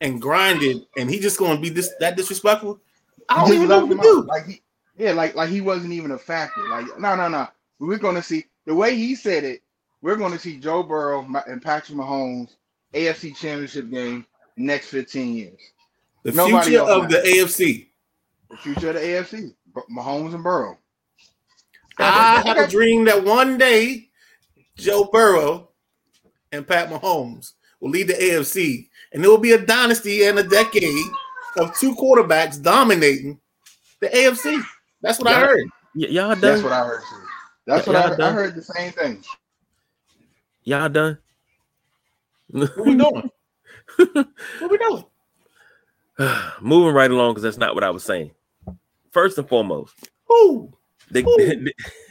and 0.01 0.21
grinded, 0.23 0.83
and 0.97 1.11
he 1.11 1.19
just 1.19 1.39
gonna 1.39 1.59
be 1.61 1.69
this 1.71 1.91
that 2.01 2.17
disrespectful. 2.17 2.81
I 3.29 3.45
don't 3.45 3.55
even 3.55 3.69
know 3.69 3.85
what 3.85 3.97
to 3.97 4.03
do. 4.03 4.23
Like 4.23 4.47
he, 4.47 4.63
yeah, 4.97 5.13
like 5.13 5.35
like 5.35 5.49
he 5.49 5.61
wasn't 5.61 5.93
even 5.93 6.13
a 6.13 6.19
factor. 6.19 6.63
Like 6.69 6.87
no, 7.01 7.17
no, 7.17 7.29
no. 7.29 7.49
We're 7.81 7.99
gonna 7.99 8.23
see 8.23 8.45
the 8.65 8.75
way 8.75 8.95
he 8.95 9.15
said 9.15 9.43
it. 9.45 9.63
We're 10.03 10.17
gonna 10.17 10.39
see 10.39 10.59
Joe 10.59 10.83
Burrow 10.85 11.23
Ma- 11.23 11.43
and 11.49 11.61
Patrick 11.63 11.99
Mahomes 11.99 12.51
AFC 12.95 13.35
Championship 13.37 13.91
game 13.91 14.25
next 14.57 14.89
15 14.89 15.35
years. 15.35 15.59
The 16.23 16.33
Nobody 16.33 16.71
future 16.71 16.83
of 16.85 17.09
the 17.09 17.19
AFC. 17.19 17.87
The 18.51 18.57
future 18.59 18.89
of 18.91 18.95
the 18.95 19.01
AFC, 19.01 19.43
Bu- 19.43 19.55
Mahomes 19.91 20.35
and 20.35 20.43
Burrow. 20.45 20.79
I 21.99 22.43
have 22.47 22.59
a 22.59 22.69
dream 22.69 23.05
that 23.07 23.25
one 23.25 23.59
day 23.59 24.09
Joe 24.77 25.05
Burrow 25.13 25.71
and 26.53 26.67
Pat 26.67 26.91
Mahomes 26.91 27.53
will 27.81 27.91
lead 27.91 28.09
the 28.09 28.15
AFC, 28.15 28.89
and 29.13 29.23
there 29.23 29.31
will 29.31 29.39
be 29.39 29.53
a 29.53 29.59
dynasty 29.59 30.25
and 30.25 30.39
a 30.39 30.43
decade 30.43 31.05
of 31.59 31.77
two 31.79 31.95
quarterbacks 31.95 32.63
dominating 32.63 33.41
the 34.01 34.09
AFC. 34.09 34.63
That's 35.03 35.19
what 35.19 35.29
I 35.29 35.41
heard. 35.41 35.71
Y- 35.95 36.09
y'all 36.09 36.35
done? 36.35 36.41
That's 36.41 36.63
what 36.63 36.73
I 36.73 36.85
heard. 36.87 37.03
Too. 37.09 37.17
That's 37.67 37.87
Yeah, 37.87 37.93
what 37.93 37.97
I 37.97 38.01
y'all 38.03 38.11
heard. 38.11 38.21
I 38.21 38.25
done. 38.25 38.35
heard 38.35 38.55
the 38.55 38.63
same 38.63 38.93
thing. 38.93 39.25
y'all 40.65 40.89
done? 40.89 41.19
What 42.51 42.87
we 42.87 42.95
doing? 42.95 43.31
what 44.59 44.71
we 44.71 44.79
doing? 44.79 45.05
Moving 46.61 46.95
right 46.95 47.11
along 47.11 47.33
because 47.33 47.43
that's 47.43 47.59
not 47.59 47.75
what 47.75 47.85
I 47.85 47.91
was 47.91 48.05
saying. 48.05 48.31
First 49.17 49.39
and 49.39 49.49
foremost, 49.49 50.11
Ooh, 50.31 50.71
the, 51.11 51.25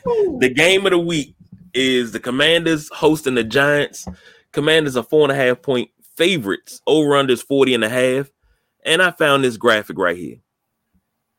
Ooh. 0.08 0.40
the 0.42 0.50
game 0.50 0.88
of 0.88 0.90
the 0.90 0.98
week 0.98 1.36
is 1.76 2.14
the 2.14 2.20
Commanders 2.20 2.90
hosting 2.92 3.36
the 3.36 3.44
Giants. 3.44 4.08
Commanders 4.54 4.98
are 4.98 5.04
four 5.04 5.22
and 5.22 5.32
a 5.32 5.36
half 5.36 5.62
point 5.62 5.92
favorites. 6.16 6.82
Over 6.88 7.16
under 7.16 7.32
is 7.32 7.44
40 7.44 7.76
and 7.76 7.84
a 7.84 7.90
half. 7.90 8.32
And 8.84 9.04
I 9.04 9.12
found 9.12 9.44
this 9.44 9.56
graphic 9.56 10.00
right 10.00 10.18
here. 10.18 10.38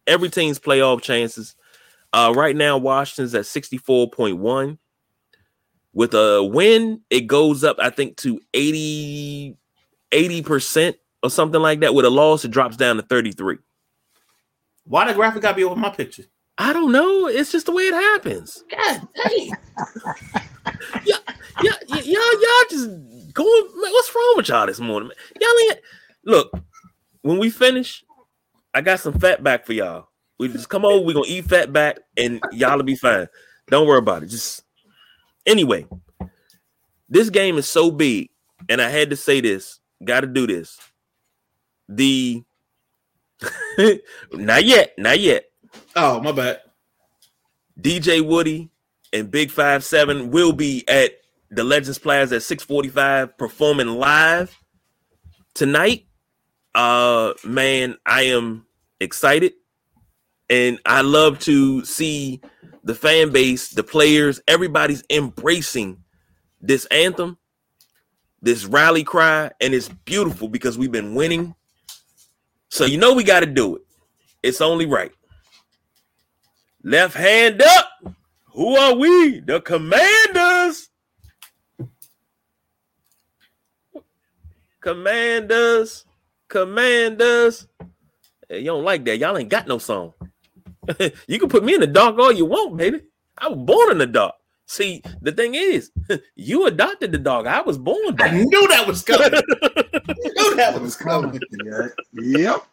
Every 0.06 0.28
team's 0.30 0.60
playoff 0.60 1.02
chances. 1.02 1.56
Uh, 2.12 2.32
right 2.36 2.54
now, 2.54 2.78
Washington's 2.78 3.34
at 3.34 3.42
64.1. 3.42 4.78
With 5.92 6.14
a 6.14 6.44
win, 6.44 7.00
it 7.10 7.22
goes 7.22 7.64
up, 7.64 7.78
I 7.80 7.90
think, 7.90 8.18
to 8.18 8.40
80, 8.54 9.56
80% 10.12 10.94
or 11.24 11.30
something 11.30 11.60
like 11.60 11.80
that. 11.80 11.92
With 11.92 12.04
a 12.04 12.10
loss, 12.10 12.44
it 12.44 12.52
drops 12.52 12.76
down 12.76 12.98
to 12.98 13.02
33. 13.02 13.58
Why 14.86 15.06
the 15.06 15.14
graphic 15.14 15.42
gotta 15.42 15.56
be 15.56 15.64
over 15.64 15.76
my 15.76 15.90
picture? 15.90 16.24
I 16.58 16.72
don't 16.72 16.92
know. 16.92 17.26
It's 17.26 17.52
just 17.52 17.66
the 17.66 17.72
way 17.72 17.84
it 17.84 17.94
happens. 17.94 18.64
God 18.70 19.08
dang. 19.14 19.48
yeah, 21.04 21.16
yeah, 21.62 21.72
y- 21.88 22.02
y'all, 22.04 22.40
y'all 22.40 22.70
just 22.70 22.88
going. 23.34 23.64
Man, 23.82 23.92
what's 23.92 24.14
wrong 24.14 24.34
with 24.36 24.48
y'all 24.48 24.66
this 24.66 24.80
morning? 24.80 25.08
Man? 25.08 25.16
Y'all 25.40 25.70
ain't 25.70 25.80
look. 26.24 26.52
When 27.22 27.38
we 27.38 27.50
finish, 27.50 28.04
I 28.72 28.80
got 28.80 29.00
some 29.00 29.18
fat 29.18 29.42
back 29.42 29.66
for 29.66 29.72
y'all. 29.72 30.08
We 30.38 30.48
just 30.48 30.68
come 30.68 30.84
over. 30.84 31.04
We 31.04 31.14
gonna 31.14 31.26
eat 31.26 31.46
fat 31.46 31.72
back, 31.72 31.98
and 32.16 32.40
y'all'll 32.52 32.84
be 32.84 32.96
fine. 32.96 33.28
Don't 33.68 33.86
worry 33.86 33.98
about 33.98 34.22
it. 34.22 34.26
Just 34.26 34.62
anyway, 35.44 35.86
this 37.08 37.30
game 37.30 37.58
is 37.58 37.68
so 37.68 37.90
big, 37.90 38.30
and 38.68 38.80
I 38.80 38.88
had 38.88 39.10
to 39.10 39.16
say 39.16 39.40
this. 39.40 39.80
Got 40.04 40.20
to 40.20 40.26
do 40.26 40.46
this. 40.46 40.78
The 41.88 42.44
not 44.32 44.64
yet, 44.64 44.92
not 44.98 45.20
yet. 45.20 45.44
Oh, 45.94 46.20
my 46.20 46.32
bad. 46.32 46.60
DJ 47.80 48.26
Woody 48.26 48.70
and 49.12 49.30
Big 49.30 49.50
Five 49.50 49.84
Seven 49.84 50.30
will 50.30 50.52
be 50.52 50.84
at 50.88 51.12
the 51.50 51.64
Legends 51.64 51.98
Plaza 51.98 52.36
at 52.36 52.42
645 52.42 53.36
performing 53.38 53.88
live 53.88 54.56
tonight. 55.54 56.06
Uh 56.74 57.32
man, 57.44 57.96
I 58.04 58.22
am 58.22 58.66
excited 59.00 59.52
and 60.48 60.78
I 60.86 61.02
love 61.02 61.38
to 61.40 61.84
see 61.84 62.40
the 62.84 62.94
fan 62.94 63.32
base, 63.32 63.70
the 63.70 63.82
players, 63.82 64.40
everybody's 64.46 65.02
embracing 65.10 66.04
this 66.60 66.86
anthem, 66.86 67.36
this 68.40 68.64
rally 68.64 69.02
cry, 69.02 69.50
and 69.60 69.74
it's 69.74 69.88
beautiful 69.88 70.48
because 70.48 70.78
we've 70.78 70.92
been 70.92 71.16
winning. 71.16 71.55
So 72.68 72.84
you 72.84 72.98
know 72.98 73.14
we 73.14 73.24
got 73.24 73.40
to 73.40 73.46
do 73.46 73.76
it. 73.76 73.82
It's 74.42 74.60
only 74.60 74.86
right. 74.86 75.12
Left 76.82 77.16
hand 77.16 77.62
up. 77.62 78.14
Who 78.52 78.76
are 78.76 78.94
we? 78.94 79.40
The 79.40 79.60
commanders. 79.60 80.88
Commanders. 84.80 86.04
Commanders. 86.48 87.66
Hey, 88.48 88.60
you 88.60 88.66
don't 88.66 88.84
like 88.84 89.04
that. 89.06 89.18
Y'all 89.18 89.36
ain't 89.36 89.48
got 89.48 89.66
no 89.66 89.78
song. 89.78 90.12
you 91.26 91.38
can 91.38 91.48
put 91.48 91.64
me 91.64 91.74
in 91.74 91.80
the 91.80 91.86
dark 91.86 92.18
all 92.18 92.30
you 92.30 92.44
want, 92.44 92.76
baby. 92.76 93.00
I 93.38 93.48
was 93.48 93.58
born 93.58 93.90
in 93.90 93.98
the 93.98 94.06
dark. 94.06 94.34
See, 94.66 95.02
the 95.22 95.32
thing 95.32 95.54
is, 95.54 95.90
you 96.36 96.66
adopted 96.66 97.12
the 97.12 97.18
dog. 97.18 97.46
I 97.46 97.62
was 97.62 97.78
born 97.78 98.16
I 98.20 98.30
knew 98.30 98.68
that 98.68 98.86
was 98.86 99.02
coming. 99.02 99.30
I 100.08 100.14
knew 100.18 100.56
that 100.56 100.80
was 100.80 100.96
coming. 100.96 101.40
Yeah. 101.64 101.88
Yep. 102.12 102.66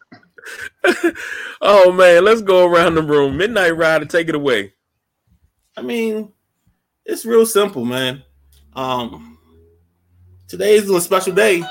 oh 1.60 1.92
man, 1.92 2.24
let's 2.24 2.42
go 2.42 2.66
around 2.66 2.94
the 2.94 3.02
room. 3.02 3.36
Midnight 3.36 3.76
Rider, 3.76 4.04
take 4.04 4.28
it 4.28 4.34
away. 4.34 4.72
I 5.76 5.82
mean, 5.82 6.32
it's 7.04 7.24
real 7.24 7.46
simple, 7.46 7.84
man. 7.84 8.22
Um, 8.74 9.38
today 10.48 10.74
is 10.74 10.88
a 10.88 11.00
special 11.00 11.34
day, 11.34 11.62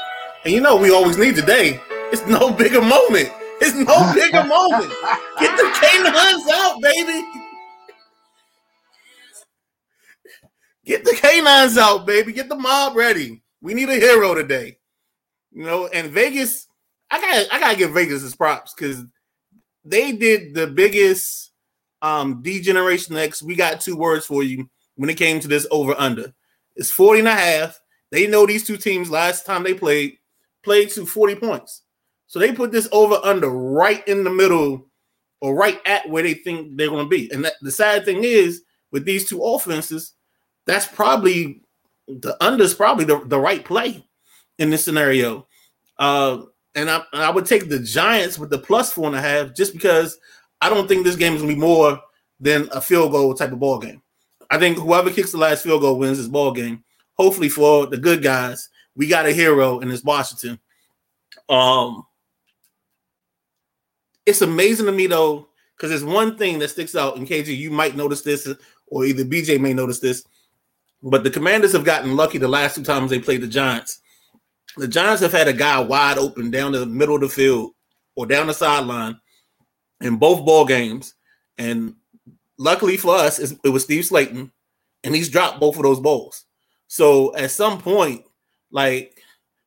and 0.43 0.53
you 0.53 0.61
know 0.61 0.75
we 0.75 0.91
always 0.91 1.17
need 1.17 1.35
today. 1.35 1.79
It's 2.11 2.25
no 2.27 2.51
bigger 2.51 2.81
moment. 2.81 3.31
It's 3.61 3.75
no 3.75 4.13
bigger 4.13 4.43
moment. 4.47 4.91
Get 5.39 5.57
the 5.57 5.71
canines 5.81 6.49
out, 6.51 6.81
baby. 6.81 7.25
Get 10.85 11.05
the 11.05 11.15
canines 11.15 11.77
out, 11.77 12.05
baby. 12.05 12.33
Get 12.33 12.49
the 12.49 12.55
mob 12.55 12.95
ready. 12.95 13.41
We 13.61 13.73
need 13.73 13.89
a 13.89 13.95
hero 13.95 14.35
today. 14.35 14.77
You 15.53 15.63
know, 15.63 15.87
and 15.87 16.11
Vegas, 16.11 16.67
I 17.11 17.21
got 17.21 17.53
I 17.53 17.59
gotta 17.59 17.77
give 17.77 17.91
Vegas 17.91 18.23
his 18.23 18.35
props 18.35 18.73
because 18.73 19.03
they 19.85 20.11
did 20.11 20.53
the 20.53 20.67
biggest 20.67 21.51
um 22.01 22.41
D-Generation 22.41 23.15
X. 23.15 23.43
We 23.43 23.55
got 23.55 23.81
two 23.81 23.95
words 23.95 24.25
for 24.25 24.43
you 24.43 24.69
when 24.95 25.09
it 25.09 25.17
came 25.17 25.39
to 25.39 25.47
this 25.47 25.67
over 25.71 25.95
under. 25.97 26.33
It's 26.75 26.91
40 26.91 27.19
and 27.19 27.27
a 27.27 27.35
half. 27.35 27.79
They 28.11 28.27
know 28.27 28.45
these 28.45 28.65
two 28.65 28.77
teams 28.77 29.09
last 29.09 29.45
time 29.45 29.63
they 29.63 29.73
played 29.73 30.17
played 30.63 30.89
to 30.91 31.05
40 31.05 31.35
points. 31.35 31.81
So 32.27 32.39
they 32.39 32.51
put 32.51 32.71
this 32.71 32.87
over 32.91 33.19
under 33.23 33.49
right 33.49 34.05
in 34.07 34.23
the 34.23 34.29
middle 34.29 34.87
or 35.41 35.55
right 35.55 35.79
at 35.85 36.09
where 36.09 36.23
they 36.23 36.33
think 36.33 36.77
they're 36.77 36.89
going 36.89 37.05
to 37.05 37.09
be. 37.09 37.29
And 37.31 37.45
that, 37.45 37.53
the 37.61 37.71
sad 37.71 38.05
thing 38.05 38.23
is 38.23 38.63
with 38.91 39.05
these 39.05 39.29
two 39.29 39.43
offenses, 39.43 40.13
that's 40.65 40.87
probably 40.87 41.61
the 42.07 42.35
under 42.43 42.63
is 42.63 42.73
probably 42.73 43.05
the, 43.05 43.21
the 43.25 43.39
right 43.39 43.63
play 43.63 44.03
in 44.59 44.69
this 44.69 44.83
scenario. 44.83 45.47
Uh, 45.97 46.43
and 46.75 46.89
I, 46.89 47.03
I 47.13 47.29
would 47.29 47.45
take 47.45 47.69
the 47.69 47.79
Giants 47.79 48.39
with 48.39 48.49
the 48.49 48.57
plus 48.57 48.91
four 48.91 49.07
and 49.07 49.15
a 49.15 49.21
half 49.21 49.53
just 49.53 49.73
because 49.73 50.17
I 50.61 50.69
don't 50.69 50.87
think 50.87 51.03
this 51.03 51.15
game 51.15 51.33
is 51.33 51.41
going 51.41 51.53
to 51.53 51.55
be 51.55 51.67
more 51.67 51.99
than 52.39 52.67
a 52.71 52.81
field 52.81 53.11
goal 53.11 53.33
type 53.33 53.51
of 53.51 53.59
ball 53.59 53.79
game. 53.79 54.01
I 54.49 54.57
think 54.59 54.77
whoever 54.77 55.09
kicks 55.09 55.31
the 55.31 55.37
last 55.37 55.63
field 55.63 55.81
goal 55.81 55.97
wins 55.97 56.17
this 56.17 56.27
ball 56.27 56.51
game. 56.51 56.83
Hopefully 57.15 57.49
for 57.49 57.85
the 57.85 57.97
good 57.97 58.23
guys, 58.23 58.69
we 58.95 59.07
got 59.07 59.25
a 59.25 59.31
hero 59.31 59.79
in 59.79 59.87
this 59.87 60.03
Washington. 60.03 60.59
Um, 61.49 62.05
it's 64.25 64.41
amazing 64.41 64.85
to 64.85 64.91
me 64.91 65.07
though, 65.07 65.49
because 65.75 65.89
there's 65.89 66.03
one 66.03 66.37
thing 66.37 66.59
that 66.59 66.69
sticks 66.69 66.95
out. 66.95 67.17
In 67.17 67.25
KG, 67.25 67.55
you 67.55 67.71
might 67.71 67.95
notice 67.95 68.21
this, 68.21 68.47
or 68.87 69.05
either 69.05 69.25
BJ 69.25 69.59
may 69.59 69.73
notice 69.73 69.99
this. 69.99 70.25
But 71.01 71.23
the 71.23 71.29
Commanders 71.29 71.73
have 71.73 71.83
gotten 71.83 72.15
lucky 72.15 72.37
the 72.37 72.47
last 72.47 72.75
two 72.75 72.83
times 72.83 73.09
they 73.09 73.19
played 73.19 73.41
the 73.41 73.47
Giants. 73.47 73.99
The 74.77 74.87
Giants 74.87 75.21
have 75.21 75.31
had 75.31 75.47
a 75.47 75.53
guy 75.53 75.79
wide 75.79 76.17
open 76.17 76.51
down 76.51 76.71
the 76.71 76.85
middle 76.85 77.15
of 77.15 77.21
the 77.21 77.29
field 77.29 77.71
or 78.15 78.25
down 78.25 78.47
the 78.47 78.53
sideline 78.53 79.19
in 80.01 80.17
both 80.17 80.45
ball 80.45 80.65
games, 80.65 81.15
And 81.57 81.95
luckily 82.57 82.97
for 82.97 83.15
us, 83.15 83.39
it 83.39 83.69
was 83.69 83.83
Steve 83.83 84.05
Slayton, 84.05 84.51
and 85.03 85.15
he's 85.15 85.29
dropped 85.29 85.59
both 85.59 85.77
of 85.77 85.83
those 85.83 85.99
balls. 85.99 86.45
So 86.87 87.35
at 87.35 87.51
some 87.51 87.79
point, 87.79 88.23
like 88.71 89.21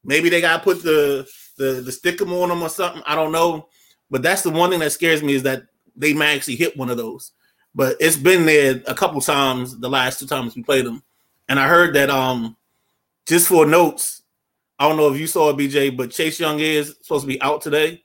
maybe 0.05 0.29
they 0.29 0.41
got 0.41 0.59
to 0.59 0.63
put 0.63 0.83
the 0.83 1.27
the 1.57 1.81
the 1.81 1.91
stickum 1.91 2.31
on 2.43 2.49
them 2.49 2.63
or 2.63 2.69
something. 2.69 3.03
I 3.07 3.15
don't 3.15 3.33
know, 3.33 3.69
but 4.11 4.23
that's 4.23 4.43
the 4.43 4.51
one 4.51 4.71
thing 4.71 4.81
that 4.81 4.93
scares 4.93 5.23
me 5.23 5.35
is 5.35 5.43
that 5.45 5.65
they 5.95 6.13
may 6.13 6.37
actually 6.37 6.57
hit 6.57 6.77
one 6.77 6.91
of 6.91 6.97
those. 6.97 7.33
But 7.75 7.97
it's 8.01 8.17
been 8.17 8.47
there 8.47 8.83
a 8.87 8.95
couple 8.95 9.21
times 9.21 9.79
the 9.79 9.89
last 9.89 10.21
two 10.21 10.27
times 10.27 10.55
we 10.55 10.63
played 10.63 10.87
them, 10.87 11.03
and 11.49 11.59
I 11.59 11.69
heard 11.69 11.95
that 11.95 12.11
um 12.11 12.57
just 13.27 13.49
for 13.49 13.67
notes, 13.67 14.23
I 14.79 14.89
don't 14.89 14.97
know 14.97 15.13
if 15.13 15.19
you 15.19 15.27
saw 15.27 15.51
it, 15.51 15.57
BJ, 15.57 15.97
but 15.97 16.11
Chase 16.11 16.39
Young 16.39 16.61
is 16.61 16.97
supposed 17.03 17.23
to 17.23 17.29
be 17.29 17.41
out 17.41 17.63
today. 17.63 18.03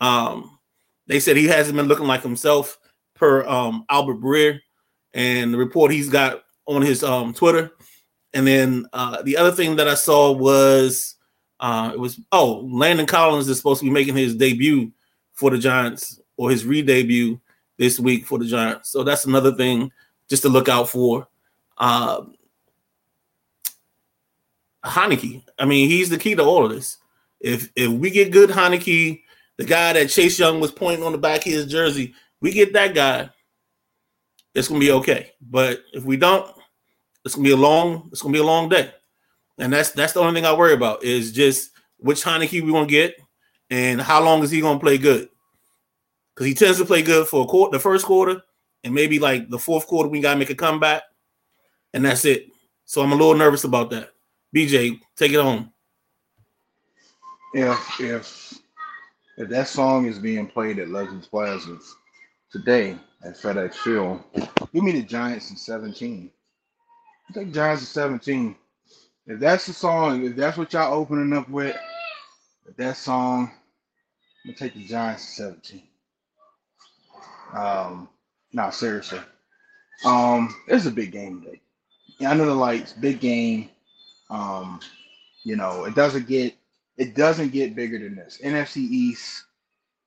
Um, 0.00 0.58
they 1.06 1.20
said 1.20 1.36
he 1.36 1.46
hasn't 1.46 1.76
been 1.76 1.88
looking 1.88 2.06
like 2.06 2.22
himself 2.22 2.78
per 3.14 3.46
um, 3.46 3.84
Albert 3.88 4.20
Breer 4.20 4.60
and 5.14 5.52
the 5.52 5.58
report 5.58 5.90
he's 5.90 6.08
got 6.08 6.44
on 6.66 6.82
his 6.82 7.02
um, 7.02 7.34
Twitter. 7.34 7.72
And 8.32 8.46
then 8.46 8.86
uh, 8.92 9.22
the 9.22 9.36
other 9.36 9.50
thing 9.50 9.76
that 9.76 9.88
I 9.88 9.94
saw 9.94 10.30
was 10.30 11.16
uh, 11.58 11.90
it 11.92 11.98
was 11.98 12.20
oh 12.32 12.66
Landon 12.70 13.06
Collins 13.06 13.48
is 13.48 13.56
supposed 13.56 13.80
to 13.80 13.86
be 13.86 13.90
making 13.90 14.16
his 14.16 14.36
debut 14.36 14.92
for 15.32 15.50
the 15.50 15.58
Giants 15.58 16.20
or 16.36 16.50
his 16.50 16.64
re-debut 16.64 17.40
this 17.76 17.98
week 17.98 18.24
for 18.26 18.38
the 18.38 18.44
Giants. 18.44 18.90
So 18.90 19.02
that's 19.02 19.24
another 19.24 19.54
thing 19.54 19.90
just 20.28 20.42
to 20.42 20.48
look 20.48 20.68
out 20.68 20.88
for. 20.88 21.28
Uh, 21.76 22.22
Heinicke. 24.84 25.42
I 25.58 25.64
mean, 25.64 25.88
he's 25.88 26.10
the 26.10 26.18
key 26.18 26.34
to 26.34 26.42
all 26.42 26.64
of 26.64 26.72
this. 26.72 26.98
If 27.40 27.70
if 27.76 27.90
we 27.90 28.10
get 28.10 28.32
good 28.32 28.50
Heinicke, 28.50 29.22
the 29.56 29.64
guy 29.64 29.92
that 29.92 30.10
Chase 30.10 30.38
Young 30.38 30.60
was 30.60 30.72
pointing 30.72 31.04
on 31.04 31.12
the 31.12 31.18
back 31.18 31.46
of 31.46 31.52
his 31.52 31.66
jersey, 31.66 32.14
we 32.40 32.52
get 32.52 32.72
that 32.72 32.94
guy, 32.94 33.30
it's 34.54 34.68
gonna 34.68 34.80
be 34.80 34.92
okay. 34.92 35.32
But 35.40 35.82
if 35.92 36.04
we 36.04 36.16
don't, 36.16 36.50
it's 37.24 37.34
gonna 37.34 37.44
be 37.44 37.52
a 37.52 37.56
long, 37.56 38.08
it's 38.12 38.22
gonna 38.22 38.32
be 38.32 38.40
a 38.40 38.44
long 38.44 38.68
day. 38.68 38.92
And 39.58 39.72
that's 39.72 39.90
that's 39.90 40.14
the 40.14 40.20
only 40.20 40.34
thing 40.34 40.46
I 40.46 40.56
worry 40.56 40.72
about 40.72 41.04
is 41.04 41.32
just 41.32 41.72
which 41.98 42.24
Heinicke 42.24 42.62
we 42.62 42.72
gonna 42.72 42.86
get 42.86 43.16
and 43.70 44.00
how 44.00 44.22
long 44.22 44.42
is 44.42 44.50
he 44.50 44.60
gonna 44.60 44.80
play 44.80 44.98
good? 44.98 45.28
Because 46.34 46.46
he 46.46 46.54
tends 46.54 46.78
to 46.78 46.84
play 46.84 47.02
good 47.02 47.28
for 47.28 47.44
a 47.44 47.46
quarter, 47.46 47.76
the 47.76 47.82
first 47.82 48.04
quarter, 48.04 48.42
and 48.82 48.94
maybe 48.94 49.18
like 49.18 49.48
the 49.48 49.58
fourth 49.58 49.86
quarter 49.86 50.08
we 50.08 50.20
gotta 50.20 50.38
make 50.38 50.50
a 50.50 50.54
comeback, 50.54 51.02
and 51.92 52.04
that's 52.04 52.24
it. 52.24 52.46
So 52.84 53.02
I'm 53.02 53.12
a 53.12 53.16
little 53.16 53.34
nervous 53.34 53.64
about 53.64 53.90
that. 53.90 54.10
BJ, 54.54 55.00
take 55.16 55.32
it 55.32 55.40
home. 55.40 55.72
If 57.54 58.00
if 58.00 58.58
if 59.36 59.48
that 59.48 59.68
song 59.68 60.06
is 60.06 60.18
being 60.18 60.46
played 60.46 60.78
at 60.78 60.88
Legends 60.88 61.26
Plaza 61.26 61.78
today 62.50 62.96
at 63.24 63.36
FedEx 63.36 63.74
Field, 63.76 64.22
give 64.72 64.82
me 64.82 64.92
the 64.92 65.02
Giants 65.02 65.50
in 65.50 65.56
17. 65.56 66.30
I 67.28 67.32
think 67.32 67.54
Giants 67.54 67.82
in 67.82 67.86
17. 67.86 68.56
If 69.26 69.38
that's 69.38 69.66
the 69.66 69.72
song, 69.72 70.24
if 70.24 70.34
that's 70.34 70.58
what 70.58 70.72
y'all 70.72 70.94
opening 70.94 71.32
up 71.32 71.48
with, 71.48 71.76
that 72.76 72.96
song, 72.96 73.50
I'm 74.44 74.50
gonna 74.50 74.56
take 74.56 74.74
the 74.74 74.84
Giants 74.84 75.38
in 75.38 75.44
17. 75.62 75.82
Um, 77.52 78.08
no, 78.52 78.70
seriously. 78.70 79.20
Um, 80.04 80.54
it's 80.66 80.86
a 80.86 80.90
big 80.90 81.12
game 81.12 81.42
today. 81.42 81.60
Under 82.26 82.46
the 82.46 82.54
lights, 82.54 82.92
big 82.92 83.20
game. 83.20 83.70
Um, 84.30 84.80
you 85.42 85.56
know, 85.56 85.84
it 85.84 85.94
doesn't 85.94 86.26
get 86.26 86.54
it 86.96 87.14
doesn't 87.14 87.52
get 87.52 87.74
bigger 87.74 87.98
than 87.98 88.14
this. 88.14 88.40
NFC 88.42 88.76
East, 88.76 89.44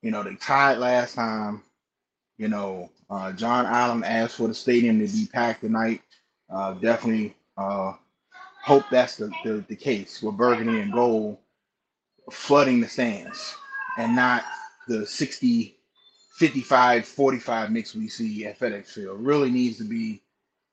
you 0.02 0.12
know, 0.12 0.24
they 0.24 0.36
tied 0.36 0.78
last 0.78 1.16
time. 1.16 1.64
You 2.38 2.48
know, 2.48 2.90
uh, 3.10 3.32
Jon 3.34 3.66
Allen 3.66 4.04
asked 4.04 4.38
for 4.38 4.48
the 4.48 4.54
stadium 4.54 5.06
to 5.06 5.12
be 5.12 5.28
packed 5.32 5.62
tonight. 5.62 6.02
Uh, 6.50 6.74
definitely 6.74 7.36
uh, 7.58 7.94
hope 8.64 8.86
that's 8.92 9.18
the, 9.18 9.32
the, 9.44 9.64
the 9.68 9.76
case 9.76 10.22
with 10.22 10.38
burgundy 10.38 10.80
and 10.80 10.94
gold 10.94 11.38
flooding 12.32 12.80
the 12.80 12.88
stands 12.88 13.56
and 13.98 14.16
not 14.16 14.44
the 14.88 15.06
60, 15.06 15.76
55, 16.36 17.06
45 17.06 17.72
mix 17.72 17.96
we 17.96 18.08
see 18.08 18.46
at 18.46 18.60
FedEx 18.60 18.88
Field. 18.88 19.20
Really 19.20 19.52
needs 19.52 19.78
to 19.78 19.84
be 19.84 20.22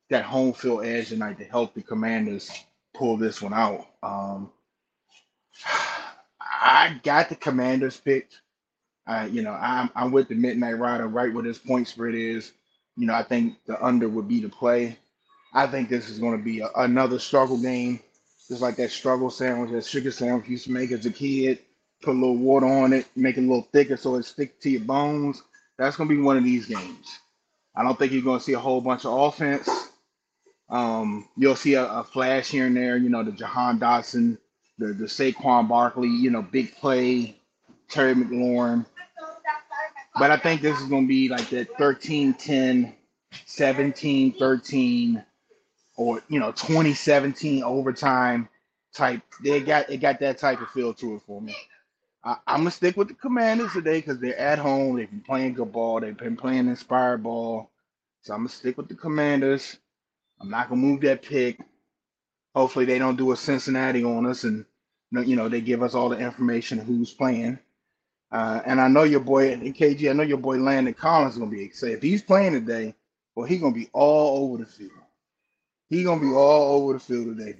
that 0.09 0.25
home 0.25 0.53
field 0.53 0.85
edge 0.85 1.09
tonight 1.09 1.39
to 1.39 1.45
help 1.45 1.75
the 1.75 1.83
commanders 1.83 2.51
pull 2.95 3.17
this 3.17 3.43
one 3.43 3.55
out. 3.55 3.87
Um, 4.03 4.51
I 6.41 7.01
got 7.03 7.29
the 7.29 7.37
Commanders 7.37 7.99
picked. 7.99 8.41
I, 9.07 9.27
you 9.27 9.43
know, 9.43 9.53
I'm 9.53 9.91
I'm 9.95 10.13
with 10.13 10.29
the 10.29 10.35
Midnight 10.35 10.79
Rider 10.79 11.09
right 11.09 11.33
where 11.33 11.43
this 11.43 11.59
point 11.59 11.89
spread 11.89 12.15
is. 12.15 12.53
You 12.97 13.07
know, 13.07 13.15
I 13.15 13.23
think 13.23 13.57
the 13.67 13.83
under 13.85 14.09
would 14.09 14.29
be 14.29 14.41
the 14.41 14.49
play. 14.49 14.99
I 15.53 15.67
think 15.67 15.89
this 15.89 16.09
is 16.09 16.19
going 16.19 16.39
to 16.39 16.45
be 16.45 16.61
a, 16.61 16.71
another 16.77 17.19
struggle 17.19 17.59
game, 17.59 18.01
just 18.49 18.61
like 18.63 18.77
that 18.77 18.91
struggle 18.91 19.31
sandwich, 19.31 19.71
that 19.73 19.85
sugar 19.85 20.11
sandwich 20.11 20.49
used 20.49 20.65
to 20.67 20.73
make 20.73 20.93
as 20.93 21.07
a 21.07 21.11
kid. 21.11 21.61
Put 22.03 22.13
a 22.13 22.19
little 22.19 22.37
water 22.37 22.67
on 22.67 22.93
it, 22.93 23.07
make 23.17 23.37
it 23.37 23.41
a 23.41 23.43
little 23.43 23.69
thicker 23.73 23.97
so 23.97 24.15
it 24.15 24.25
sticks 24.25 24.63
to 24.63 24.71
your 24.71 24.81
bones. 24.83 25.43
That's 25.79 25.97
going 25.97 26.09
to 26.09 26.15
be 26.15 26.21
one 26.23 26.37
of 26.37 26.45
these 26.45 26.67
games. 26.67 27.09
I 27.77 27.83
don't 27.83 27.99
think 27.99 28.13
you're 28.13 28.23
going 28.23 28.39
to 28.39 28.45
see 28.45 28.55
a 28.55 28.59
whole 28.61 28.81
bunch 28.81 29.05
of 29.05 29.13
offense. 29.19 29.69
Um, 30.71 31.29
you'll 31.37 31.57
see 31.57 31.75
a, 31.75 31.85
a, 31.85 32.05
flash 32.05 32.49
here 32.49 32.67
and 32.67 32.77
there, 32.77 32.97
you 32.97 33.09
know, 33.09 33.25
the 33.25 33.33
Jahan 33.33 33.81
Dotson, 33.81 34.39
the, 34.79 34.93
the 34.93 35.07
Saquon 35.07 35.69
Barkley, 35.69 36.09
you 36.09 36.31
know, 36.31 36.43
big 36.43 36.77
play, 36.77 37.37
Terry 37.89 38.15
McLaurin. 38.15 38.87
But 40.17 40.31
I 40.31 40.37
think 40.37 40.61
this 40.61 40.79
is 40.81 40.87
going 40.87 41.05
to 41.05 41.09
be 41.09 41.29
like 41.29 41.49
that 41.51 41.77
13 41.77 42.35
10, 42.35 42.95
17 43.47 44.33
13, 44.39 45.25
or, 45.97 46.23
you 46.29 46.39
know, 46.39 46.53
2017 46.53 47.65
overtime 47.65 48.49
type. 48.95 49.23
They 49.43 49.61
got 49.61 49.91
it 49.91 49.99
got 49.99 50.21
that 50.21 50.39
type 50.39 50.61
of 50.61 50.71
feel 50.71 50.95
to 50.95 51.17
it 51.17 51.23
for 51.27 51.41
me. 51.43 51.57
I, 52.23 52.37
am 52.47 52.61
gonna 52.61 52.71
stick 52.71 52.97
with 52.97 53.09
the 53.09 53.15
Commanders 53.15 53.73
today 53.73 53.99
because 53.99 54.19
they're 54.19 54.39
at 54.39 54.59
home. 54.59 54.97
They've 54.97 55.11
been 55.11 55.23
playing 55.23 55.55
good 55.55 55.73
ball. 55.73 56.01
They've 56.01 56.17
been 56.17 56.37
playing 56.37 56.69
inspired 56.69 57.23
ball. 57.23 57.71
So 58.23 58.35
I'm 58.35 58.41
gonna 58.41 58.51
stick 58.51 58.77
with 58.77 58.89
the 58.89 58.95
Commanders. 58.95 59.79
I'm 60.41 60.51
not 60.51 60.69
gonna 60.69 60.81
move 60.81 61.01
that 61.03 61.23
pick. 61.23 61.61
Hopefully 62.55 62.85
they 62.85 62.99
don't 62.99 63.17
do 63.17 63.33
a 63.33 63.37
Cincinnati 63.37 64.03
on 64.05 64.27
us 64.27 64.45
and 64.45 64.65
you 65.13 65.37
know 65.37 65.49
they 65.49 65.61
give 65.61 65.83
us 65.83 65.95
all 65.95 66.09
the 66.09 66.19
information 66.19 66.79
who's 66.79 67.13
playing. 67.13 67.59
Uh, 68.33 68.61
and 68.65 68.81
I 68.81 68.89
know 68.89 69.03
your 69.03 69.21
boy 69.21 69.57
KG, 69.57 70.09
I 70.09 70.13
know 70.13 70.23
your 70.23 70.39
boy 70.39 70.57
Landon 70.57 70.95
Collins 70.95 71.35
is 71.35 71.39
gonna 71.39 71.51
be 71.51 71.63
excited. 71.63 71.97
If 71.97 72.03
he's 72.03 72.23
playing 72.23 72.53
today, 72.53 72.95
well, 73.35 73.47
he's 73.47 73.61
gonna 73.61 73.75
be 73.75 73.91
all 73.93 74.45
over 74.45 74.65
the 74.65 74.71
field. 74.71 74.93
He's 75.89 76.05
gonna 76.05 76.21
be 76.21 76.33
all 76.33 76.83
over 76.83 76.93
the 76.95 77.01
field 77.01 77.37
today. 77.37 77.57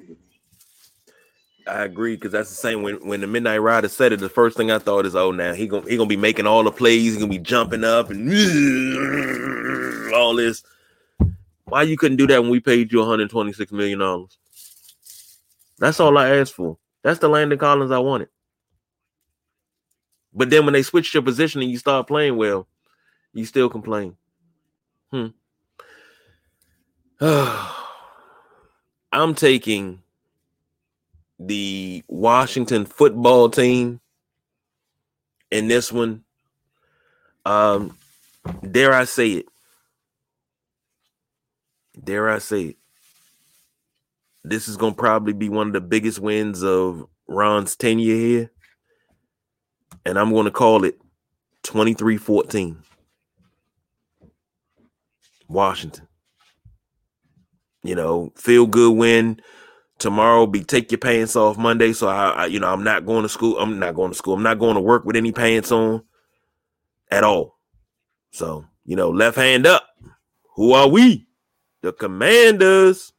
I 1.67 1.85
agree 1.85 2.15
because 2.15 2.33
that's 2.33 2.49
the 2.51 2.57
same. 2.57 2.83
When 2.83 2.97
when 3.07 3.21
the 3.21 3.27
Midnight 3.27 3.59
Rider 3.59 3.89
said 3.89 4.13
it, 4.13 4.21
the 4.21 4.29
first 4.29 4.57
thing 4.57 4.71
I 4.71 4.79
thought 4.79 5.07
is, 5.07 5.15
oh, 5.15 5.31
now 5.33 5.53
he 5.53 5.67
gonna 5.67 5.89
he 5.89 5.97
gonna 5.97 6.09
be 6.09 6.17
making 6.17 6.47
all 6.47 6.63
the 6.65 6.73
plays. 6.73 7.03
He's 7.03 7.17
gonna 7.17 7.29
be 7.29 7.39
jumping 7.39 7.85
up 7.85 8.11
and 8.11 8.29
all 10.15 10.35
this. 10.35 10.63
Why 11.71 11.83
you 11.85 11.97
couldn't 11.97 12.17
do 12.17 12.27
that 12.27 12.43
when 12.43 12.51
we 12.51 12.61
paid 12.61 12.93
you 12.93 12.99
126 12.99 13.73
million 13.73 14.01
dollars? 14.01 14.37
That's 15.79 16.01
all 16.01 16.19
I 16.19 16.37
asked 16.37 16.55
for. 16.55 16.79
That's 17.03 17.21
the 17.21 17.29
Landon 17.29 17.59
Collins 17.59 17.93
I 17.93 17.99
wanted. 17.99 18.29
But 20.35 20.51
then 20.51 20.65
when 20.65 20.75
they 20.75 20.83
switched 20.83 21.15
your 21.15 21.23
position 21.23 21.63
and 21.63 21.71
you 21.71 21.79
start 21.79 22.07
playing 22.09 22.37
well, 22.37 22.67
you 23.33 23.45
still 23.45 23.71
complain. 23.71 24.17
Hmm. 25.13 25.29
I'm 29.13 29.35
taking 29.35 30.03
the 31.39 32.03
Washington 32.09 32.85
football 32.85 33.49
team 33.49 34.01
in 35.51 35.69
this 35.69 35.93
one. 35.93 36.25
Um, 37.47 37.97
dare 38.69 38.93
I 38.93 39.05
say 39.05 39.31
it? 39.31 39.47
Dare 42.03 42.29
I 42.29 42.39
say 42.39 42.63
it, 42.63 42.77
this 44.45 44.69
is 44.69 44.77
going 44.77 44.95
to 44.95 44.99
probably 44.99 45.33
be 45.33 45.49
one 45.49 45.69
of 45.69 45.73
the 45.73 45.81
biggest 45.81 46.19
wins 46.19 46.63
of 46.63 47.07
Ron's 47.29 47.77
tenure 47.77 48.15
here. 48.15 48.51
And 50.07 50.19
I'm 50.19 50.33
going 50.33 50.47
to 50.47 50.51
call 50.51 50.85
it 50.85 50.99
23 51.63 52.17
14. 52.17 52.83
Washington. 55.51 56.07
You 57.83 57.95
know, 57.95 58.33
feel 58.37 58.67
good 58.67 58.97
win. 58.97 59.41
Tomorrow 59.99 60.47
be 60.47 60.65
take 60.65 60.91
your 60.91 60.99
pants 60.99 61.37
off 61.37 61.59
Monday. 61.59 61.93
So 61.93 62.09
I, 62.09 62.31
I, 62.31 62.47
you 62.47 62.61
know, 62.61 62.73
I'm 62.73 62.85
not 62.85 63.05
going 63.05 63.23
to 63.23 63.29
school. 63.29 63.59
I'm 63.59 63.79
not 63.79 63.95
going 63.95 64.13
to 64.13 64.17
school. 64.17 64.35
I'm 64.35 64.43
not 64.43 64.59
going 64.59 64.75
to 64.75 64.81
work 64.81 65.05
with 65.05 65.17
any 65.17 65.33
pants 65.33 65.73
on 65.73 66.03
at 67.11 67.25
all. 67.25 67.59
So, 68.31 68.65
you 68.85 68.97
know, 68.97 69.11
left 69.11 69.37
hand 69.37 69.67
up. 69.67 69.87
Who 70.57 70.73
are 70.73 70.89
we? 70.89 71.27
The 71.83 71.93
Commanders. 71.93 73.13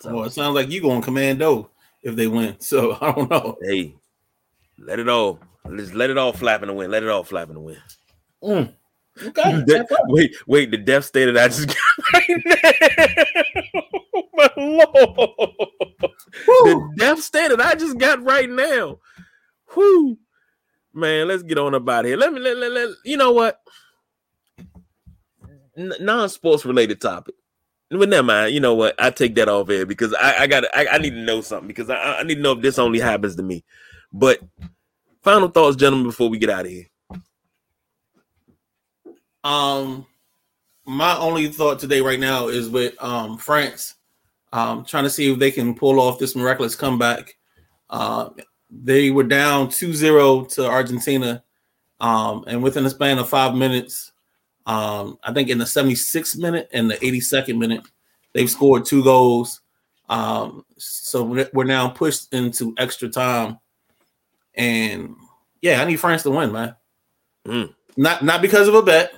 So, 0.00 0.14
well, 0.14 0.24
it 0.24 0.32
sounds 0.32 0.54
like 0.54 0.70
you 0.70 0.80
going 0.80 1.02
commando 1.02 1.70
if 2.02 2.14
they 2.16 2.26
win. 2.26 2.56
So 2.60 2.96
I 3.00 3.12
don't 3.12 3.30
know. 3.30 3.56
Hey, 3.62 3.94
let 4.78 4.98
it 4.98 5.08
all. 5.08 5.40
Let's 5.68 5.92
let 5.94 6.10
it 6.10 6.18
all 6.18 6.32
flap 6.32 6.62
in 6.62 6.68
the 6.68 6.74
wind. 6.74 6.92
Let 6.92 7.02
it 7.02 7.08
all 7.08 7.24
flap 7.24 7.48
in 7.48 7.54
the 7.54 7.60
wind. 7.60 7.82
Mm. 8.42 8.72
Okay. 9.22 9.52
The- 9.66 9.86
wait, 10.08 10.36
wait, 10.46 10.70
the 10.70 10.76
death 10.76 11.06
state 11.06 11.24
that 11.26 11.38
I 11.38 11.48
just 11.48 11.66
got 11.68 11.76
right 12.12 12.42
now. 12.44 14.22
My 14.34 14.50
lord. 14.56 15.50
The 16.46 16.92
death 16.96 17.20
state 17.22 17.48
that 17.48 17.60
I 17.60 17.74
just 17.74 17.98
got 17.98 18.22
right 18.22 18.48
now. 18.48 18.98
Whoo. 19.74 20.18
Man, 20.92 21.28
let's 21.28 21.42
get 21.42 21.58
on 21.58 21.74
about 21.74 22.04
here. 22.04 22.16
Let 22.16 22.32
me 22.32 22.40
let, 22.40 22.56
let, 22.58 22.72
let- 22.72 22.90
you 23.04 23.16
know 23.16 23.32
what? 23.32 23.60
Non-sports 25.76 26.64
related 26.64 27.00
topic. 27.00 27.34
But 27.90 28.08
never 28.08 28.22
mind. 28.22 28.54
You 28.54 28.60
know 28.60 28.74
what? 28.74 28.94
I 28.98 29.10
take 29.10 29.34
that 29.36 29.48
off 29.48 29.70
air 29.70 29.86
because 29.86 30.12
I, 30.14 30.42
I 30.42 30.46
got 30.46 30.64
I, 30.74 30.86
I 30.92 30.98
need 30.98 31.10
to 31.10 31.22
know 31.22 31.40
something 31.40 31.68
because 31.68 31.90
I, 31.90 32.18
I 32.18 32.22
need 32.24 32.36
to 32.36 32.40
know 32.40 32.52
if 32.52 32.62
this 32.62 32.78
only 32.78 32.98
happens 32.98 33.36
to 33.36 33.42
me. 33.42 33.64
But 34.12 34.40
final 35.22 35.48
thoughts, 35.48 35.76
gentlemen, 35.76 36.06
before 36.06 36.28
we 36.28 36.38
get 36.38 36.50
out 36.50 36.64
of 36.64 36.70
here. 36.70 36.86
Um, 39.44 40.06
my 40.86 41.16
only 41.18 41.48
thought 41.48 41.78
today, 41.78 42.00
right 42.00 42.18
now, 42.18 42.48
is 42.48 42.68
with 42.68 43.00
um 43.02 43.38
France, 43.38 43.94
um, 44.52 44.84
trying 44.84 45.04
to 45.04 45.10
see 45.10 45.32
if 45.32 45.38
they 45.38 45.50
can 45.50 45.74
pull 45.74 46.00
off 46.00 46.18
this 46.18 46.34
miraculous 46.34 46.74
comeback. 46.74 47.36
Uh, 47.88 48.30
they 48.68 49.10
were 49.10 49.22
down 49.22 49.68
2-0 49.68 50.52
to 50.54 50.66
Argentina, 50.66 51.44
um, 52.00 52.44
and 52.48 52.62
within 52.62 52.82
the 52.82 52.90
span 52.90 53.18
of 53.18 53.28
five 53.28 53.54
minutes, 53.54 54.10
um, 54.66 55.18
I 55.22 55.32
think 55.32 55.48
in 55.48 55.58
the 55.58 55.64
76th 55.64 56.36
minute 56.38 56.68
and 56.72 56.90
the 56.90 56.96
82nd 56.96 57.56
minute, 57.56 57.82
they've 58.32 58.50
scored 58.50 58.84
two 58.84 59.02
goals. 59.04 59.60
Um, 60.08 60.64
so 60.76 61.22
we're 61.52 61.64
now 61.64 61.88
pushed 61.88 62.32
into 62.32 62.74
extra 62.76 63.08
time, 63.08 63.58
and 64.54 65.16
yeah, 65.62 65.80
I 65.80 65.84
need 65.84 65.96
France 65.96 66.22
to 66.24 66.30
win, 66.30 66.52
man. 66.52 66.76
Mm. 67.46 67.74
Not 67.96 68.24
not 68.24 68.42
because 68.42 68.68
of 68.68 68.74
a 68.74 68.82
bet, 68.82 69.12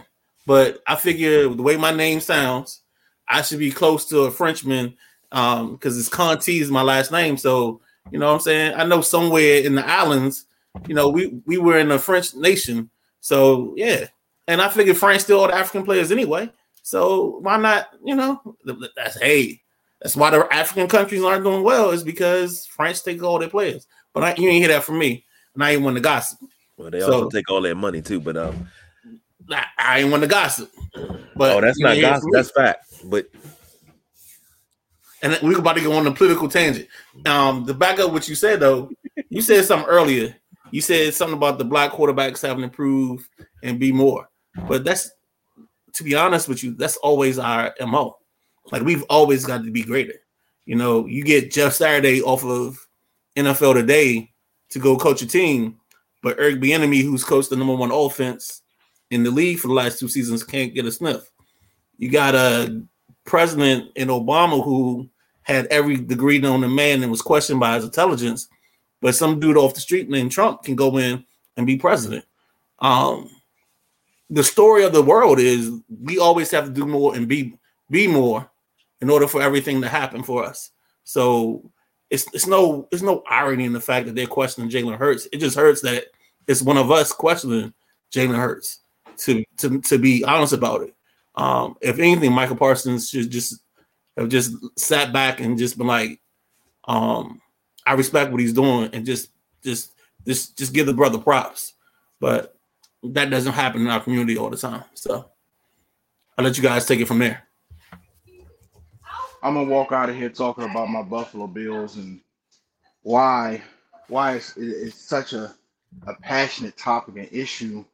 but 0.46 0.82
I 0.86 0.96
figure 0.96 1.48
the 1.48 1.62
way 1.62 1.76
my 1.76 1.90
name 1.90 2.20
sounds, 2.20 2.80
I 3.26 3.42
should 3.42 3.58
be 3.58 3.70
close 3.70 4.06
to 4.06 4.20
a 4.20 4.30
Frenchman 4.30 4.96
um 5.30 5.72
because 5.72 5.98
it's 5.98 6.08
Conti 6.08 6.60
is 6.60 6.70
my 6.70 6.80
last 6.80 7.12
name. 7.12 7.36
So 7.36 7.82
you 8.10 8.18
know 8.18 8.28
what 8.28 8.34
I'm 8.34 8.40
saying? 8.40 8.74
I 8.74 8.84
know 8.84 9.02
somewhere 9.02 9.60
in 9.62 9.74
the 9.74 9.86
islands, 9.86 10.46
you 10.86 10.94
know, 10.94 11.08
we 11.08 11.40
we 11.44 11.58
were 11.58 11.78
in 11.78 11.90
a 11.90 11.98
French 11.98 12.34
nation. 12.34 12.88
So 13.20 13.74
yeah. 13.76 14.06
And 14.48 14.60
I 14.60 14.68
figured 14.68 14.96
France 14.96 15.22
still 15.22 15.40
all 15.40 15.46
the 15.46 15.54
African 15.54 15.84
players 15.84 16.10
anyway. 16.10 16.50
So 16.82 17.38
why 17.42 17.58
not, 17.58 17.88
you 18.02 18.16
know, 18.16 18.56
that's 18.96 19.20
hey, 19.20 19.60
that's 20.00 20.16
why 20.16 20.30
the 20.30 20.48
African 20.52 20.88
countries 20.88 21.22
aren't 21.22 21.44
doing 21.44 21.62
well, 21.62 21.90
is 21.90 22.02
because 22.02 22.66
France 22.66 23.02
take 23.02 23.22
all 23.22 23.38
their 23.38 23.50
players. 23.50 23.86
But 24.14 24.24
I, 24.24 24.34
you 24.36 24.48
ain't 24.48 24.64
hear 24.64 24.68
that 24.68 24.84
from 24.84 24.98
me. 24.98 25.24
And 25.54 25.62
I 25.62 25.72
ain't 25.72 25.82
want 25.82 25.96
to 25.96 26.02
gossip. 26.02 26.38
Well, 26.76 26.90
they 26.90 27.00
So- 27.00 27.12
also 27.12 27.28
take 27.30 27.50
all 27.50 27.60
their 27.60 27.74
money 27.74 28.00
too, 28.00 28.20
but 28.20 28.36
um, 28.36 28.68
I, 29.50 29.66
I 29.78 29.98
ain't 30.00 30.10
want 30.10 30.22
to 30.22 30.28
gossip. 30.28 30.70
But 31.36 31.56
oh, 31.56 31.60
that's 31.60 31.78
not 31.78 31.90
ain't 31.90 31.98
hear 31.98 32.08
it 32.08 32.10
gossip. 32.12 32.30
That's 32.32 32.50
fact. 32.50 32.86
But 33.04 33.28
and 35.22 35.38
we're 35.42 35.58
about 35.58 35.76
to 35.76 35.82
go 35.82 35.92
on 35.92 36.06
a 36.06 36.12
political 36.12 36.48
tangent. 36.48 36.88
Um, 37.26 37.66
to 37.66 37.74
back 37.74 37.98
up 37.98 38.12
what 38.12 38.28
you 38.28 38.34
said 38.34 38.60
though, 38.60 38.90
you 39.28 39.42
said 39.42 39.64
something 39.64 39.88
earlier. 39.88 40.34
You 40.70 40.80
said 40.80 41.12
something 41.14 41.36
about 41.36 41.58
the 41.58 41.64
black 41.64 41.92
quarterbacks 41.92 42.42
having 42.42 42.58
to 42.58 42.64
improve 42.64 43.28
and 43.62 43.78
be 43.78 43.90
more. 43.90 44.28
But 44.66 44.84
that's 44.84 45.10
to 45.94 46.04
be 46.04 46.14
honest 46.14 46.48
with 46.48 46.62
you, 46.62 46.74
that's 46.74 46.96
always 46.98 47.38
our 47.38 47.74
MO. 47.80 48.16
Like 48.70 48.82
we've 48.82 49.04
always 49.10 49.44
got 49.44 49.64
to 49.64 49.70
be 49.70 49.82
greater. 49.82 50.14
You 50.64 50.76
know, 50.76 51.06
you 51.06 51.24
get 51.24 51.50
Jeff 51.50 51.74
Saturday 51.74 52.22
off 52.22 52.44
of 52.44 52.78
NFL 53.36 53.74
today 53.74 54.32
to 54.70 54.78
go 54.78 54.96
coach 54.96 55.22
a 55.22 55.26
team, 55.26 55.78
but 56.22 56.38
Eric 56.38 56.60
Bieniemy, 56.60 57.02
who's 57.02 57.24
coached 57.24 57.50
the 57.50 57.56
number 57.56 57.74
one 57.74 57.90
offense 57.90 58.62
in 59.10 59.22
the 59.22 59.30
league 59.30 59.58
for 59.58 59.68
the 59.68 59.74
last 59.74 59.98
two 59.98 60.08
seasons, 60.08 60.44
can't 60.44 60.74
get 60.74 60.84
a 60.84 60.92
sniff. 60.92 61.30
You 61.96 62.10
got 62.10 62.34
a 62.34 62.82
president 63.24 63.90
in 63.96 64.08
Obama 64.08 64.62
who 64.62 65.08
had 65.42 65.66
every 65.66 65.96
degree 65.96 66.38
known 66.38 66.60
to 66.60 66.68
man 66.68 67.02
and 67.02 67.10
was 67.10 67.22
questioned 67.22 67.60
by 67.60 67.74
his 67.74 67.84
intelligence, 67.84 68.48
but 69.00 69.14
some 69.14 69.40
dude 69.40 69.56
off 69.56 69.74
the 69.74 69.80
street 69.80 70.10
named 70.10 70.30
Trump 70.30 70.62
can 70.62 70.76
go 70.76 70.98
in 70.98 71.24
and 71.56 71.66
be 71.66 71.76
president. 71.76 72.24
Um, 72.80 73.30
the 74.30 74.44
story 74.44 74.84
of 74.84 74.92
the 74.92 75.02
world 75.02 75.38
is 75.38 75.70
we 76.02 76.18
always 76.18 76.50
have 76.50 76.64
to 76.64 76.70
do 76.70 76.86
more 76.86 77.14
and 77.14 77.28
be 77.28 77.54
be 77.90 78.06
more 78.06 78.48
in 79.00 79.10
order 79.10 79.26
for 79.26 79.40
everything 79.40 79.80
to 79.80 79.88
happen 79.88 80.22
for 80.22 80.44
us. 80.44 80.70
So 81.04 81.70
it's 82.10 82.26
it's 82.34 82.46
no 82.46 82.88
it's 82.90 83.02
no 83.02 83.22
irony 83.28 83.64
in 83.64 83.72
the 83.72 83.80
fact 83.80 84.06
that 84.06 84.14
they're 84.14 84.26
questioning 84.26 84.70
Jalen 84.70 84.98
Hurts. 84.98 85.26
It 85.32 85.38
just 85.38 85.56
hurts 85.56 85.80
that 85.82 86.06
it's 86.46 86.62
one 86.62 86.76
of 86.76 86.90
us 86.90 87.12
questioning 87.12 87.72
Jalen 88.12 88.36
Hurts. 88.36 88.80
To 89.18 89.44
to 89.56 89.80
to 89.80 89.98
be 89.98 90.24
honest 90.24 90.52
about 90.52 90.82
it, 90.82 90.94
um, 91.34 91.76
if 91.80 91.98
anything, 91.98 92.32
Micah 92.32 92.54
Parsons 92.54 93.08
should 93.08 93.30
just 93.30 93.62
have 94.16 94.28
just 94.28 94.52
sat 94.78 95.12
back 95.12 95.40
and 95.40 95.58
just 95.58 95.76
been 95.76 95.88
like, 95.88 96.20
um, 96.86 97.40
I 97.84 97.94
respect 97.94 98.30
what 98.30 98.40
he's 98.40 98.52
doing, 98.52 98.90
and 98.92 99.04
just 99.04 99.30
just 99.64 99.92
just 100.24 100.56
just 100.56 100.72
give 100.72 100.86
the 100.86 100.92
brother 100.92 101.18
props. 101.18 101.74
But 102.20 102.57
that 103.02 103.30
doesn't 103.30 103.52
happen 103.52 103.82
in 103.82 103.88
our 103.88 104.00
community 104.00 104.36
all 104.36 104.50
the 104.50 104.56
time. 104.56 104.84
So 104.94 105.30
I'll 106.36 106.44
let 106.44 106.56
you 106.56 106.62
guys 106.62 106.86
take 106.86 107.00
it 107.00 107.08
from 107.08 107.18
there. 107.18 107.42
I'm 109.42 109.54
gonna 109.54 109.68
walk 109.68 109.92
out 109.92 110.10
of 110.10 110.16
here 110.16 110.28
talking 110.28 110.64
about 110.64 110.88
my 110.88 111.02
Buffalo 111.02 111.46
Bills 111.46 111.96
and 111.96 112.20
why 113.02 113.62
why 114.08 114.34
it's, 114.34 114.56
it's 114.56 114.96
such 114.96 115.32
a 115.32 115.54
a 116.06 116.14
passionate 116.16 116.76
topic 116.76 117.16
and 117.16 117.28
issue 117.32 117.84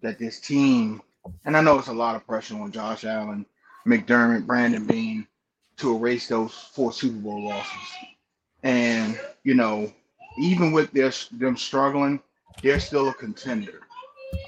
that 0.00 0.18
this 0.18 0.40
team 0.40 1.02
and 1.44 1.56
I 1.56 1.60
know 1.60 1.78
it's 1.78 1.88
a 1.88 1.92
lot 1.92 2.16
of 2.16 2.26
pressure 2.26 2.56
on 2.56 2.72
Josh 2.72 3.04
Allen, 3.04 3.46
McDermott, 3.86 4.46
Brandon 4.46 4.84
Beane 4.86 5.26
to 5.78 5.96
erase 5.96 6.28
those 6.28 6.52
four 6.52 6.92
Super 6.92 7.18
Bowl 7.18 7.48
losses. 7.48 7.88
And 8.62 9.18
you 9.44 9.54
know, 9.54 9.92
even 10.38 10.72
with 10.72 10.90
their 10.92 11.12
them 11.32 11.56
struggling, 11.56 12.20
they're 12.62 12.80
still 12.80 13.08
a 13.08 13.14
contender. 13.14 13.80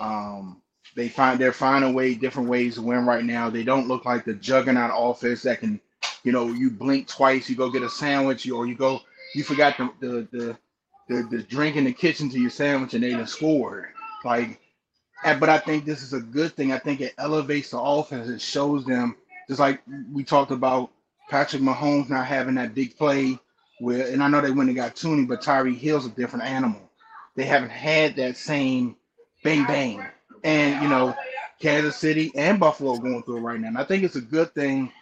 Um, 0.00 0.60
they 0.96 1.08
find 1.08 1.40
they're 1.40 1.52
finding 1.52 1.94
way 1.94 2.14
different 2.14 2.48
ways 2.48 2.76
to 2.76 2.82
win 2.82 3.06
right 3.06 3.24
now. 3.24 3.50
They 3.50 3.64
don't 3.64 3.88
look 3.88 4.04
like 4.04 4.24
the 4.24 4.34
juggernaut 4.34 4.92
offense 4.94 5.42
that 5.42 5.60
can 5.60 5.80
you 6.24 6.32
know, 6.32 6.48
you 6.48 6.70
blink 6.70 7.06
twice, 7.06 7.48
you 7.48 7.54
go 7.54 7.70
get 7.70 7.82
a 7.82 7.90
sandwich, 7.90 8.50
or 8.50 8.66
you 8.66 8.74
go, 8.74 9.00
you 9.34 9.44
forgot 9.44 9.76
the 9.76 9.92
the 10.00 10.28
the, 10.32 10.58
the, 11.08 11.28
the 11.30 11.42
drink 11.42 11.76
in 11.76 11.84
the 11.84 11.92
kitchen 11.92 12.30
to 12.30 12.40
your 12.40 12.50
sandwich 12.50 12.94
and 12.94 13.04
they 13.04 13.10
done 13.10 13.26
scored. 13.26 13.88
Like, 14.24 14.58
but 15.22 15.48
I 15.50 15.58
think 15.58 15.84
this 15.84 16.02
is 16.02 16.14
a 16.14 16.20
good 16.20 16.56
thing. 16.56 16.72
I 16.72 16.78
think 16.78 17.00
it 17.02 17.14
elevates 17.18 17.70
the 17.70 17.78
offense. 17.78 18.28
It 18.28 18.40
shows 18.40 18.86
them, 18.86 19.16
just 19.48 19.60
like 19.60 19.82
we 20.10 20.24
talked 20.24 20.50
about 20.50 20.90
Patrick 21.28 21.62
Mahomes 21.62 22.08
not 22.08 22.26
having 22.26 22.54
that 22.54 22.74
big 22.74 22.96
play 22.96 23.38
where, 23.80 24.08
and 24.08 24.22
I 24.22 24.28
know 24.28 24.40
they 24.40 24.50
went 24.50 24.70
and 24.70 24.76
got 24.76 24.96
Toney, 24.96 25.26
but 25.26 25.42
Tyreek 25.42 25.76
Hill's 25.76 26.06
a 26.06 26.10
different 26.10 26.46
animal. 26.46 26.80
They 27.36 27.44
haven't 27.44 27.70
had 27.70 28.16
that 28.16 28.36
same 28.36 28.96
bang 29.44 29.64
bang. 29.66 30.04
And 30.42 30.82
you 30.82 30.88
know, 30.88 31.14
Kansas 31.60 31.96
City 31.96 32.32
and 32.34 32.58
Buffalo 32.58 32.96
going 32.96 33.22
through 33.22 33.38
it 33.38 33.42
right 33.42 33.60
now. 33.60 33.68
And 33.68 33.78
I 33.78 33.84
think 33.84 34.02
it's 34.02 34.16
a 34.16 34.20
good 34.20 34.52
thing 34.54 34.92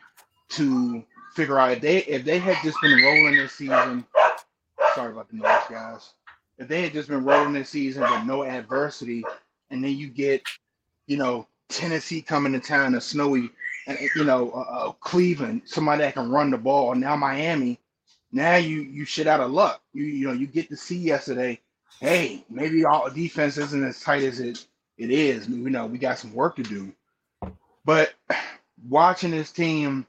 to 0.50 1.02
figure 1.34 1.58
out 1.58 1.72
if 1.72 1.80
they 1.80 1.98
if 1.98 2.24
they 2.24 2.38
had 2.38 2.58
just 2.62 2.76
been 2.82 3.02
rolling 3.02 3.36
this 3.36 3.54
season. 3.54 4.04
Sorry 4.94 5.12
about 5.12 5.30
the 5.30 5.36
noise, 5.36 5.62
guys. 5.70 6.12
If 6.58 6.68
they 6.68 6.82
had 6.82 6.92
just 6.92 7.08
been 7.08 7.24
rolling 7.24 7.54
this 7.54 7.70
season 7.70 8.02
with 8.02 8.24
no 8.24 8.44
adversity, 8.44 9.24
and 9.70 9.82
then 9.82 9.96
you 9.96 10.08
get, 10.08 10.42
you 11.06 11.16
know, 11.16 11.48
Tennessee 11.70 12.20
coming 12.20 12.52
to 12.52 12.60
town, 12.60 12.94
a 12.94 13.00
snowy, 13.00 13.50
and 13.86 13.98
you 14.14 14.24
know, 14.24 14.50
uh, 14.50 14.92
Cleveland, 14.92 15.62
somebody 15.64 16.02
that 16.02 16.14
can 16.14 16.30
run 16.30 16.50
the 16.50 16.58
ball. 16.58 16.94
Now 16.94 17.16
Miami, 17.16 17.80
now 18.30 18.56
you 18.56 18.82
you 18.82 19.04
shit 19.04 19.26
out 19.26 19.40
of 19.40 19.50
luck. 19.50 19.82
You 19.94 20.04
you 20.04 20.26
know 20.26 20.34
you 20.34 20.46
get 20.46 20.68
to 20.68 20.76
see 20.76 20.98
yesterday. 20.98 21.58
Hey, 22.02 22.44
maybe 22.50 22.84
our 22.84 23.10
defense 23.10 23.56
isn't 23.58 23.84
as 23.84 24.00
tight 24.00 24.24
as 24.24 24.40
it 24.40 24.66
it 24.98 25.12
is. 25.12 25.48
You 25.48 25.70
know, 25.70 25.86
we 25.86 25.98
got 25.98 26.18
some 26.18 26.34
work 26.34 26.56
to 26.56 26.64
do. 26.64 26.92
But 27.84 28.12
watching 28.88 29.30
this 29.30 29.52
team 29.52 30.04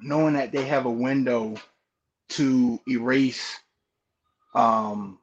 knowing 0.00 0.32
that 0.32 0.50
they 0.50 0.64
have 0.64 0.86
a 0.86 0.90
window 0.90 1.56
to 2.30 2.80
erase 2.88 3.60
um, 4.54 5.18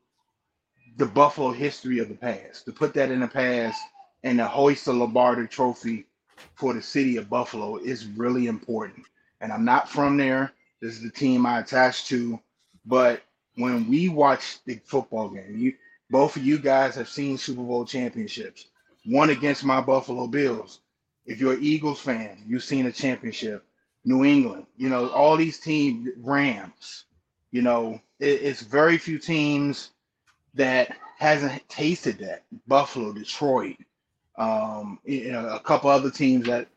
the 0.97 1.07
Buffalo 1.07 1.51
history 1.51 1.97
of 1.97 2.09
the 2.09 2.15
past, 2.15 2.65
to 2.65 2.71
put 2.71 2.93
that 2.93 3.09
in 3.09 3.21
the 3.21 3.27
past 3.27 3.81
and 4.21 4.37
to 4.37 4.45
hoist 4.45 4.85
the 4.85 4.93
Lombardi 4.93 5.47
trophy 5.47 6.05
for 6.53 6.75
the 6.75 6.81
city 6.83 7.17
of 7.17 7.27
Buffalo 7.27 7.77
is 7.77 8.05
really 8.05 8.45
important. 8.45 9.03
And 9.41 9.51
I'm 9.51 9.65
not 9.65 9.89
from 9.89 10.17
there. 10.17 10.53
This 10.79 10.93
is 10.93 11.01
the 11.01 11.09
team 11.09 11.47
I 11.47 11.61
attach 11.61 12.05
to. 12.09 12.39
But 12.85 13.23
when 13.55 13.89
we 13.89 14.09
watch 14.09 14.63
the 14.65 14.79
football 14.85 15.29
game, 15.29 15.57
you 15.57 15.73
both 16.09 16.35
of 16.37 16.45
you 16.45 16.59
guys 16.59 16.95
have 16.95 17.09
seen 17.09 17.37
Super 17.37 17.63
Bowl 17.63 17.85
championships. 17.85 18.67
One 19.05 19.29
against 19.29 19.65
my 19.65 19.81
Buffalo 19.81 20.27
Bills. 20.27 20.79
If 21.25 21.39
you're 21.39 21.53
an 21.53 21.63
Eagles 21.63 21.99
fan, 22.01 22.43
you've 22.47 22.63
seen 22.63 22.85
a 22.85 22.91
championship. 22.91 23.65
New 24.05 24.25
England, 24.25 24.65
you 24.77 24.89
know, 24.89 25.09
all 25.09 25.37
these 25.37 25.59
teams, 25.59 26.09
Rams, 26.17 27.05
you 27.51 27.61
know, 27.61 28.01
it, 28.19 28.41
it's 28.41 28.61
very 28.61 28.97
few 28.97 29.17
teams 29.17 29.91
that 30.55 30.97
hasn't 31.17 31.67
tasted 31.69 32.19
that. 32.19 32.43
Buffalo, 32.67 33.13
Detroit, 33.13 33.77
Um, 34.37 34.99
you 35.05 35.31
know, 35.31 35.47
a 35.49 35.59
couple 35.59 35.89
other 35.89 36.11
teams 36.11 36.47
that 36.47 36.67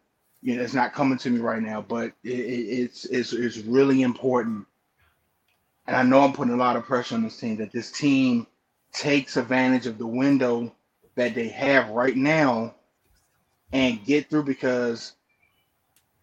you 0.42 0.56
know 0.56 0.62
it's 0.62 0.74
not 0.74 0.92
coming 0.94 1.18
to 1.18 1.30
me 1.30 1.40
right 1.40 1.62
now, 1.62 1.82
but 1.82 2.12
it, 2.22 2.30
it, 2.30 2.82
it's 2.82 3.04
it's 3.06 3.32
it's 3.32 3.58
really 3.58 4.02
important. 4.02 4.66
And 5.86 5.96
I 5.96 6.02
know 6.02 6.20
I'm 6.20 6.32
putting 6.32 6.54
a 6.54 6.58
lot 6.58 6.76
of 6.76 6.84
pressure 6.84 7.14
on 7.14 7.22
this 7.22 7.38
team 7.38 7.56
that 7.56 7.72
this 7.72 7.90
team 7.90 8.46
takes 8.96 9.36
advantage 9.36 9.86
of 9.86 9.98
the 9.98 10.06
window 10.06 10.72
that 11.14 11.34
they 11.34 11.48
have 11.48 11.90
right 11.90 12.16
now 12.16 12.74
and 13.72 14.04
get 14.04 14.30
through 14.30 14.44
because 14.44 15.12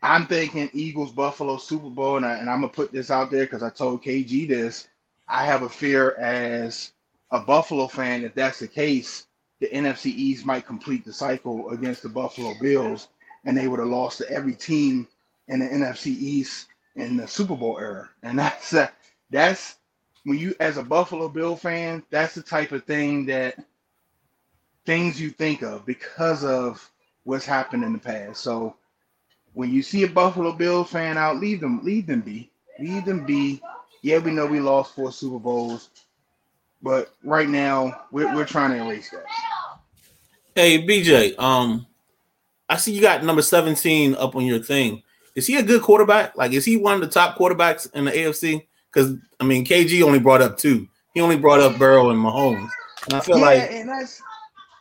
I'm 0.01 0.27
thinking 0.27 0.69
Eagles 0.73 1.11
Buffalo 1.11 1.57
Super 1.57 1.89
Bowl, 1.89 2.17
and, 2.17 2.25
I, 2.25 2.39
I'm 2.39 2.45
gonna 2.45 2.67
put 2.67 2.91
this 2.91 3.11
out 3.11 3.31
there 3.31 3.45
because 3.45 3.63
I 3.63 3.69
told 3.69 4.03
KG 4.03 4.47
this. 4.47 4.87
I 5.27 5.45
have 5.45 5.61
a 5.61 5.69
fear 5.69 6.15
as 6.15 6.91
a 7.31 7.39
Buffalo 7.39 7.87
fan, 7.87 8.23
if 8.23 8.33
that's 8.33 8.59
the 8.59 8.67
case, 8.67 9.27
the 9.59 9.67
NFC 9.67 10.07
East 10.07 10.45
might 10.45 10.65
complete 10.65 11.05
the 11.05 11.13
cycle 11.13 11.69
against 11.69 12.03
the 12.03 12.09
Buffalo 12.09 12.53
Bills, 12.59 13.07
and 13.45 13.55
they 13.55 13.67
would 13.67 13.79
have 13.79 13.87
lost 13.87 14.17
to 14.17 14.29
every 14.29 14.55
team 14.55 15.07
in 15.47 15.59
the 15.59 15.65
NFC 15.65 16.07
East 16.07 16.67
in 16.95 17.17
the 17.17 17.27
Super 17.27 17.55
Bowl 17.55 17.77
era. 17.79 18.09
And 18.23 18.37
that's 18.39 18.75
that's 19.29 19.77
when 20.25 20.37
you, 20.37 20.55
as 20.59 20.77
a 20.77 20.83
Buffalo 20.83 21.27
Bill 21.27 21.55
fan, 21.55 22.03
that's 22.09 22.35
the 22.35 22.41
type 22.41 22.71
of 22.71 22.85
thing 22.85 23.25
that 23.25 23.55
things 24.85 25.19
you 25.19 25.29
think 25.29 25.61
of 25.61 25.85
because 25.85 26.43
of 26.43 26.89
what's 27.23 27.45
happened 27.45 27.83
in 27.83 27.93
the 27.93 27.99
past. 27.99 28.41
So 28.41 28.75
when 29.53 29.71
you 29.71 29.83
see 29.83 30.03
a 30.03 30.07
Buffalo 30.07 30.51
Bill 30.51 30.83
fan 30.83 31.17
out, 31.17 31.37
leave 31.37 31.59
them, 31.59 31.83
leave 31.83 32.07
them 32.07 32.21
be, 32.21 32.49
leave 32.79 33.05
them 33.05 33.25
be. 33.25 33.61
Yeah, 34.01 34.17
we 34.17 34.31
know 34.31 34.45
we 34.45 34.59
lost 34.59 34.95
four 34.95 35.11
Super 35.11 35.39
Bowls, 35.39 35.89
but 36.81 37.13
right 37.23 37.47
now 37.47 38.05
we're, 38.11 38.33
we're 38.35 38.45
trying 38.45 38.71
to 38.71 38.85
erase 38.85 39.09
that. 39.11 39.25
Hey 40.55 40.85
BJ, 40.85 41.39
um, 41.39 41.87
I 42.69 42.77
see 42.77 42.93
you 42.93 43.01
got 43.01 43.23
number 43.23 43.41
seventeen 43.41 44.15
up 44.15 44.35
on 44.35 44.45
your 44.45 44.59
thing. 44.59 45.01
Is 45.35 45.47
he 45.47 45.55
a 45.57 45.63
good 45.63 45.81
quarterback? 45.81 46.37
Like, 46.37 46.51
is 46.51 46.65
he 46.65 46.77
one 46.77 46.95
of 46.95 47.01
the 47.01 47.07
top 47.07 47.37
quarterbacks 47.37 47.91
in 47.93 48.05
the 48.05 48.11
AFC? 48.11 48.67
Because 48.93 49.15
I 49.39 49.43
mean, 49.43 49.65
KG 49.65 50.01
only 50.03 50.19
brought 50.19 50.41
up 50.41 50.57
two. 50.57 50.87
He 51.13 51.21
only 51.21 51.37
brought 51.37 51.59
up 51.59 51.77
Burrow 51.77 52.09
and 52.09 52.19
Mahomes. 52.19 52.69
And 53.05 53.13
I 53.15 53.19
feel 53.19 53.37
yeah, 53.37 53.45
like, 53.45 53.71
and 53.71 53.89
that's 53.89 54.21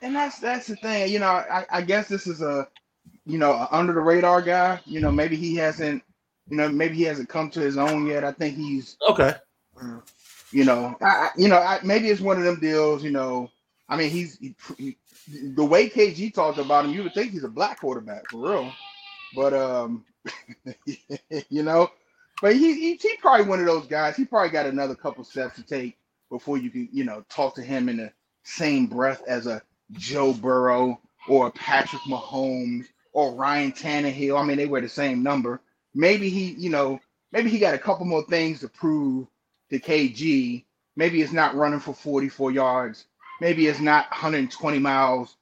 and 0.02 0.14
that's 0.14 0.38
that's 0.38 0.66
the 0.66 0.76
thing. 0.76 1.10
You 1.10 1.18
know, 1.18 1.26
I, 1.26 1.66
I 1.70 1.82
guess 1.82 2.08
this 2.08 2.26
is 2.26 2.42
a 2.42 2.68
you 3.24 3.38
know 3.38 3.52
a 3.52 3.68
under 3.70 3.92
the 3.92 4.00
radar 4.00 4.42
guy. 4.42 4.80
You 4.84 5.00
know, 5.00 5.10
maybe 5.10 5.36
he 5.36 5.56
hasn't. 5.56 6.02
You 6.48 6.56
know, 6.56 6.68
maybe 6.68 6.96
he 6.96 7.04
hasn't 7.04 7.28
come 7.28 7.50
to 7.50 7.60
his 7.60 7.78
own 7.78 8.06
yet. 8.06 8.24
I 8.24 8.32
think 8.32 8.56
he's 8.56 8.96
okay. 9.08 9.34
You 10.50 10.64
know, 10.64 10.94
I, 11.00 11.30
you 11.36 11.48
know, 11.48 11.56
I, 11.56 11.80
maybe 11.82 12.08
it's 12.08 12.20
one 12.20 12.36
of 12.36 12.44
them 12.44 12.60
deals. 12.60 13.02
You 13.02 13.10
know, 13.10 13.50
I 13.88 13.96
mean, 13.96 14.10
he's 14.10 14.38
he, 14.38 14.54
he, 14.76 14.96
the 15.54 15.64
way 15.64 15.88
KG 15.88 16.34
talked 16.34 16.58
about 16.58 16.84
him. 16.84 16.92
You 16.92 17.04
would 17.04 17.14
think 17.14 17.32
he's 17.32 17.44
a 17.44 17.48
black 17.48 17.80
quarterback 17.80 18.28
for 18.30 18.50
real, 18.50 18.72
but 19.34 19.54
um, 19.54 20.04
you 21.48 21.62
know, 21.62 21.90
but 22.42 22.56
he, 22.56 22.74
he 22.74 22.96
he 22.96 23.16
probably 23.18 23.46
one 23.46 23.60
of 23.60 23.66
those 23.66 23.86
guys. 23.86 24.16
He 24.16 24.26
probably 24.26 24.50
got 24.50 24.66
another 24.66 24.96
couple 24.96 25.24
steps 25.24 25.56
to 25.56 25.62
take 25.62 25.96
before 26.30 26.58
you 26.58 26.70
can 26.70 26.88
you 26.92 27.04
know 27.04 27.24
talk 27.30 27.54
to 27.54 27.62
him 27.62 27.88
in 27.88 27.98
the 27.98 28.12
same 28.42 28.86
breath 28.86 29.22
as 29.28 29.46
a 29.46 29.62
Joe 29.92 30.34
Burrow 30.34 31.00
or 31.28 31.46
a 31.46 31.52
Patrick 31.52 32.02
Mahomes 32.02 32.86
or 33.12 33.34
Ryan 33.34 33.72
Tannehill. 33.72 34.38
I 34.40 34.44
mean, 34.44 34.56
they 34.58 34.66
wear 34.66 34.80
the 34.80 34.88
same 34.88 35.22
number. 35.22 35.60
Maybe 35.94 36.30
he, 36.30 36.52
you 36.52 36.70
know, 36.70 37.00
maybe 37.30 37.48
he 37.48 37.60
got 37.60 37.74
a 37.74 37.78
couple 37.78 38.06
more 38.06 38.24
things 38.24 38.60
to 38.60 38.68
prove 38.68 39.28
to 39.70 39.78
KG. 39.78 40.64
Maybe 40.96 41.22
it's 41.22 41.32
not 41.32 41.54
running 41.54 41.80
for 41.80 41.94
44 41.94 42.50
yards. 42.50 43.06
Maybe 43.40 43.68
it's 43.68 43.80
not 43.80 44.10
120 44.10 44.78
miles 44.80 45.36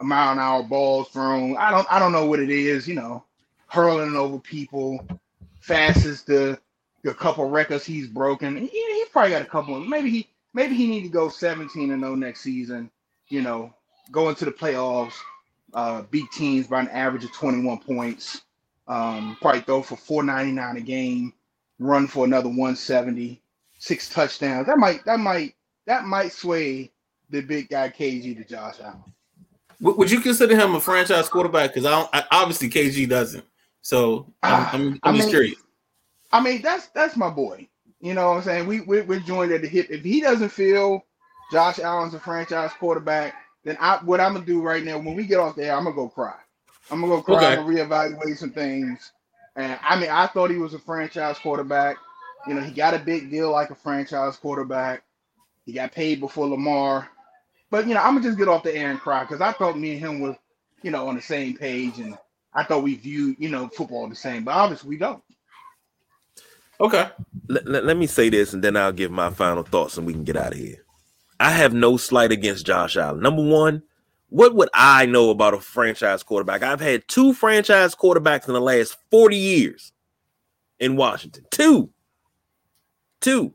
a 0.00 0.04
mile 0.04 0.32
an 0.32 0.38
hour 0.38 0.62
balls 0.62 1.08
thrown. 1.08 1.56
I 1.56 1.70
don't 1.70 1.86
I 1.90 1.98
don't 1.98 2.12
know 2.12 2.26
what 2.26 2.40
it 2.40 2.50
is, 2.50 2.86
you 2.88 2.94
know, 2.94 3.24
hurling 3.68 4.16
over 4.16 4.38
people, 4.38 5.06
fastest 5.66 6.26
the 6.26 6.58
couple 7.18 7.48
records 7.48 7.84
he's 7.84 8.08
broken. 8.08 8.56
He, 8.56 9.04
probably 9.12 9.30
got 9.30 9.42
a 9.42 9.46
couple. 9.46 9.80
Maybe 9.80 10.10
he 10.10 10.28
maybe 10.52 10.74
he 10.74 10.86
need 10.86 11.02
to 11.02 11.08
go 11.08 11.28
17 11.28 11.90
and 11.90 12.02
0 12.02 12.14
next 12.16 12.40
season. 12.40 12.90
You 13.28 13.42
know, 13.42 13.72
go 14.10 14.28
into 14.28 14.44
the 14.44 14.50
playoffs, 14.50 15.14
uh, 15.72 16.02
beat 16.10 16.30
teams 16.32 16.66
by 16.66 16.80
an 16.80 16.88
average 16.88 17.24
of 17.24 17.32
21 17.32 17.78
points. 17.78 18.42
Um, 18.88 19.36
probably 19.40 19.62
throw 19.62 19.82
for 19.82 19.96
499 19.96 20.76
a 20.76 20.80
game, 20.80 21.32
run 21.78 22.06
for 22.06 22.24
another 22.24 22.48
170, 22.48 23.40
six 23.78 24.08
touchdowns. 24.08 24.66
That 24.66 24.78
might 24.78 25.04
that 25.06 25.18
might 25.18 25.54
that 25.86 26.04
might 26.04 26.32
sway 26.32 26.92
the 27.30 27.40
big 27.40 27.70
guy 27.70 27.88
KG 27.88 28.36
to 28.36 28.44
Josh 28.44 28.76
Allen. 28.82 29.02
Would 29.80 30.10
you 30.10 30.20
consider 30.20 30.56
him 30.56 30.74
a 30.74 30.80
franchise 30.80 31.28
quarterback? 31.28 31.74
Because 31.74 31.86
I, 31.86 32.06
I 32.12 32.24
obviously 32.30 32.68
KG 32.68 33.08
doesn't. 33.08 33.44
So 33.86 34.32
I'm, 34.42 34.66
I'm, 34.72 35.00
I'm 35.04 35.14
I 35.14 35.16
just 35.16 35.26
mean- 35.26 35.30
curious. 35.30 35.58
I 36.32 36.40
mean, 36.40 36.60
that's 36.60 36.88
that's 36.88 37.16
my 37.16 37.30
boy. 37.30 37.68
You 38.00 38.14
know 38.14 38.30
what 38.30 38.38
I'm 38.38 38.42
saying? 38.42 38.66
We 38.66 38.80
we 38.80 39.02
we're 39.02 39.20
joined 39.20 39.52
at 39.52 39.62
the 39.62 39.68
hip. 39.68 39.86
If 39.90 40.02
he 40.02 40.20
doesn't 40.20 40.48
feel 40.48 41.04
Josh 41.52 41.78
Allen's 41.78 42.14
a 42.14 42.18
franchise 42.18 42.72
quarterback, 42.80 43.34
then 43.64 43.76
I 43.80 43.98
what 43.98 44.20
I'm 44.20 44.34
gonna 44.34 44.44
do 44.44 44.60
right 44.60 44.82
now 44.84 44.98
when 44.98 45.14
we 45.14 45.24
get 45.24 45.38
off 45.38 45.54
the 45.54 45.66
air, 45.66 45.76
I'm 45.76 45.84
gonna 45.84 45.94
go 45.94 46.08
cry. 46.08 46.34
I'm 46.90 47.00
gonna 47.00 47.12
go 47.14 47.22
cry 47.22 47.36
Okay. 47.54 47.60
and 47.60 47.68
reevaluate 47.68 48.36
some 48.38 48.50
things. 48.50 49.12
And 49.54 49.78
I 49.82 49.98
mean, 50.00 50.10
I 50.10 50.26
thought 50.26 50.50
he 50.50 50.58
was 50.58 50.74
a 50.74 50.80
franchise 50.80 51.38
quarterback. 51.38 51.96
You 52.48 52.54
know, 52.54 52.62
he 52.62 52.72
got 52.72 52.94
a 52.94 52.98
big 52.98 53.30
deal 53.30 53.52
like 53.52 53.70
a 53.70 53.76
franchise 53.76 54.36
quarterback. 54.36 55.04
He 55.64 55.72
got 55.72 55.92
paid 55.92 56.18
before 56.18 56.48
Lamar. 56.48 57.08
But 57.70 57.86
you 57.86 57.94
know, 57.94 58.00
I'm 58.00 58.14
gonna 58.14 58.24
just 58.26 58.38
get 58.38 58.48
off 58.48 58.64
the 58.64 58.74
air 58.76 58.90
and 58.90 59.00
cry 59.00 59.22
because 59.22 59.40
I 59.40 59.52
thought 59.52 59.78
me 59.78 59.92
and 59.92 60.00
him 60.00 60.20
was, 60.20 60.34
you 60.82 60.90
know, 60.90 61.06
on 61.08 61.14
the 61.14 61.22
same 61.22 61.56
page, 61.56 61.98
and 62.00 62.18
I 62.56 62.64
thought 62.64 62.84
we 62.84 62.96
viewed, 62.96 63.36
you 63.40 63.50
know, 63.50 63.68
football 63.68 64.08
the 64.08 64.16
same. 64.16 64.44
But 64.44 64.52
obviously, 64.54 64.90
we 64.90 64.98
don't. 64.98 65.22
Okay. 66.80 67.08
let, 67.48 67.66
let- 67.68 67.84
let 67.86 67.98
me 67.98 68.06
say 68.08 68.30
this 68.30 68.52
and 68.54 68.64
then 68.64 68.76
I'll 68.76 68.92
give 68.92 69.12
my 69.12 69.30
final 69.30 69.64
thoughts 69.64 69.98
and 69.98 70.06
we 70.06 70.14
can 70.14 70.24
get 70.24 70.36
out 70.36 70.52
of 70.52 70.58
here. 70.58 70.84
I 71.40 71.52
have 71.52 71.74
no 71.74 71.96
slight 71.98 72.32
against 72.32 72.66
Josh 72.66 72.96
Allen. 72.96 73.20
Number 73.20 73.44
one, 73.44 73.82
what 74.30 74.54
would 74.54 74.70
I 74.74 75.06
know 75.06 75.30
about 75.30 75.54
a 75.54 75.60
franchise 75.60 76.22
quarterback? 76.22 76.62
I've 76.62 76.80
had 76.80 77.08
two 77.08 77.34
franchise 77.34 77.94
quarterbacks 77.94 78.48
in 78.48 78.54
the 78.54 78.60
last 78.60 78.96
40 79.10 79.36
years 79.36 79.92
in 80.80 80.96
Washington. 80.96 81.46
Two. 81.50 81.90
Two. 83.20 83.54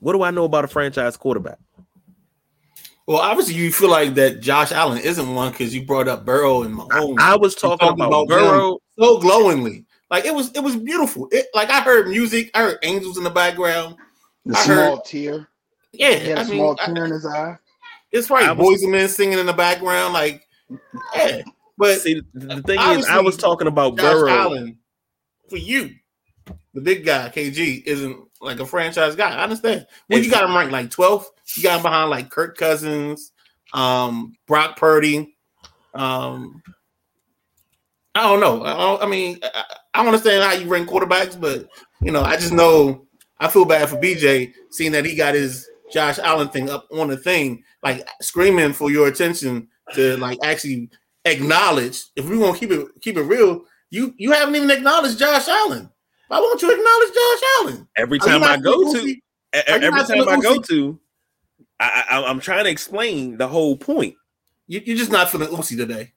What 0.00 0.14
do 0.14 0.22
I 0.22 0.30
know 0.32 0.44
about 0.44 0.64
a 0.64 0.68
franchise 0.68 1.16
quarterback? 1.16 1.58
Well, 3.06 3.18
obviously 3.18 3.54
you 3.54 3.70
feel 3.70 3.90
like 3.90 4.14
that 4.14 4.40
Josh 4.40 4.72
Allen 4.72 4.98
isn't 4.98 5.34
one 5.34 5.52
because 5.52 5.74
you 5.74 5.84
brought 5.84 6.08
up 6.08 6.24
Burrow 6.24 6.62
and 6.62 6.74
Mahomes 6.76 7.18
I 7.18 7.36
was 7.36 7.54
talking 7.54 7.78
talking 7.88 8.04
about, 8.04 8.22
about. 8.24 8.28
Burrow. 8.28 8.78
so 8.98 9.18
glowingly. 9.20 9.84
Like 10.10 10.24
it 10.24 10.34
was, 10.34 10.50
it 10.52 10.60
was 10.60 10.76
beautiful. 10.76 11.28
It, 11.30 11.46
like 11.54 11.70
I 11.70 11.80
heard 11.80 12.08
music, 12.08 12.50
I 12.54 12.60
heard 12.62 12.78
angels 12.82 13.18
in 13.18 13.24
the 13.24 13.30
background. 13.30 13.96
The 14.46 14.56
I 14.56 14.60
small 14.64 14.96
heard- 14.96 15.04
tear. 15.04 15.48
Yeah, 15.92 16.14
He 16.14 16.28
had 16.30 16.38
a 16.38 16.40
I 16.40 16.44
mean, 16.44 16.54
small 16.54 16.76
I- 16.80 16.86
tear 16.86 17.04
in 17.04 17.10
his 17.12 17.26
eye. 17.26 17.56
it's 18.10 18.30
right. 18.30 18.56
Was- 18.56 18.66
Boys 18.66 18.82
and 18.82 18.92
men 18.92 19.08
singing 19.08 19.38
in 19.38 19.46
the 19.46 19.52
background, 19.52 20.14
like 20.14 20.46
yeah. 21.14 21.42
But 21.76 22.00
See, 22.00 22.22
the 22.34 22.62
thing 22.62 22.80
is, 22.80 23.06
I 23.06 23.20
was 23.20 23.36
talking 23.36 23.66
about 23.66 23.98
Josh 23.98 24.12
Burrow. 24.12 24.30
Allen, 24.30 24.78
for 25.50 25.56
you, 25.56 25.90
the 26.72 26.80
big 26.80 27.04
guy, 27.04 27.28
KG, 27.34 27.82
isn't 27.84 28.16
like 28.40 28.60
a 28.60 28.66
franchise 28.66 29.16
guy. 29.16 29.30
I 29.34 29.42
understand. 29.42 29.86
When 30.06 30.22
you 30.22 30.30
got 30.30 30.44
him 30.44 30.54
ranked 30.56 30.72
like 30.72 30.90
12th, 30.90 31.26
you 31.56 31.62
got 31.62 31.82
behind 31.82 32.10
like 32.10 32.30
Kirk 32.30 32.56
Cousins, 32.56 33.32
um, 33.72 34.34
Brock 34.46 34.76
Purdy. 34.76 35.36
Um, 35.94 36.62
I 38.14 38.22
don't 38.22 38.40
know. 38.40 38.64
I, 38.64 38.76
don't- 38.76 39.02
I 39.02 39.06
mean, 39.06 39.38
I, 39.42 39.64
I 39.94 40.06
understand 40.06 40.42
how 40.44 40.52
you 40.52 40.68
rank 40.68 40.88
quarterbacks, 40.88 41.38
but 41.40 41.68
you 42.00 42.12
know, 42.12 42.22
I 42.22 42.36
just 42.36 42.52
know 42.52 43.06
I 43.38 43.48
feel 43.48 43.64
bad 43.64 43.88
for 43.88 43.96
BJ 43.96 44.52
seeing 44.70 44.92
that 44.92 45.04
he 45.04 45.14
got 45.16 45.34
his 45.34 45.68
Josh 45.92 46.18
Allen 46.18 46.48
thing 46.48 46.70
up 46.70 46.86
on 46.92 47.08
the 47.08 47.16
thing, 47.16 47.62
like 47.82 48.06
screaming 48.20 48.72
for 48.72 48.90
your 48.90 49.08
attention 49.08 49.68
to 49.94 50.16
like 50.16 50.38
actually 50.42 50.90
acknowledge. 51.24 52.02
If 52.16 52.28
we 52.28 52.38
want 52.38 52.58
to 52.58 52.60
keep 52.60 52.70
it 52.76 52.88
keep 53.00 53.16
it 53.16 53.22
real, 53.22 53.64
you 53.90 54.14
you 54.16 54.32
haven't 54.32 54.56
even 54.56 54.70
acknowledged 54.70 55.18
Josh 55.18 55.46
Allen. 55.48 55.90
Why 56.28 56.38
won't 56.40 56.62
you 56.62 56.70
acknowledge 56.70 57.08
Josh 57.14 57.48
Allen? 57.60 57.88
Every 57.96 58.18
time 58.18 58.42
I 58.44 58.56
go 58.62 58.72
to, 58.92 59.00
goofy? 59.02 59.22
Are 59.72 59.78
you 59.78 59.86
every 59.86 59.98
time 60.24 60.28
I 60.28 60.36
go 60.42 60.60
to, 60.62 61.00
I, 61.80 62.04
I, 62.10 62.24
I'm 62.24 62.40
trying 62.40 62.64
to 62.64 62.70
explain 62.70 63.36
the 63.36 63.48
whole 63.48 63.76
point. 63.76 64.14
You, 64.66 64.80
you're 64.84 64.96
just 64.96 65.12
not 65.12 65.30
feeling 65.30 65.48
Uzi 65.48 65.76
today. 65.76 66.12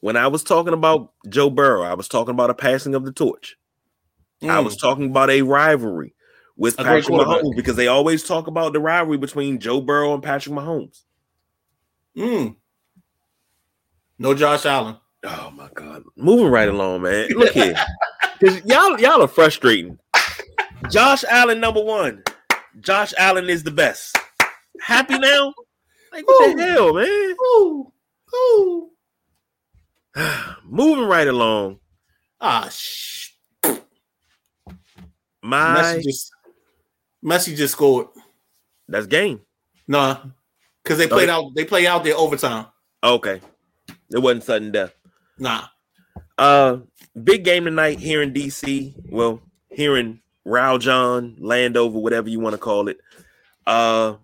When 0.00 0.16
I 0.16 0.26
was 0.28 0.42
talking 0.42 0.72
about 0.74 1.12
Joe 1.28 1.50
Burrow, 1.50 1.82
I 1.82 1.94
was 1.94 2.08
talking 2.08 2.32
about 2.32 2.50
a 2.50 2.54
passing 2.54 2.94
of 2.94 3.04
the 3.04 3.12
torch. 3.12 3.56
I 4.42 4.46
Mm. 4.46 4.64
was 4.64 4.76
talking 4.76 5.06
about 5.06 5.30
a 5.30 5.42
rivalry 5.42 6.14
with 6.56 6.78
A 6.78 6.84
Patrick. 6.84 7.06
Mahomes 7.06 7.56
because 7.56 7.76
they 7.76 7.86
always 7.86 8.22
talk 8.22 8.46
about 8.46 8.72
the 8.74 8.80
rivalry 8.80 9.16
between 9.16 9.58
Joe 9.58 9.80
Burrow 9.80 10.12
and 10.12 10.22
Patrick 10.22 10.54
Mahomes. 10.54 11.02
Mm. 12.16 12.56
No 14.18 14.34
Josh 14.34 14.66
Allen. 14.66 14.96
Oh 15.24 15.50
my 15.56 15.68
god. 15.74 16.02
Moving 16.16 16.48
right 16.48 16.68
along, 16.68 17.02
man. 17.02 17.28
Look 17.30 17.52
here. 17.52 17.74
Cause 18.40 18.60
y'all 18.66 19.00
y'all 19.00 19.22
are 19.22 19.28
frustrating. 19.28 19.98
Josh 20.90 21.24
Allen 21.30 21.60
number 21.60 21.82
one. 21.82 22.22
Josh 22.80 23.12
Allen 23.18 23.48
is 23.48 23.62
the 23.62 23.70
best. 23.70 24.16
Happy 24.80 25.18
now? 25.18 25.52
Like 26.12 26.26
what 26.26 26.56
the 26.56 26.62
hell, 26.62 26.94
man? 26.94 27.06
Ooh, 27.06 27.92
ooh. 28.34 28.90
Moving 30.64 31.06
right 31.06 31.26
along. 31.26 31.80
Ah, 32.40 32.68
sh- 32.70 33.30
My 35.42 35.76
Messi 35.76 36.02
just 36.02 36.30
Messi 37.24 37.56
just 37.56 37.72
scored. 37.72 38.06
that's 38.88 39.06
game. 39.06 39.40
Nah, 39.88 40.18
because 40.82 40.98
they 40.98 41.06
played 41.08 41.28
out. 41.28 41.52
They 41.54 41.64
play 41.64 41.86
out 41.86 42.04
their 42.04 42.16
overtime. 42.16 42.66
Okay. 43.02 43.40
It 44.10 44.18
wasn't 44.18 44.44
sudden 44.44 44.72
death. 44.72 44.94
Nah. 45.38 45.66
Uh 46.38 46.78
big 47.22 47.44
game 47.44 47.64
tonight 47.64 47.98
here 47.98 48.22
in 48.22 48.32
DC. 48.32 48.94
Well, 49.10 49.40
here 49.70 49.96
in 49.96 50.20
Raljon, 50.46 51.36
Landover, 51.38 51.98
whatever 51.98 52.28
you 52.28 52.40
want 52.40 52.54
to 52.54 52.58
call 52.58 52.88
it. 52.88 52.98
Uh 53.66 54.14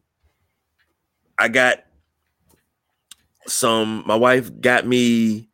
I 1.39 1.49
got 1.49 1.85
some 3.47 4.05
my 4.07 4.16
wife 4.16 4.61
got 4.61 4.87
me 4.87 5.49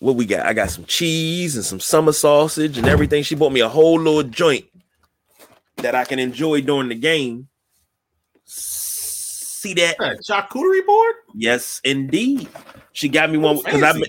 what 0.00 0.14
we 0.14 0.26
got? 0.26 0.46
I 0.46 0.52
got 0.52 0.70
some 0.70 0.84
cheese 0.84 1.56
and 1.56 1.64
some 1.64 1.80
summer 1.80 2.12
sausage 2.12 2.78
and 2.78 2.86
everything. 2.86 3.22
She 3.22 3.34
bought 3.34 3.52
me 3.52 3.60
a 3.60 3.68
whole 3.68 3.98
little 3.98 4.22
joint 4.22 4.66
that 5.76 5.94
I 5.94 6.04
can 6.04 6.18
enjoy 6.18 6.60
during 6.60 6.88
the 6.88 6.94
game. 6.94 7.48
See 8.44 9.74
that? 9.74 9.98
Charcuterie 10.28 10.86
board. 10.86 11.14
Yes, 11.34 11.80
indeed. 11.82 12.48
She 12.92 13.08
got 13.08 13.30
me 13.30 13.38
one 13.38 13.58
because 13.58 13.82
I've 13.82 13.94
been, 13.96 14.04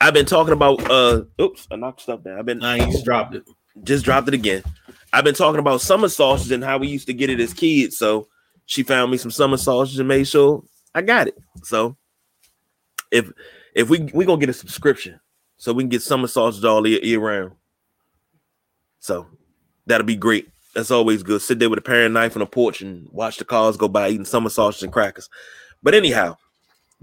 I've 0.00 0.14
been 0.14 0.26
talking 0.26 0.52
about 0.52 0.90
uh 0.90 1.22
oops, 1.40 1.68
I 1.70 1.76
knocked 1.76 2.00
stuff 2.00 2.24
down. 2.24 2.38
I've 2.38 2.46
been 2.46 2.58
Nah, 2.58 2.76
just 2.78 3.04
dropped 3.04 3.34
it. 3.36 3.48
Just 3.84 4.04
dropped 4.04 4.28
it 4.28 4.34
again. 4.34 4.62
I've 5.12 5.24
been 5.24 5.34
talking 5.34 5.58
about 5.58 5.80
summer 5.80 6.08
sausage 6.08 6.52
and 6.52 6.62
how 6.62 6.78
we 6.78 6.88
used 6.88 7.06
to 7.06 7.14
get 7.14 7.30
it 7.30 7.40
as 7.40 7.54
kids. 7.54 7.96
So 7.96 8.28
she 8.66 8.82
found 8.82 9.10
me 9.10 9.16
some 9.16 9.30
summer 9.30 9.56
sausage 9.56 9.98
and 9.98 10.08
made 10.08 10.28
sure 10.28 10.62
I 10.94 11.02
got 11.02 11.28
it. 11.28 11.38
So 11.62 11.96
if 13.10 13.30
if 13.74 13.88
we 13.88 14.10
we 14.12 14.24
gonna 14.24 14.40
get 14.40 14.50
a 14.50 14.54
subscription 14.54 15.20
so 15.56 15.72
we 15.72 15.82
can 15.82 15.88
get 15.88 16.02
summer 16.02 16.28
sausage 16.28 16.64
all 16.64 16.86
year, 16.86 17.00
year 17.02 17.20
round. 17.20 17.52
So 19.00 19.26
that'll 19.86 20.06
be 20.06 20.16
great. 20.16 20.48
That's 20.74 20.90
always 20.90 21.22
good. 21.22 21.40
Sit 21.40 21.58
there 21.58 21.70
with 21.70 21.78
a 21.78 21.82
paring 21.82 22.12
knife 22.12 22.36
on 22.36 22.40
the 22.40 22.46
porch 22.46 22.82
and 22.82 23.08
watch 23.10 23.38
the 23.38 23.44
cars 23.44 23.76
go 23.76 23.88
by 23.88 24.08
eating 24.08 24.24
summer 24.24 24.50
sausage 24.50 24.82
and 24.82 24.92
crackers. 24.92 25.30
But 25.82 25.94
anyhow, 25.94 26.36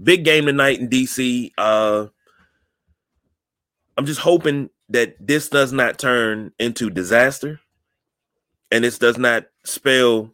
big 0.02 0.24
game 0.24 0.46
tonight 0.46 0.78
in 0.78 0.88
DC. 0.88 1.50
Uh 1.58 2.06
I'm 3.96 4.06
just 4.06 4.20
hoping 4.20 4.70
that 4.88 5.16
this 5.20 5.48
does 5.48 5.72
not 5.72 5.98
turn 5.98 6.52
into 6.58 6.90
disaster 6.90 7.60
and 8.70 8.84
this 8.84 8.98
does 8.98 9.18
not 9.18 9.46
spell 9.64 10.30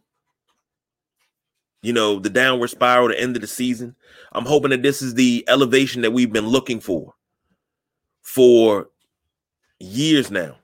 you 1.81 1.93
know 1.93 2.19
the 2.19 2.29
downward 2.29 2.69
spiral 2.69 3.09
the 3.09 3.19
end 3.19 3.35
of 3.35 3.41
the 3.41 3.47
season. 3.47 3.95
I'm 4.31 4.45
hoping 4.45 4.71
that 4.71 4.81
this 4.81 5.01
is 5.01 5.13
the 5.13 5.43
elevation 5.47 6.01
that 6.01 6.11
we've 6.11 6.31
been 6.31 6.47
looking 6.47 6.79
for 6.79 7.13
for 8.21 8.89
years 9.79 10.31
now. 10.31 10.55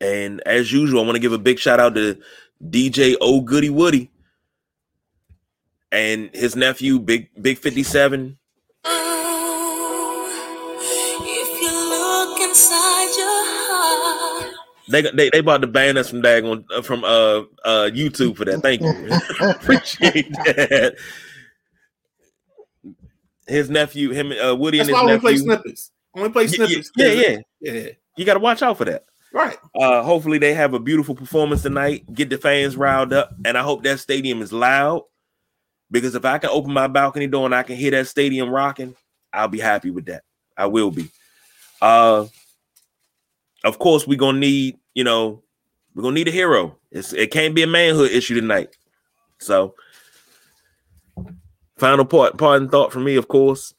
And 0.00 0.40
as 0.46 0.72
usual 0.72 1.02
i 1.02 1.04
want 1.04 1.16
to 1.16 1.20
give 1.20 1.34
a 1.34 1.38
big 1.38 1.58
shout 1.58 1.78
out 1.78 1.94
to 1.94 2.18
dj 2.64 3.16
o 3.20 3.40
goody 3.42 3.68
woody 3.68 4.10
and 5.92 6.30
his 6.34 6.56
nephew 6.56 6.98
big 6.98 7.28
big 7.40 7.58
57 7.58 8.38
They 14.90 15.02
they 15.02 15.30
they 15.30 15.38
about 15.38 15.60
to 15.62 15.66
ban 15.66 15.96
us 15.96 16.10
from 16.10 16.22
daggone 16.22 16.64
uh, 16.74 16.82
from 16.82 17.04
uh 17.04 17.42
uh 17.64 17.90
YouTube 17.92 18.36
for 18.36 18.44
that. 18.44 18.60
Thank 18.60 18.80
you. 18.82 19.48
Appreciate 19.50 20.32
that. 20.32 20.96
His 23.46 23.70
nephew, 23.70 24.10
him 24.10 24.32
uh 24.32 24.54
Woody 24.54 24.78
That's 24.78 24.88
and 24.88 24.94
why 24.94 25.00
his 25.02 25.08
I 25.08 25.12
only 25.12 25.20
play 25.20 25.36
snippets. 25.36 25.90
Only 26.14 26.30
play 26.30 26.44
Yeah, 26.44 26.48
yeah, 26.58 26.66
snippets. 26.66 26.90
yeah, 26.96 27.06
yeah. 27.06 27.72
yeah. 27.72 27.88
You 28.16 28.24
got 28.24 28.34
to 28.34 28.40
watch 28.40 28.62
out 28.62 28.78
for 28.78 28.84
that. 28.84 29.04
Right. 29.32 29.56
Uh 29.74 30.02
hopefully 30.02 30.38
they 30.38 30.54
have 30.54 30.74
a 30.74 30.80
beautiful 30.80 31.14
performance 31.14 31.62
tonight, 31.62 32.12
get 32.12 32.30
the 32.30 32.38
fans 32.38 32.76
riled 32.76 33.12
up, 33.12 33.32
and 33.44 33.56
I 33.56 33.62
hope 33.62 33.82
that 33.84 34.00
stadium 34.00 34.42
is 34.42 34.52
loud. 34.52 35.02
Because 35.90 36.14
if 36.14 36.24
I 36.24 36.38
can 36.38 36.50
open 36.50 36.72
my 36.72 36.86
balcony 36.86 37.26
door 37.26 37.46
and 37.46 37.54
I 37.54 37.62
can 37.64 37.76
hear 37.76 37.90
that 37.92 38.06
stadium 38.08 38.48
rocking, 38.50 38.94
I'll 39.32 39.48
be 39.48 39.58
happy 39.60 39.90
with 39.90 40.06
that. 40.06 40.22
I 40.56 40.66
will 40.66 40.90
be. 40.90 41.08
Uh 41.80 42.26
of 43.64 43.78
course, 43.78 44.06
we're 44.06 44.18
gonna 44.18 44.38
need, 44.38 44.78
you 44.94 45.04
know, 45.04 45.42
we're 45.94 46.02
gonna 46.02 46.14
need 46.14 46.28
a 46.28 46.32
hero. 46.32 46.76
It's 46.90 47.12
it 47.12 47.30
can't 47.30 47.54
be 47.54 47.62
a 47.62 47.66
manhood 47.66 48.10
issue 48.10 48.34
tonight. 48.34 48.76
So 49.38 49.74
final 51.76 52.04
part, 52.04 52.38
pardon 52.38 52.68
thought 52.68 52.92
for 52.92 53.00
me, 53.00 53.16
of 53.16 53.28
course. 53.28 53.74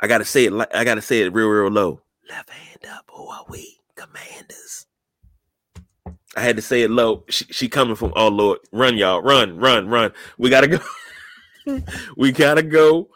I 0.00 0.06
gotta 0.06 0.24
say 0.24 0.46
it 0.46 0.52
like 0.52 0.74
I 0.74 0.84
gotta 0.84 1.02
say 1.02 1.20
it 1.20 1.32
real, 1.32 1.48
real 1.48 1.70
low. 1.70 2.00
Left 2.28 2.50
hand 2.50 2.80
up, 2.92 3.08
who 3.12 3.26
are 3.26 3.44
we? 3.48 3.78
Commanders. 3.94 4.86
I 6.36 6.40
had 6.40 6.56
to 6.56 6.62
say 6.62 6.82
it 6.82 6.90
low. 6.90 7.24
She, 7.30 7.46
she 7.46 7.68
coming 7.68 7.94
from 7.94 8.12
oh 8.14 8.28
Lord. 8.28 8.58
Run, 8.72 8.96
y'all. 8.98 9.22
Run, 9.22 9.56
run, 9.58 9.88
run. 9.88 10.12
We 10.36 10.50
gotta 10.50 10.68
go. 10.68 10.78
we 12.16 12.32
gotta 12.32 12.62
go. 12.62 13.08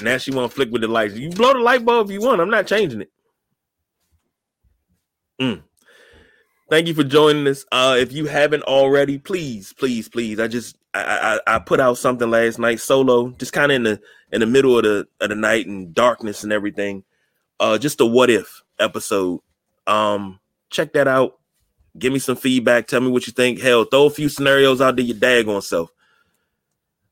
Now 0.00 0.18
she 0.18 0.30
want 0.30 0.50
to 0.50 0.54
flick 0.54 0.70
with 0.70 0.82
the 0.82 0.88
lights. 0.88 1.14
You 1.14 1.30
blow 1.30 1.52
the 1.52 1.60
light 1.60 1.84
bulb 1.84 2.08
if 2.08 2.12
you 2.12 2.20
want. 2.20 2.40
I'm 2.40 2.50
not 2.50 2.66
changing 2.66 3.02
it. 3.02 3.10
Mm. 5.40 5.62
Thank 6.70 6.86
you 6.88 6.94
for 6.94 7.04
joining 7.04 7.46
us. 7.46 7.64
Uh, 7.70 7.96
if 7.98 8.12
you 8.12 8.26
haven't 8.26 8.62
already, 8.62 9.18
please, 9.18 9.72
please, 9.72 10.08
please. 10.08 10.40
I 10.40 10.48
just 10.48 10.76
I 10.94 11.40
I, 11.46 11.56
I 11.56 11.58
put 11.58 11.80
out 11.80 11.98
something 11.98 12.30
last 12.30 12.58
night 12.58 12.80
solo, 12.80 13.30
just 13.30 13.52
kind 13.52 13.70
of 13.70 13.76
in 13.76 13.82
the 13.82 14.00
in 14.32 14.40
the 14.40 14.46
middle 14.46 14.78
of 14.78 14.84
the 14.84 15.06
of 15.20 15.28
the 15.28 15.34
night 15.34 15.66
and 15.66 15.94
darkness 15.94 16.42
and 16.42 16.52
everything. 16.52 17.04
Uh, 17.60 17.78
just 17.78 18.00
a 18.00 18.06
what 18.06 18.30
if 18.30 18.62
episode. 18.78 19.40
Um, 19.86 20.40
check 20.70 20.92
that 20.94 21.06
out. 21.06 21.38
Give 21.98 22.12
me 22.12 22.18
some 22.18 22.36
feedback. 22.36 22.86
Tell 22.86 23.00
me 23.00 23.08
what 23.08 23.26
you 23.26 23.32
think. 23.32 23.60
Hell, 23.60 23.84
throw 23.84 24.06
a 24.06 24.10
few 24.10 24.28
scenarios 24.28 24.80
out 24.80 24.96
there 24.96 25.04
your 25.04 25.16
daggone 25.16 25.62
self. 25.62 25.90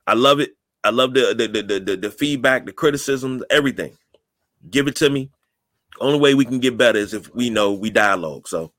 I 0.07 0.14
love 0.14 0.41
it. 0.41 0.57
I 0.83 0.91
love 0.91 1.14
the 1.14 1.35
the 1.35 1.47
the 1.47 1.79
the, 1.79 1.97
the, 1.97 2.11
feedback, 2.11 2.66
the 2.66 2.73
criticism, 2.73 3.45
everything. 3.51 3.97
Give 4.68 4.89
it 4.89 4.97
to 4.97 5.11
me. 5.11 5.31
Only 6.03 6.18
way 6.18 6.34
we 6.34 6.44
can 6.44 6.59
get 6.59 6.76
better 6.76 6.98
is 6.98 7.14
if 7.14 7.32
we 7.34 7.48
know 7.48 7.72
we 7.72 7.88
dialogue. 7.90 8.48
So 8.48 8.72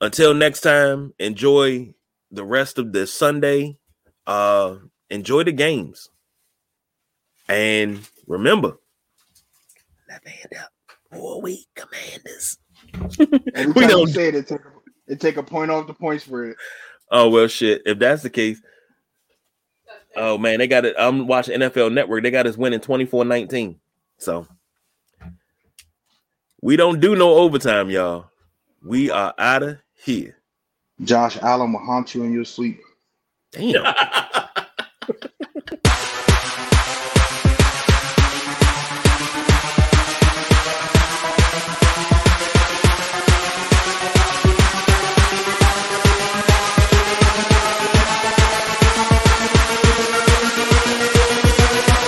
until 0.00 0.32
next 0.34 0.60
time, 0.60 1.12
enjoy 1.18 1.94
the 2.30 2.44
rest 2.44 2.78
of 2.78 2.92
the 2.92 3.06
Sunday. 3.06 3.76
Uh 4.26 4.76
enjoy 5.10 5.42
the 5.44 5.52
games. 5.52 6.10
And 7.48 8.00
remember, 8.26 8.76
left 10.08 10.28
hand 10.28 10.52
up. 10.62 10.70
Four 11.10 11.40
week 11.40 11.66
commanders. 11.74 12.58
Every 13.54 13.72
We 13.72 13.86
don't- 13.86 14.08
say 14.08 14.28
it, 14.28 14.34
it 14.34 14.46
take, 14.46 14.60
a, 14.60 15.12
it 15.12 15.20
take 15.20 15.36
a 15.38 15.42
point 15.42 15.70
off 15.70 15.86
the 15.86 15.94
points 15.94 16.24
for 16.24 16.44
it. 16.50 16.56
Oh 17.10 17.30
well, 17.30 17.48
shit. 17.48 17.82
If 17.86 17.98
that's 17.98 18.22
the 18.22 18.28
case, 18.30 18.60
oh 20.16 20.36
man, 20.36 20.58
they 20.58 20.66
got 20.66 20.84
it. 20.84 20.94
I'm 20.98 21.26
watching 21.26 21.58
NFL 21.58 21.92
Network. 21.94 22.22
They 22.22 22.30
got 22.30 22.46
us 22.46 22.58
winning 22.58 22.80
24-19. 22.80 23.76
So 24.18 24.46
we 26.60 26.76
don't 26.76 27.00
do 27.00 27.14
no 27.14 27.34
overtime, 27.34 27.90
y'all. 27.90 28.26
We 28.82 29.10
are 29.10 29.34
out 29.38 29.62
of 29.62 29.78
here. 29.94 30.36
Josh 31.02 31.36
Allen 31.38 31.72
will 31.72 31.80
haunt 31.80 32.14
you 32.14 32.24
in 32.24 32.32
your 32.32 32.44
sleep. 32.44 32.80
Damn. 33.52 33.94